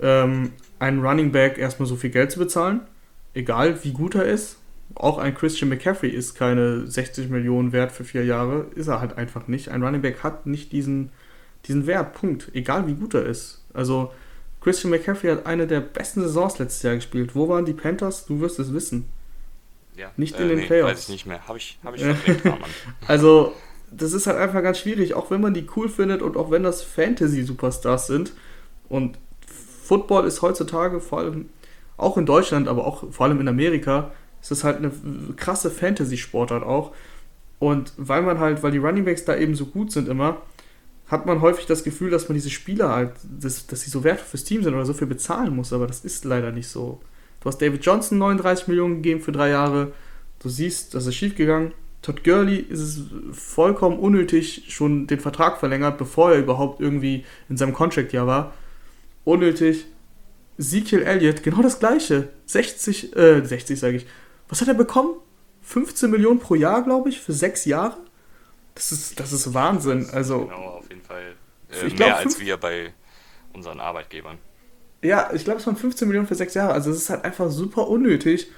ähm, 0.00 0.52
einen 0.78 1.04
Running 1.04 1.32
Back 1.32 1.56
erstmal 1.56 1.86
so 1.86 1.96
viel 1.96 2.10
Geld 2.10 2.32
zu 2.32 2.38
bezahlen, 2.38 2.86
egal 3.32 3.82
wie 3.84 3.92
gut 3.92 4.14
er 4.14 4.24
ist. 4.24 4.58
Auch 4.94 5.18
ein 5.18 5.34
Christian 5.34 5.68
McCaffrey 5.68 6.10
ist 6.10 6.34
keine 6.34 6.86
60 6.86 7.28
Millionen 7.28 7.72
wert 7.72 7.92
für 7.92 8.04
vier 8.04 8.24
Jahre, 8.24 8.66
ist 8.74 8.86
er 8.86 9.00
halt 9.00 9.18
einfach 9.18 9.48
nicht. 9.48 9.68
Ein 9.68 9.82
Running 9.82 10.02
Back 10.02 10.22
hat 10.22 10.46
nicht 10.46 10.72
diesen, 10.72 11.10
diesen 11.66 11.86
Wert, 11.86 12.14
Punkt. 12.14 12.50
Egal 12.54 12.86
wie 12.86 12.94
gut 12.94 13.14
er 13.14 13.26
ist. 13.26 13.64
Also 13.74 14.12
Christian 14.60 14.90
McCaffrey 14.90 15.30
hat 15.30 15.46
eine 15.46 15.66
der 15.66 15.80
besten 15.80 16.22
Saisons 16.22 16.58
letztes 16.58 16.82
Jahr 16.82 16.94
gespielt. 16.94 17.34
Wo 17.34 17.48
waren 17.48 17.64
die 17.64 17.72
Panthers? 17.72 18.26
Du 18.26 18.40
wirst 18.40 18.58
es 18.58 18.72
wissen. 18.72 19.06
Ja, 19.96 20.10
nicht 20.16 20.38
äh, 20.38 20.42
in 20.42 20.48
den 20.48 20.58
nee, 20.58 20.66
Playoffs. 20.66 20.92
Weiß 20.92 21.02
ich 21.04 21.08
nicht 21.08 21.26
mehr. 21.26 21.46
Habe 21.46 21.58
ich, 21.58 21.78
hab 21.84 21.94
ich 21.94 22.02
Also, 23.06 23.54
das 23.90 24.12
ist 24.12 24.26
halt 24.26 24.38
einfach 24.38 24.62
ganz 24.62 24.78
schwierig, 24.78 25.14
auch 25.14 25.30
wenn 25.30 25.40
man 25.40 25.54
die 25.54 25.66
cool 25.76 25.88
findet 25.88 26.22
und 26.22 26.36
auch 26.36 26.50
wenn 26.50 26.62
das 26.62 26.82
Fantasy-Superstars 26.82 28.06
sind. 28.06 28.32
Und 28.88 29.18
Football 29.84 30.26
ist 30.26 30.42
heutzutage 30.42 31.00
vor 31.00 31.20
allem 31.20 31.48
auch 31.96 32.16
in 32.16 32.26
Deutschland, 32.26 32.68
aber 32.68 32.86
auch 32.86 33.10
vor 33.10 33.26
allem 33.26 33.40
in 33.40 33.48
Amerika, 33.48 34.12
ist 34.40 34.50
das 34.50 34.64
halt 34.64 34.78
eine 34.78 34.92
krasse 35.36 35.70
Fantasy-Sportart 35.70 36.62
auch. 36.62 36.94
Und 37.58 37.92
weil 37.96 38.22
man 38.22 38.38
halt, 38.38 38.62
weil 38.62 38.72
die 38.72 38.78
Runningbacks 38.78 39.24
da 39.24 39.36
eben 39.36 39.54
so 39.54 39.66
gut 39.66 39.92
sind 39.92 40.08
immer, 40.08 40.42
hat 41.08 41.24
man 41.24 41.40
häufig 41.40 41.66
das 41.66 41.84
Gefühl, 41.84 42.10
dass 42.10 42.28
man 42.28 42.34
diese 42.34 42.50
Spieler 42.50 42.90
halt, 42.90 43.12
dass, 43.22 43.66
dass 43.66 43.82
sie 43.82 43.90
so 43.90 44.04
wertvoll 44.04 44.26
fürs 44.26 44.44
Team 44.44 44.62
sind 44.62 44.74
oder 44.74 44.84
so 44.84 44.92
viel 44.92 45.06
bezahlen 45.06 45.54
muss, 45.54 45.72
aber 45.72 45.86
das 45.86 46.04
ist 46.04 46.24
leider 46.24 46.52
nicht 46.52 46.68
so. 46.68 47.00
Du 47.40 47.48
hast 47.48 47.58
David 47.58 47.84
Johnson 47.84 48.18
39 48.18 48.68
Millionen 48.68 48.96
gegeben 48.96 49.20
für 49.20 49.32
drei 49.32 49.50
Jahre, 49.50 49.92
du 50.40 50.48
siehst, 50.48 50.94
das 50.94 51.06
ist 51.06 51.14
schiefgegangen. 51.14 51.72
Todd 52.02 52.24
Gurley 52.24 52.58
ist 52.58 52.80
es 52.80 53.00
vollkommen 53.32 53.98
unnötig 53.98 54.64
schon 54.68 55.06
den 55.06 55.20
Vertrag 55.20 55.58
verlängert, 55.58 55.96
bevor 55.96 56.32
er 56.32 56.40
überhaupt 56.40 56.80
irgendwie 56.80 57.24
in 57.48 57.56
seinem 57.56 57.72
Contract-Jahr 57.72 58.26
war 58.26 58.52
unnötig. 59.26 59.84
Ezekiel 60.58 61.02
Elliott, 61.02 61.42
genau 61.42 61.60
das 61.60 61.78
gleiche. 61.78 62.30
60, 62.46 63.14
äh, 63.14 63.44
60 63.44 63.78
sage 63.78 63.98
ich. 63.98 64.06
Was 64.48 64.60
hat 64.60 64.68
er 64.68 64.74
bekommen? 64.74 65.16
15 65.62 66.10
Millionen 66.10 66.38
pro 66.38 66.54
Jahr, 66.54 66.82
glaube 66.82 67.08
ich, 67.08 67.20
für 67.20 67.32
sechs 67.32 67.64
Jahre? 67.64 67.96
Das 68.74 68.92
ist, 68.92 69.18
das 69.18 69.32
ist 69.32 69.52
Wahnsinn. 69.54 70.08
Also, 70.10 70.44
genau, 70.44 70.56
auf 70.56 70.88
jeden 70.88 71.02
Fall. 71.02 71.34
Äh, 71.70 71.84
mehr 71.84 71.90
glaub, 71.90 72.16
als 72.16 72.38
wir 72.38 72.56
bei 72.56 72.92
unseren 73.52 73.80
Arbeitgebern. 73.80 74.38
Ja, 75.02 75.32
ich 75.32 75.44
glaube, 75.44 75.60
es 75.60 75.66
waren 75.66 75.76
15 75.76 76.06
Millionen 76.06 76.28
für 76.28 76.34
sechs 76.34 76.54
Jahre. 76.54 76.72
Also 76.72 76.90
es 76.90 76.98
ist 76.98 77.10
halt 77.10 77.24
einfach 77.24 77.50
super 77.50 77.88
unnötig, 77.88 78.48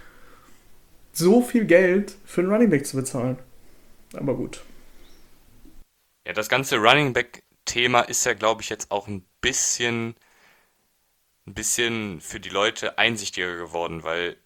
so 1.12 1.40
viel 1.42 1.64
Geld 1.64 2.16
für 2.24 2.42
einen 2.42 2.50
Running 2.50 2.70
Back 2.70 2.86
zu 2.86 2.96
bezahlen. 2.96 3.38
Aber 4.14 4.34
gut. 4.34 4.62
Ja, 6.26 6.32
das 6.32 6.48
ganze 6.48 6.76
Running 6.76 7.12
Back-Thema 7.12 8.00
ist 8.02 8.24
ja, 8.24 8.34
glaube 8.34 8.62
ich, 8.62 8.68
jetzt 8.68 8.90
auch 8.90 9.08
ein 9.08 9.24
bisschen 9.40 10.14
ein 11.48 11.54
bisschen 11.54 12.20
für 12.20 12.40
die 12.40 12.50
Leute 12.50 12.98
einsichtiger 12.98 13.56
geworden, 13.56 14.02
weil 14.04 14.36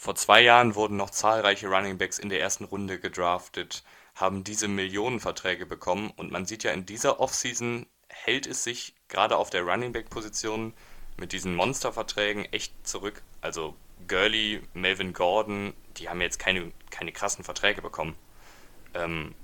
vor 0.00 0.14
zwei 0.14 0.40
Jahren 0.42 0.76
wurden 0.76 0.96
noch 0.96 1.10
zahlreiche 1.10 1.66
Runningbacks 1.66 2.20
in 2.20 2.28
der 2.28 2.40
ersten 2.40 2.62
Runde 2.62 3.00
gedraftet, 3.00 3.82
haben 4.14 4.44
diese 4.44 4.68
Millionenverträge 4.68 5.66
bekommen 5.66 6.12
und 6.14 6.30
man 6.30 6.46
sieht 6.46 6.62
ja 6.62 6.70
in 6.70 6.86
dieser 6.86 7.18
Offseason 7.18 7.84
hält 8.08 8.46
es 8.46 8.62
sich 8.62 8.94
gerade 9.08 9.36
auf 9.36 9.50
der 9.50 9.62
Runningback-Position 9.62 10.72
mit 11.16 11.32
diesen 11.32 11.56
Monsterverträgen 11.56 12.44
echt 12.52 12.72
zurück. 12.86 13.22
Also 13.40 13.74
Gurley, 14.06 14.62
Melvin 14.72 15.12
Gordon, 15.12 15.74
die 15.96 16.08
haben 16.08 16.20
jetzt 16.20 16.38
keine, 16.38 16.70
keine 16.90 17.10
krassen 17.10 17.42
Verträge 17.42 17.82
bekommen. 17.82 18.14
Ähm, 18.94 19.34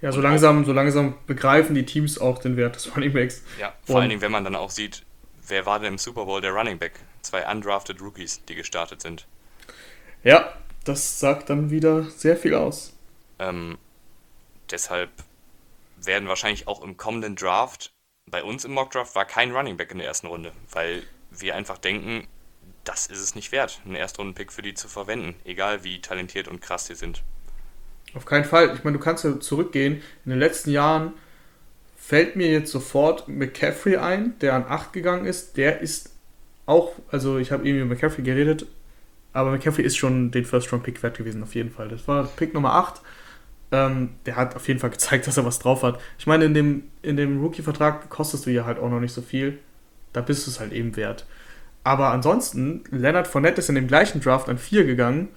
ja, 0.00 0.10
so 0.10 0.20
langsam, 0.20 0.64
so 0.64 0.72
langsam 0.72 1.14
begreifen 1.28 1.76
die 1.76 1.86
Teams 1.86 2.18
auch 2.18 2.38
den 2.38 2.56
Wert 2.56 2.74
des 2.74 2.94
Runningbacks. 2.94 3.44
Ja, 3.60 3.72
vor 3.84 3.94
und 3.94 4.00
allen 4.00 4.10
Dingen, 4.10 4.20
wenn 4.20 4.32
man 4.32 4.42
dann 4.42 4.56
auch 4.56 4.70
sieht, 4.70 5.04
wer 5.46 5.64
war 5.64 5.78
denn 5.78 5.92
im 5.92 5.98
Super 5.98 6.24
Bowl 6.24 6.40
der 6.40 6.50
Running 6.50 6.80
Back? 6.80 6.98
Zwei 7.22 7.48
undrafted 7.48 8.00
Rookies, 8.00 8.44
die 8.46 8.56
gestartet 8.56 9.00
sind. 9.00 9.28
Ja, 10.22 10.52
das 10.84 11.18
sagt 11.18 11.50
dann 11.50 11.70
wieder 11.70 12.04
sehr 12.04 12.36
viel 12.36 12.54
aus. 12.54 12.94
Ähm, 13.38 13.78
deshalb 14.70 15.10
werden 15.96 16.28
wahrscheinlich 16.28 16.68
auch 16.68 16.82
im 16.82 16.96
kommenden 16.96 17.36
Draft, 17.36 17.92
bei 18.30 18.44
uns 18.44 18.64
im 18.64 18.72
Mock 18.72 18.90
Draft 18.92 19.14
war 19.14 19.24
kein 19.24 19.50
Running 19.52 19.76
Back 19.76 19.90
in 19.92 19.98
der 19.98 20.06
ersten 20.06 20.28
Runde, 20.28 20.52
weil 20.70 21.02
wir 21.30 21.56
einfach 21.56 21.78
denken, 21.78 22.26
das 22.84 23.06
ist 23.06 23.20
es 23.20 23.34
nicht 23.34 23.52
wert, 23.52 23.80
einen 23.84 23.96
Erstrunden-Pick 23.96 24.52
für 24.52 24.62
die 24.62 24.74
zu 24.74 24.88
verwenden, 24.88 25.34
egal 25.44 25.84
wie 25.84 26.00
talentiert 26.00 26.48
und 26.48 26.60
krass 26.60 26.86
die 26.86 26.94
sind. 26.94 27.22
Auf 28.14 28.26
keinen 28.26 28.44
Fall. 28.44 28.74
Ich 28.74 28.84
meine, 28.84 28.98
du 28.98 29.02
kannst 29.02 29.24
ja 29.24 29.38
zurückgehen. 29.38 30.02
In 30.24 30.30
den 30.30 30.38
letzten 30.38 30.70
Jahren 30.70 31.12
fällt 31.96 32.36
mir 32.36 32.50
jetzt 32.50 32.72
sofort 32.72 33.28
McCaffrey 33.28 33.96
ein, 33.96 34.38
der 34.40 34.54
an 34.54 34.64
8 34.66 34.92
gegangen 34.92 35.26
ist. 35.26 35.56
Der 35.56 35.80
ist 35.80 36.10
auch, 36.66 36.92
also 37.10 37.38
ich 37.38 37.52
habe 37.52 37.66
eben 37.68 37.78
über 37.78 37.94
McCaffrey 37.94 38.24
geredet, 38.24 38.66
aber 39.32 39.50
McCaffrey 39.50 39.84
ist 39.84 39.96
schon 39.96 40.30
den 40.30 40.44
First-Round-Pick 40.44 41.02
wert 41.02 41.16
gewesen, 41.16 41.42
auf 41.42 41.54
jeden 41.54 41.70
Fall. 41.70 41.88
Das 41.88 42.06
war 42.08 42.24
Pick 42.24 42.54
Nummer 42.54 42.74
8. 42.74 43.00
Ähm, 43.72 44.10
der 44.26 44.36
hat 44.36 44.56
auf 44.56 44.66
jeden 44.66 44.80
Fall 44.80 44.90
gezeigt, 44.90 45.26
dass 45.26 45.36
er 45.36 45.44
was 45.44 45.58
drauf 45.58 45.82
hat. 45.82 46.00
Ich 46.18 46.26
meine, 46.26 46.44
in 46.44 46.54
dem, 46.54 46.84
in 47.02 47.16
dem 47.16 47.40
Rookie-Vertrag 47.40 48.08
kostest 48.10 48.46
du 48.46 48.50
ja 48.50 48.64
halt 48.64 48.78
auch 48.78 48.90
noch 48.90 49.00
nicht 49.00 49.12
so 49.12 49.22
viel. 49.22 49.58
Da 50.12 50.20
bist 50.20 50.46
du 50.46 50.50
es 50.50 50.58
halt 50.58 50.72
eben 50.72 50.96
wert. 50.96 51.26
Aber 51.84 52.10
ansonsten, 52.10 52.84
Leonard 52.90 53.28
Fournette 53.28 53.60
ist 53.60 53.68
in 53.68 53.74
dem 53.76 53.86
gleichen 53.86 54.20
Draft 54.20 54.48
an 54.48 54.58
4 54.58 54.84
gegangen. 54.84 55.28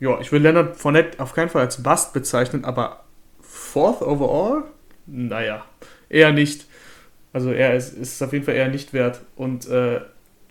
Ja, 0.00 0.18
ich 0.20 0.32
will 0.32 0.40
Leonard 0.40 0.76
Fournette 0.76 1.20
auf 1.20 1.34
keinen 1.34 1.48
Fall 1.48 1.62
als 1.62 1.82
Bust 1.82 2.12
bezeichnen, 2.12 2.64
aber 2.64 3.04
fourth 3.40 4.02
overall? 4.02 4.64
Naja, 5.06 5.64
eher 6.08 6.32
nicht. 6.32 6.66
Also 7.32 7.50
er 7.50 7.74
ist, 7.74 7.96
ist 7.96 8.22
auf 8.22 8.32
jeden 8.32 8.44
Fall 8.44 8.54
eher 8.54 8.68
nicht 8.68 8.92
wert. 8.92 9.20
Und 9.36 9.68
äh, 9.68 10.00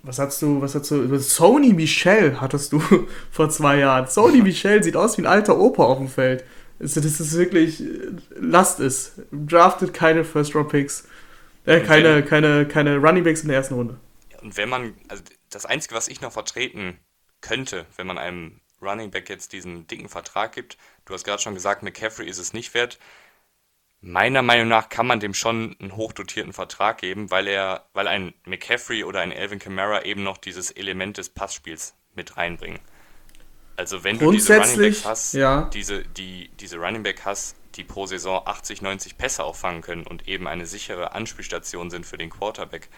was 0.04 0.20
hast 0.20 0.42
du, 0.42 0.62
was 0.62 0.76
hast 0.76 0.90
du, 0.92 1.20
Sony 1.20 1.74
Michel 1.74 2.42
hattest 2.42 2.74
du 2.74 2.80
vor 3.32 3.50
zwei 3.50 3.78
Jahren. 3.78 4.08
Sony 4.08 4.42
Michel 4.42 4.84
sieht 4.84 4.96
aus 4.96 5.18
wie 5.18 5.24
ein 5.24 5.28
alter 5.28 5.60
Opa 5.60 5.84
auf 5.84 5.98
dem 5.98 6.08
Feld. 6.08 6.44
Also 6.80 7.00
das 7.00 7.20
ist 7.20 7.38
wirklich, 7.38 7.84
lasst 8.36 8.80
es. 8.80 9.22
Draftet 9.32 9.94
keine 9.94 10.24
First-Round-Picks. 10.24 11.08
Äh, 11.66 11.82
keine, 11.82 12.24
keine, 12.24 12.68
keine 12.68 12.98
Running 12.98 13.24
Backs 13.24 13.42
in 13.42 13.50
der 13.50 13.58
ersten 13.58 13.76
Runde. 13.76 14.00
Und 14.42 14.58
wenn 14.58 14.70
man, 14.70 14.96
also 15.08 15.22
das 15.52 15.68
Einzige, 15.68 15.94
was 15.94 16.08
ich 16.08 16.22
noch 16.22 16.32
vertreten 16.32 16.98
könnte, 17.42 17.86
wenn 17.98 18.08
man 18.08 18.18
einem 18.18 18.62
Running 18.82 19.12
Back 19.12 19.30
jetzt 19.30 19.54
diesen 19.54 19.86
dicken 19.86 20.10
Vertrag 20.10 20.54
gibt, 20.54 20.78
du 21.06 21.14
hast 21.14 21.24
gerade 21.24 21.42
schon 21.42 21.54
gesagt, 21.54 21.84
McCaffrey 21.84 22.28
ist 22.28 22.40
es 22.40 22.54
nicht 22.54 22.74
wert, 22.74 22.98
Meiner 24.02 24.42
Meinung 24.42 24.68
nach 24.68 24.90
kann 24.90 25.06
man 25.06 25.20
dem 25.20 25.34
schon 25.34 25.76
einen 25.80 25.96
hochdotierten 25.96 26.54
Vertrag 26.54 26.98
geben, 26.98 27.30
weil 27.30 27.48
er, 27.48 27.86
weil 27.94 28.08
ein 28.08 28.34
McCaffrey 28.46 29.04
oder 29.04 29.22
ein 29.22 29.32
Alvin 29.32 29.60
Kamara 29.60 30.04
eben 30.04 30.24
noch 30.24 30.38
dieses 30.38 30.72
Element 30.72 31.18
des 31.18 31.30
Passspiels 31.30 31.96
mit 32.16 32.36
reinbringen. 32.36 32.80
Also 33.78 34.04
wenn 34.04 34.18
du 34.20 34.32
diese 34.32 34.58
Running 34.58 34.80
Back 34.80 35.06
hast, 35.06 35.34
ja. 35.34 35.70
diese, 35.74 36.04
die, 36.04 36.50
diese 36.60 36.78
Running 36.78 37.04
Back 37.04 37.22
hast, 37.26 37.56
die 37.76 37.84
pro 37.84 38.06
Saison 38.06 38.42
80, 38.46 38.82
90 38.82 39.18
Pässe 39.18 39.44
auffangen 39.44 39.82
können 39.82 40.06
und 40.06 40.28
eben 40.28 40.48
eine 40.48 40.66
sichere 40.66 41.14
Anspielstation 41.14 41.90
sind 41.90 42.06
für 42.06 42.18
den 42.18 42.30
Quarterback 42.30 42.90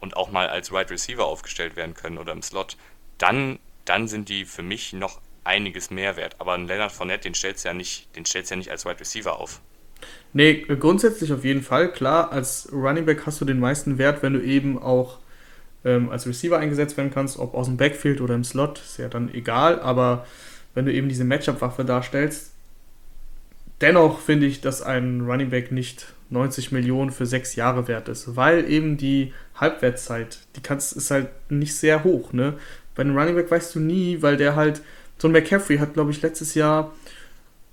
und 0.00 0.16
auch 0.16 0.30
mal 0.30 0.48
als 0.48 0.72
Wide 0.72 0.90
Receiver 0.90 1.24
aufgestellt 1.24 1.76
werden 1.76 1.94
können 1.94 2.18
oder 2.18 2.32
im 2.32 2.42
Slot, 2.42 2.76
dann 3.18 3.58
dann 3.88 4.08
sind 4.08 4.28
die 4.28 4.44
für 4.44 4.62
mich 4.62 4.92
noch 4.92 5.20
einiges 5.44 5.90
mehr 5.90 6.16
wert. 6.16 6.36
Aber 6.40 6.54
ein 6.54 6.66
Leonard 6.66 6.92
Fournette, 6.92 7.22
den 7.22 7.34
stellst 7.34 7.64
du 7.64 7.68
ja 7.68 7.74
nicht, 7.74 8.14
den 8.16 8.26
stellst 8.26 8.50
du 8.50 8.54
ja 8.54 8.58
nicht 8.58 8.70
als 8.70 8.84
Wide 8.84 9.00
Receiver 9.00 9.38
auf. 9.38 9.60
Nee, 10.32 10.64
grundsätzlich 10.78 11.32
auf 11.32 11.44
jeden 11.44 11.62
Fall. 11.62 11.90
Klar, 11.90 12.32
als 12.32 12.68
Running 12.72 13.06
Back 13.06 13.26
hast 13.26 13.40
du 13.40 13.44
den 13.44 13.58
meisten 13.58 13.98
Wert, 13.98 14.22
wenn 14.22 14.34
du 14.34 14.42
eben 14.42 14.80
auch 14.80 15.18
ähm, 15.84 16.10
als 16.10 16.26
Receiver 16.26 16.58
eingesetzt 16.58 16.96
werden 16.96 17.10
kannst, 17.12 17.38
ob 17.38 17.54
aus 17.54 17.66
dem 17.66 17.76
Backfield 17.76 18.20
oder 18.20 18.34
im 18.34 18.44
Slot, 18.44 18.78
ist 18.78 18.98
ja 18.98 19.08
dann 19.08 19.32
egal. 19.32 19.80
Aber 19.80 20.26
wenn 20.74 20.86
du 20.86 20.92
eben 20.92 21.08
diese 21.08 21.24
Matchup-Waffe 21.24 21.84
darstellst, 21.84 22.52
dennoch 23.80 24.20
finde 24.20 24.46
ich, 24.46 24.60
dass 24.60 24.82
ein 24.82 25.22
Running 25.22 25.50
Back 25.50 25.72
nicht 25.72 26.12
90 26.30 26.72
Millionen 26.72 27.10
für 27.10 27.26
sechs 27.26 27.56
Jahre 27.56 27.88
wert 27.88 28.08
ist, 28.08 28.36
weil 28.36 28.70
eben 28.70 28.96
die 28.96 29.32
Halbwertszeit, 29.54 30.40
die 30.56 30.60
kannst, 30.60 30.92
ist 30.92 31.10
halt 31.10 31.28
nicht 31.48 31.74
sehr 31.74 32.04
hoch. 32.04 32.32
Ne? 32.32 32.54
Bei 32.94 33.02
einem 33.02 33.16
Running 33.16 33.34
Back 33.34 33.50
weißt 33.50 33.74
du 33.74 33.80
nie, 33.80 34.20
weil 34.20 34.36
der 34.36 34.56
halt, 34.56 34.82
so 35.16 35.26
ein 35.26 35.32
McCaffrey 35.32 35.78
hat, 35.78 35.94
glaube 35.94 36.10
ich, 36.10 36.22
letztes 36.22 36.54
Jahr, 36.54 36.94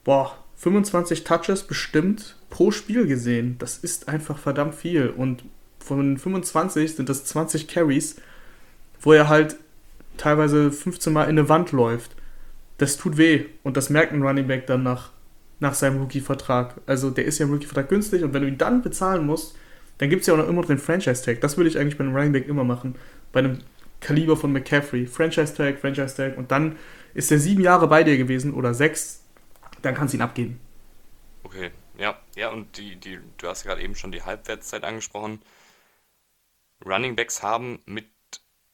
boah, 0.03 0.35
25 0.57 1.23
Touches 1.23 1.63
bestimmt 1.63 2.37
pro 2.49 2.71
Spiel 2.71 3.07
gesehen. 3.07 3.57
Das 3.59 3.77
ist 3.77 4.07
einfach 4.07 4.37
verdammt 4.37 4.75
viel. 4.75 5.09
Und 5.09 5.43
von 5.79 6.17
25 6.17 6.95
sind 6.95 7.09
das 7.09 7.25
20 7.25 7.67
Carries, 7.67 8.15
wo 9.01 9.13
er 9.13 9.29
halt 9.29 9.57
teilweise 10.17 10.71
15 10.71 11.11
Mal 11.11 11.23
in 11.23 11.31
eine 11.31 11.49
Wand 11.49 11.71
läuft. 11.71 12.15
Das 12.77 12.97
tut 12.97 13.17
weh. 13.17 13.45
Und 13.63 13.77
das 13.77 13.89
merkt 13.89 14.13
ein 14.13 14.23
Running 14.23 14.47
Back 14.47 14.67
dann 14.67 14.83
nach, 14.83 15.11
nach 15.59 15.73
seinem 15.73 16.01
Rookie-Vertrag. 16.01 16.75
Also 16.85 17.09
der 17.09 17.25
ist 17.25 17.39
ja 17.39 17.45
im 17.45 17.51
Rookie-Vertrag 17.51 17.89
günstig 17.89 18.23
und 18.23 18.33
wenn 18.33 18.41
du 18.41 18.47
ihn 18.47 18.57
dann 18.57 18.81
bezahlen 18.81 19.25
musst, 19.25 19.55
dann 19.97 20.09
gibt 20.09 20.21
es 20.21 20.27
ja 20.27 20.33
auch 20.33 20.37
noch 20.37 20.49
immer 20.49 20.61
den 20.63 20.77
Franchise-Tag. 20.77 21.39
Das 21.41 21.57
würde 21.57 21.69
ich 21.69 21.77
eigentlich 21.77 21.97
bei 21.97 22.03
einem 22.03 22.15
Running 22.15 22.33
Back 22.33 22.47
immer 22.47 22.63
machen. 22.63 22.95
Bei 23.31 23.39
einem 23.39 23.59
Kaliber 24.01 24.35
von 24.35 24.51
McCaffrey. 24.51 25.05
Franchise-Tag, 25.05 25.79
Franchise-Tag. 25.79 26.37
Und 26.37 26.51
dann 26.51 26.75
ist 27.13 27.31
er 27.31 27.39
sieben 27.39 27.61
Jahre 27.61 27.87
bei 27.87 28.03
dir 28.03 28.17
gewesen 28.17 28.53
oder 28.53 28.73
sechs 28.73 29.21
dann 29.85 29.95
kannst 29.95 30.13
du 30.13 30.17
ihn 30.17 30.21
abgeben. 30.21 30.59
Okay, 31.43 31.71
ja, 31.97 32.19
ja, 32.35 32.49
und 32.49 32.77
die, 32.77 32.95
die, 32.95 33.19
du 33.37 33.47
hast 33.47 33.63
gerade 33.63 33.81
eben 33.81 33.95
schon 33.95 34.11
die 34.11 34.23
Halbwertszeit 34.23 34.83
angesprochen. 34.83 35.41
Running 36.83 37.15
Backs 37.15 37.43
haben 37.43 37.79
mit 37.85 38.05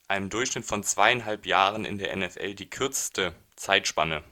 einem 0.07 0.30
Durchschnitt 0.30 0.66
von 0.66 0.84
zweieinhalb 0.84 1.45
Jahren 1.45 1.86
in 1.86 1.97
der 1.97 2.16
NFL 2.16 2.55
die 2.55 2.70
kürzeste 2.70 3.34
Zeitspanne 3.55 4.24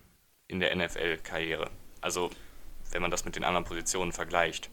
in 0.47 0.59
der 0.59 0.75
NFL-Karriere. 0.75 1.69
Also, 2.01 2.29
wenn 2.91 3.01
man 3.01 3.11
das 3.11 3.25
mit 3.25 3.35
den 3.35 3.43
anderen 3.43 3.65
Positionen 3.65 4.11
vergleicht. 4.11 4.69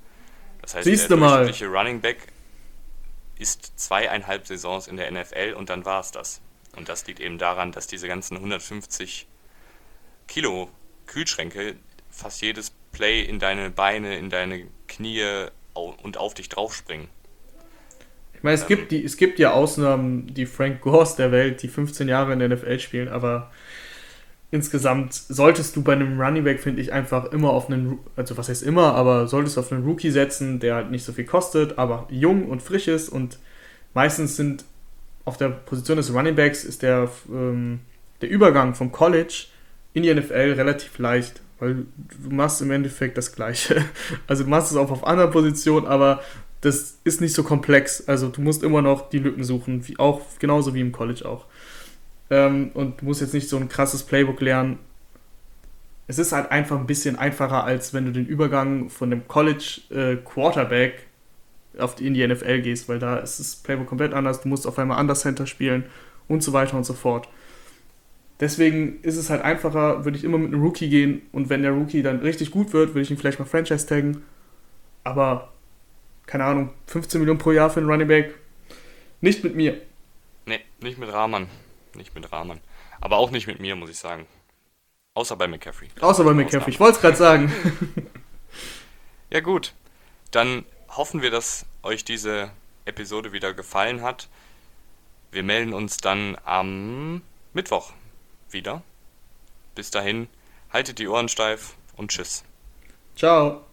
Das 0.63 0.75
heißt, 0.75 0.85
Siehst 0.85 1.11
der 1.11 1.17
durchschnittliche 1.17 1.69
mal. 1.69 1.79
Running 1.79 2.01
Back 2.01 2.33
ist 3.39 3.79
zweieinhalb 3.79 4.47
Saisons 4.47 4.89
in 4.89 4.97
der 4.97 5.11
NFL 5.11 5.55
und 5.57 5.69
dann 5.71 5.85
war 5.85 6.01
es 6.01 6.11
das. 6.11 6.41
Und 6.75 6.89
das 6.89 7.07
liegt 7.07 7.21
eben 7.21 7.39
daran, 7.39 7.73
dass 7.73 7.87
diese 7.87 8.09
ganzen 8.09 8.37
150 8.37 9.27
Kilo 10.27 10.71
Kühlschränke 11.07 11.77
fast 12.17 12.43
jedes 12.43 12.73
Play 12.93 13.23
in 13.23 13.39
deine 13.39 13.71
Beine, 13.71 14.17
in 14.17 14.31
deine 14.31 14.67
Knie 14.89 15.23
und 15.75 16.17
auf 16.17 16.35
dich 16.35 16.49
draufspringen. 16.49 17.09
Ich 18.35 18.43
meine, 18.43 18.55
es, 18.55 18.63
ähm, 18.63 18.69
gibt 18.69 18.91
die, 18.91 19.05
es 19.05 19.17
gibt 19.17 19.39
ja 19.39 19.53
Ausnahmen, 19.53 20.33
die 20.33 20.47
Frank 20.47 20.81
Gores 20.81 21.17
der 21.17 21.31
Welt, 21.31 21.63
die 21.63 21.69
15 21.69 22.09
Jahre 22.09 22.33
in 22.33 22.39
der 22.39 22.49
NFL 22.49 22.79
spielen, 22.79 23.09
aber 23.09 23.51
insgesamt 24.51 25.15
solltest 25.15 25.77
du 25.77 25.83
bei 25.83 25.93
einem 25.93 26.21
Running 26.21 26.45
Back, 26.45 26.61
finde 26.61 26.81
ich, 26.81 26.93
einfach 26.93 27.27
immer 27.33 27.51
auf 27.51 27.69
einen, 27.69 27.99
also 28.15 28.37
was 28.37 28.49
heißt 28.49 28.63
immer, 28.63 28.95
aber 28.95 29.27
solltest 29.27 29.57
du 29.57 29.61
auf 29.61 29.73
einen 29.73 29.85
Rookie 29.85 30.11
setzen, 30.11 30.61
der 30.61 30.77
halt 30.77 30.91
nicht 30.91 31.05
so 31.05 31.13
viel 31.13 31.25
kostet, 31.25 31.79
aber 31.79 32.07
jung 32.11 32.49
und 32.49 32.63
frisch 32.63 32.89
ist 32.89 33.09
und 33.09 33.39
meistens 33.93 34.37
sind 34.37 34.65
auf 35.25 35.37
der 35.37 35.49
Position 35.49 35.97
des 35.97 36.15
Running 36.15 36.37
Backs 36.37 36.65
ist 36.65 36.83
der, 36.83 37.11
ähm, 37.29 37.81
der 38.21 38.31
Übergang 38.31 38.75
vom 38.75 38.93
College 38.93 39.47
in 39.93 40.03
die 40.03 40.15
NFL 40.15 40.55
relativ 40.57 40.99
leicht, 40.99 41.43
weil 41.59 41.87
du 42.23 42.31
machst 42.31 42.61
im 42.63 42.71
Endeffekt 42.71 43.17
das 43.17 43.33
Gleiche. 43.33 43.85
Also 44.27 44.45
du 44.45 44.51
machst 44.51 44.71
es 44.71 44.77
auch 44.77 44.91
auf 44.91 45.07
anderer 45.07 45.31
Position, 45.31 45.87
aber 45.87 46.21
das 46.61 46.99
ist 47.05 47.21
nicht 47.21 47.35
so 47.35 47.43
komplex. 47.43 48.07
Also 48.09 48.29
du 48.29 48.41
musst 48.41 48.63
immer 48.63 48.83
noch 48.83 49.09
die 49.09 49.19
Lücken 49.19 49.45
suchen, 49.45 49.87
wie 49.89 49.99
auch 49.99 50.23
genauso 50.39 50.75
wie 50.75 50.81
im 50.81 50.93
College 50.93 51.27
auch. 51.27 51.47
Ähm, 52.31 52.71
und 52.75 53.01
du 53.01 53.05
musst 53.05 53.21
jetzt 53.21 53.35
nicht 53.35 53.49
so 53.49 53.57
ein 53.57 53.69
krasses 53.69 54.03
Playbook 54.03 54.41
lernen. 54.41 54.79
Es 56.09 56.19
ist 56.19 56.33
halt 56.33 56.51
einfach 56.51 56.79
ein 56.79 56.87
bisschen 56.87 57.17
einfacher, 57.17 57.65
als 57.65 57.93
wenn 57.95 58.07
du 58.07 58.13
den 58.13 58.27
Übergang 58.27 58.91
von 58.91 59.11
dem 59.11 59.27
College 59.29 59.81
äh, 59.91 60.17
Quarterback 60.17 61.07
auf 61.79 61.95
die, 61.95 62.07
in 62.07 62.15
die 62.15 62.27
NFL 62.27 62.63
gehst, 62.63 62.89
weil 62.89 62.99
da 62.99 63.19
ist 63.19 63.39
das 63.39 63.57
Playbook 63.57 63.87
komplett 63.87 64.13
anders. 64.13 64.41
Du 64.41 64.49
musst 64.49 64.67
auf 64.67 64.79
einmal 64.79 64.99
anders 64.99 65.21
Center 65.21 65.47
spielen 65.47 65.85
und 66.29 66.43
so 66.43 66.53
weiter 66.53 66.77
und 66.77 66.85
so 66.85 66.95
fort. 66.95 67.29
Deswegen 68.41 69.01
ist 69.03 69.17
es 69.17 69.31
halt 69.31 69.43
einfacher, 69.43 70.05
würde 70.05 70.19
ich 70.19 70.25
immer 70.25 70.37
mit 70.37 70.53
einem 70.53 70.63
Rookie 70.63 70.91
gehen 70.91 71.23
und 71.33 71.49
wenn 71.49 71.63
der 71.63 71.73
Rookie 71.73 72.03
dann 72.03 72.21
richtig 72.21 72.51
gut 72.51 72.73
wird, 72.75 72.91
würde 72.91 73.01
ich 73.01 73.11
ihn 73.11 73.17
vielleicht 73.17 73.39
mal 73.39 73.47
Franchise 73.47 73.87
taggen. 73.87 74.23
Aber, 75.05 75.53
keine 76.27 76.45
Ahnung, 76.45 76.71
15 76.87 77.21
Millionen 77.21 77.39
pro 77.39 77.53
Jahr 77.53 77.71
für 77.71 77.81
einen 77.81 77.89
Running 77.89 78.09
Back, 78.09 78.35
nicht 79.23 79.43
mit 79.43 79.55
mir. 79.55 79.81
Nee, 80.45 80.61
nicht 80.81 80.99
mit 80.99 81.11
Rahman. 81.11 81.49
Nicht 81.95 82.15
mit 82.15 82.31
Rahman. 82.31 82.61
Aber 83.01 83.17
auch 83.17 83.31
nicht 83.31 83.47
mit 83.47 83.59
mir, 83.59 83.75
muss 83.75 83.89
ich 83.89 83.99
sagen. 83.99 84.27
Außer 85.15 85.37
bei 85.37 85.49
McCaffrey. 85.49 85.89
Außer 86.01 86.25
bei 86.25 86.35
McCaffrey, 86.35 86.75
ich 86.75 86.81
wollte 86.81 86.97
es 86.97 87.01
gerade 87.01 87.17
sagen. 87.17 87.51
ja 89.31 89.41
gut, 89.41 89.73
dann 90.31 90.67
hoffen 90.91 91.23
wir, 91.23 91.31
dass 91.31 91.65
euch 91.83 92.05
diese 92.05 92.51
Episode 92.85 93.33
wieder 93.33 93.55
gefallen 93.55 94.03
hat. 94.03 94.29
Wir 95.33 95.43
melden 95.43 95.73
uns 95.73 95.97
dann 95.97 96.37
am 96.45 97.23
Mittwoch 97.55 97.93
wieder. 98.57 98.83
Bis 99.77 99.93
dahin, 99.93 100.29
haltet 100.73 100.99
die 100.99 101.07
Ohren 101.07 101.29
steif 101.29 101.77
und 101.97 102.11
tschüss. 102.11 102.43
Ciao. 103.15 103.66